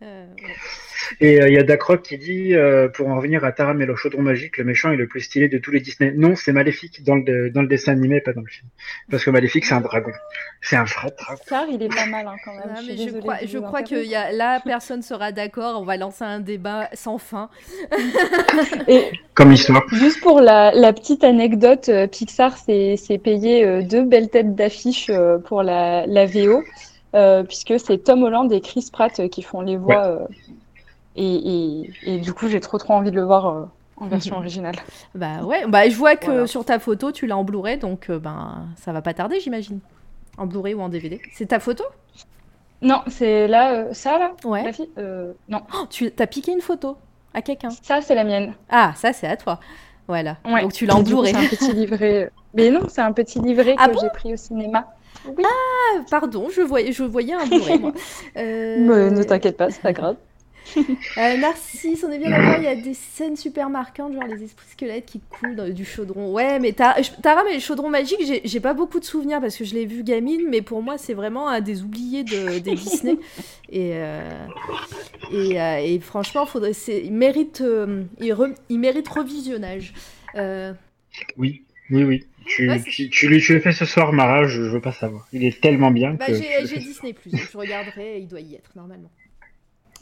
[0.02, 0.26] Euh,
[1.20, 3.86] et il euh, y a Dacroc qui dit, euh, pour en revenir à Taram et
[3.86, 6.12] le chaudron magique, le méchant est le plus stylé de tous les Disney.
[6.14, 8.68] Non, c'est Maléfique dans le, dans le dessin animé, pas dans le film.
[9.10, 10.10] Parce que Maléfique, c'est un dragon.
[10.60, 11.40] C'est un vrai dragon.
[11.48, 12.76] Car il est pas mal hein, quand même.
[12.76, 15.80] Je, crois, je crois que y a, là, personne sera d'accord.
[15.80, 17.48] On va lancer un débat sans fin.
[18.88, 19.82] et Comme histoire.
[19.92, 25.10] Juste pour la, la petite anecdote, Pixar s'est payé deux belles têtes d'affiche
[25.46, 26.62] pour la, la VO.
[27.14, 30.06] Euh, puisque c'est Tom Holland et Chris Pratt euh, qui font les voix.
[30.06, 30.26] Euh,
[31.16, 34.74] et, et, du coup, j'ai trop trop envie de le voir en version originale.
[35.14, 38.66] Bah ouais, bah je vois que sur ta photo, tu l'as en Blu-ray, donc ben
[38.76, 39.78] ça va pas tarder, j'imagine.
[40.38, 41.20] En Blu-ray ou en DVD.
[41.32, 41.84] C'est ta photo?
[42.82, 44.32] Non, c'est là, ça là?
[44.44, 44.72] Ouais.
[45.48, 45.62] non.
[45.72, 46.96] Oh, tu as piqué une photo
[47.32, 47.70] à quelqu'un?
[47.70, 48.54] Ça, c'est la mienne.
[48.68, 49.60] Ah, ça, c'est à toi.
[50.08, 50.38] Voilà.
[50.44, 51.32] Donc tu l'as en Blu-ray.
[51.32, 52.32] C'est un petit livret.
[52.54, 54.88] Mais non, c'est un petit livret ah que j'ai pris au cinéma.
[55.26, 57.92] Ah, pardon, je voyais, je voyais un bruit, moi.
[58.36, 60.16] Euh, ne t'inquiète pas, c'est pas grave.
[60.76, 64.42] euh, Narcisse, on est bien d'accord, il y a des scènes super marquantes, genre les
[64.42, 66.32] esprits squelettes qui coulent dans du chaudron.
[66.32, 66.96] Ouais, mais Tara,
[67.44, 70.48] mais le chaudron magique, j'ai pas beaucoup de souvenirs parce que je l'ai vu gamine,
[70.48, 73.18] mais pour moi, c'est vraiment un des oubliés de, des Disney.
[73.70, 74.46] Et, euh,
[75.32, 77.62] Et, et franchement, faudrait, il mérite,
[78.20, 79.94] il, mérite revisionnage.
[81.36, 82.26] Oui, oui, oui.
[82.46, 82.68] Tu,
[83.10, 85.26] tu, lui, tu le fais ce soir, Mara, je, veux pas savoir.
[85.32, 89.10] Il est tellement bien bah, J'ai Disney+, je regarderai, il doit y être, normalement.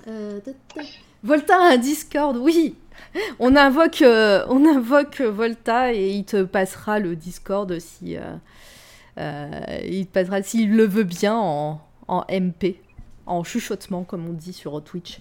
[1.22, 2.74] Volta a un Discord, oui
[3.38, 8.16] on invoque, euh, on invoque Volta et il te passera le Discord si.
[8.16, 8.36] Euh,
[9.18, 11.80] euh, il te passera s'il le veut bien en,
[12.30, 12.76] MP,
[13.26, 15.18] en chuchotement, comme on dit sur Twitch.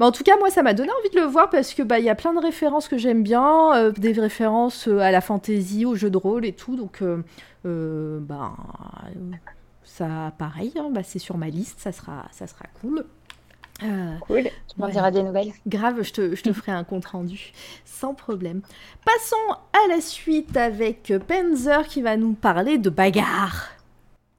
[0.00, 2.04] En tout cas, moi, ça m'a donné envie de le voir parce que bah il
[2.04, 6.10] y a plein de références que j'aime bien, des références à la fantasy, au jeu
[6.10, 6.76] de rôle et tout.
[6.76, 7.02] Donc,
[7.64, 8.52] bah,
[9.84, 13.04] ça, pareil, hein, bah, c'est sur ma liste, ça sera, ça sera cool.
[13.82, 15.52] Euh, cool, tu m'en diras des nouvelles.
[15.66, 17.52] Grave, je te, je te ferai un compte rendu,
[17.84, 18.60] sans problème.
[19.04, 23.70] Passons à la suite avec Penzer qui va nous parler de bagarre.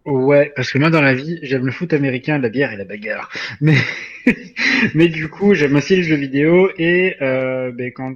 [0.10, 2.84] Ouais, parce que moi dans la vie, j'aime le foot américain, la bière et la
[2.84, 3.30] bagarre.
[3.62, 3.76] Mais,
[4.94, 8.14] mais du coup, j'aime aussi les jeux vidéo et euh, ben, quand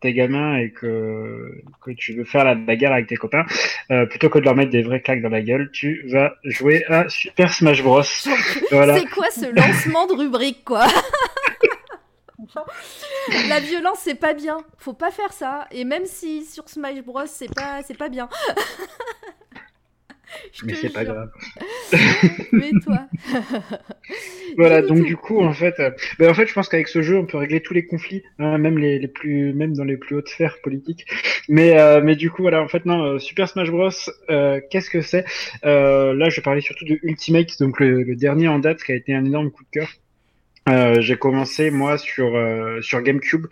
[0.00, 3.44] t'es gamin et que, que tu veux faire la bagarre avec tes copains,
[3.90, 6.84] euh, plutôt que de leur mettre des vrais claques dans la gueule, tu vas jouer
[6.86, 8.02] à Super Smash Bros.
[8.70, 8.98] voilà.
[8.98, 10.86] C'est quoi ce lancement de rubrique, quoi?
[13.48, 14.58] La violence, c'est pas bien.
[14.78, 15.66] Faut pas faire ça.
[15.70, 18.28] Et même si sur Smash Bros, c'est pas, c'est pas bien.
[20.64, 21.30] mais c'est pas grave.
[22.52, 23.06] mais toi.
[24.56, 27.18] voilà, donc du coup, en fait, euh, ben, en fait, je pense qu'avec ce jeu,
[27.18, 30.16] on peut régler tous les conflits, hein, même les, les, plus, même dans les plus
[30.16, 31.06] hautes sphères politiques.
[31.48, 33.90] Mais, euh, mais du coup, voilà, en fait, non, euh, Super Smash Bros.
[34.70, 35.24] Qu'est-ce que c'est?
[35.62, 39.14] Là, je parlais surtout de Ultimate, donc le, le dernier en date, qui a été
[39.14, 39.88] un énorme coup de cœur.
[40.68, 43.46] Euh, j'ai commencé moi sur euh, sur GameCube,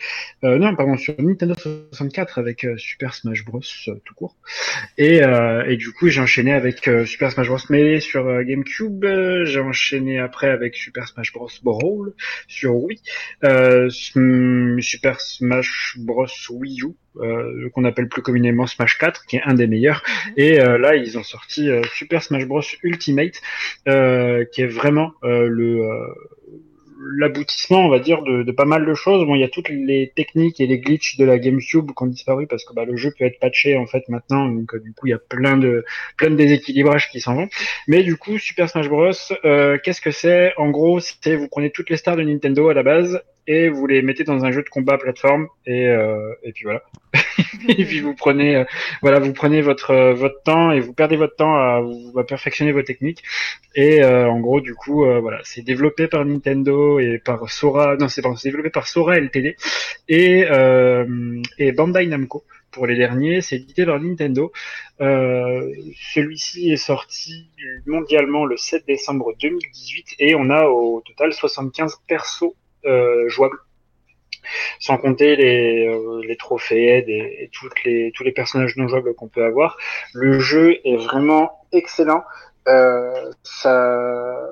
[0.44, 3.60] euh, non pardon sur Nintendo 64 avec Super Smash Bros
[4.04, 4.36] tout court,
[4.98, 5.20] et,
[5.66, 7.58] et du coup j'ai enchaîné avec Super Smash Bros.
[7.70, 9.04] Melee sur GameCube,
[9.44, 11.48] j'ai enchaîné après avec Super Smash Bros.
[11.62, 12.12] Brawl
[12.46, 13.00] sur Wii,
[13.90, 16.26] Super Smash Bros.
[16.50, 20.02] Wii U euh, qu'on appelle plus communément Smash 4, qui est un des meilleurs.
[20.06, 20.32] Mhm.
[20.36, 22.62] Et euh, là, ils ont sorti Super Smash Bros.
[22.82, 23.40] Ultimate,
[23.84, 25.88] qui est vraiment le
[27.16, 29.24] l'aboutissement, on va dire, de, pas mal de choses.
[29.24, 32.06] Bon, il y a toutes les techniques et les glitches de la GameCube qui ont
[32.06, 34.92] disparu parce que bah, le jeu peut être patché en fait maintenant, donc euh, du
[34.92, 35.84] coup il y a plein de
[36.16, 37.48] plein de déséquilibrages qui s'en vont.
[37.86, 39.10] Mais du coup, Super Smash Bros,
[39.44, 40.52] euh, qu'est-ce que c'est?
[40.56, 43.86] En gros, c'est vous prenez toutes les stars de Nintendo à la base et vous
[43.86, 46.82] les mettez dans un jeu de combat plateforme et, euh, et puis voilà.
[47.68, 48.64] et puis vous prenez euh,
[49.00, 51.82] voilà vous prenez votre euh, votre temps et vous perdez votre temps à,
[52.28, 53.22] perfectionner vos techniques
[53.74, 58.22] et en gros du coup voilà c'est développé par Nintendo et par Sora non c'est
[58.44, 59.56] développé par Sora LTD
[60.08, 60.46] et
[61.58, 64.52] et Bandai Namco pour les derniers, c'est édité par Nintendo.
[64.98, 67.48] Celui-ci est sorti
[67.86, 72.54] mondialement le 7 décembre 2018 et on a au total 75 persos
[72.88, 73.58] euh, jouables.
[74.80, 79.28] Sans compter les, euh, les trophées et, toutes les, tous les personnages non jouables qu'on
[79.28, 79.76] peut avoir.
[80.14, 82.24] Le jeu est vraiment excellent.
[82.66, 84.48] Euh, ça,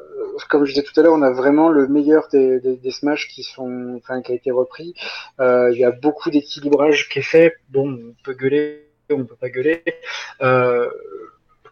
[0.50, 3.42] comme je disais tout à l'heure, on a vraiment le meilleur des, des, Smash qui
[3.42, 4.94] sont, enfin, qui a été repris.
[5.38, 7.54] Il y a beaucoup d'équilibrage qui est fait.
[7.70, 9.82] Bon, on peut gueuler, on peut pas gueuler.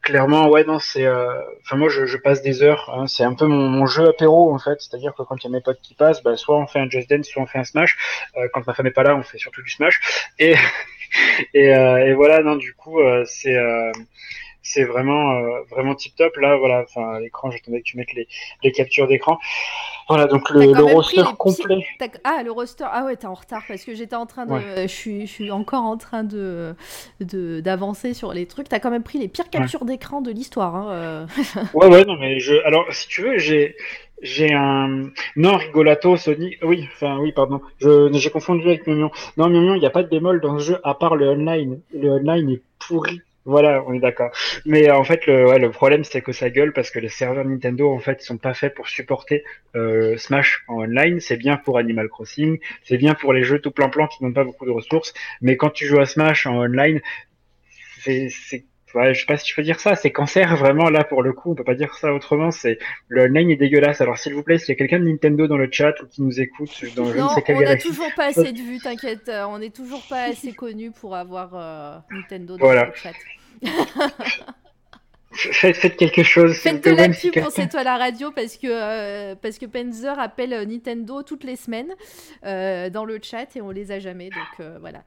[0.05, 1.07] Clairement, ouais, non, c'est.
[1.07, 2.93] Euh, enfin, moi, je, passe des heures.
[2.95, 4.79] Hein, c'est un peu mon, mon, jeu apéro, en fait.
[4.81, 6.91] C'est-à-dire que quand il y a mes potes qui passent, bah, soit on fait un
[6.91, 7.97] Just Dance, soit on fait un Smash.
[8.37, 10.29] Euh, quand ma femme est pas là, on fait surtout du Smash.
[10.39, 10.57] Et,
[11.57, 13.57] euh, et voilà, non, du coup, c'est
[14.65, 18.13] c'est vraiment euh, vraiment tip top là voilà enfin à l'écran j'attendais que tu mettes
[18.15, 18.27] les,
[18.65, 19.39] les captures d'écran.
[20.09, 21.87] Voilà donc le, le roster complet.
[22.25, 22.85] ah le roster.
[22.91, 25.51] Ah ouais t'es en retard parce que j'étais en train de je suis je suis
[25.51, 26.75] encore en train de
[27.21, 28.69] d'avancer sur les trucs.
[28.69, 31.27] T'as quand même pris les pires captures d'écran de l'histoire hein, euh.
[31.75, 33.77] ouais ouais non mais je alors si tu veux j'ai
[34.23, 37.61] j'ai un non rigolato Sony oui enfin oui pardon.
[37.79, 40.65] Je j'ai confondu avec Mion non Mion il n'y a pas de bémol dans ce
[40.65, 41.81] jeu à part le online.
[41.95, 44.31] Le online est pourri voilà, on est d'accord.
[44.65, 47.11] Mais euh, en fait, le, ouais, le problème, c'est que ça gueule parce que les
[47.11, 49.45] serveurs Nintendo, en fait, sont pas faits pour supporter
[49.77, 51.21] euh, Smash en online.
[51.21, 54.45] C'est bien pour Animal Crossing, c'est bien pour les jeux tout plan-plan qui n'ont pas
[54.45, 55.13] beaucoup de ressources.
[55.43, 57.01] Mais quand tu joues à Smash en online,
[58.01, 58.31] c'est,
[58.95, 61.33] ouais, je sais pas si je peux dire ça, c'est cancer vraiment là pour le
[61.33, 62.51] coup, on peut pas dire ça autrement.
[62.51, 64.01] C'est le online est dégueulasse.
[64.01, 66.23] Alors s'il vous plaît, s'il y a quelqu'un de Nintendo dans le chat ou qui
[66.23, 69.29] nous écoute, dans non, on a toujours pas assez de vues, t'inquiète.
[69.29, 73.13] Euh, on est toujours pas assez connu pour avoir Nintendo dans le chat.
[75.35, 76.57] Faites, quelque chose.
[76.57, 80.19] Faites de la pub pour C'est toi la radio parce que, euh, parce que Penzer
[80.19, 81.93] appelle euh, Nintendo toutes les semaines
[82.45, 84.31] euh, dans le chat et on les a jamais.
[84.31, 85.03] Donc voilà.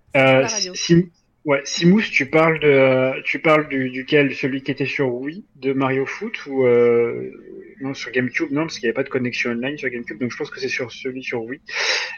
[0.74, 1.10] Si,
[1.48, 5.72] Ouais, Simous, tu parles de, tu parles du, duquel, celui qui était sur Wii, de
[5.72, 7.32] Mario Foot ou euh,
[7.80, 10.30] non sur GameCube, non parce qu'il n'y avait pas de connexion online sur GameCube, donc
[10.30, 11.62] je pense que c'est sur celui sur Wii.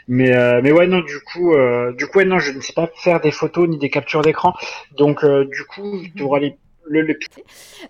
[0.08, 2.90] Mais euh, mais ouais non, du coup, euh, du coup non, je ne sais pas
[3.04, 4.56] faire des photos ni des captures d'écran,
[4.98, 6.58] donc du coup, tu auras les
[6.90, 7.20] le,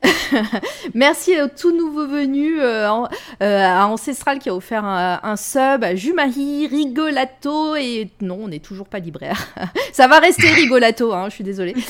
[0.93, 3.05] Merci au tout nouveau venu euh, euh,
[3.41, 8.87] à Ancestral qui a offert un, sub, à Jumahi, Rigolato et non, on n'est toujours
[8.87, 9.47] pas libraire.
[9.93, 11.75] Ça va rester Rigolato, hein, je suis désolée.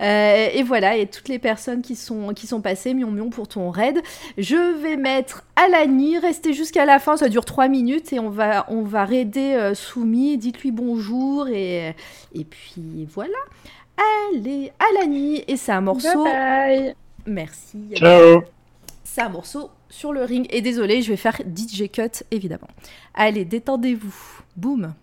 [0.00, 3.48] Euh, et voilà, et toutes les personnes qui sont, qui sont passées, mion mion pour
[3.48, 4.00] ton raid.
[4.36, 8.64] Je vais mettre Alani, restez jusqu'à la fin, ça dure 3 minutes et on va,
[8.68, 11.96] on va raider Soumi, dites-lui bonjour et,
[12.32, 13.38] et puis voilà.
[13.98, 16.24] Allez, Alani, et c'est un morceau.
[16.24, 16.94] Bye
[17.26, 17.78] Merci.
[17.94, 18.42] Ciao.
[19.04, 20.46] C'est un morceau sur le ring.
[20.50, 22.68] Et désolé, je vais faire DJ cut évidemment.
[23.14, 24.14] Allez, détendez-vous.
[24.56, 24.94] Boum.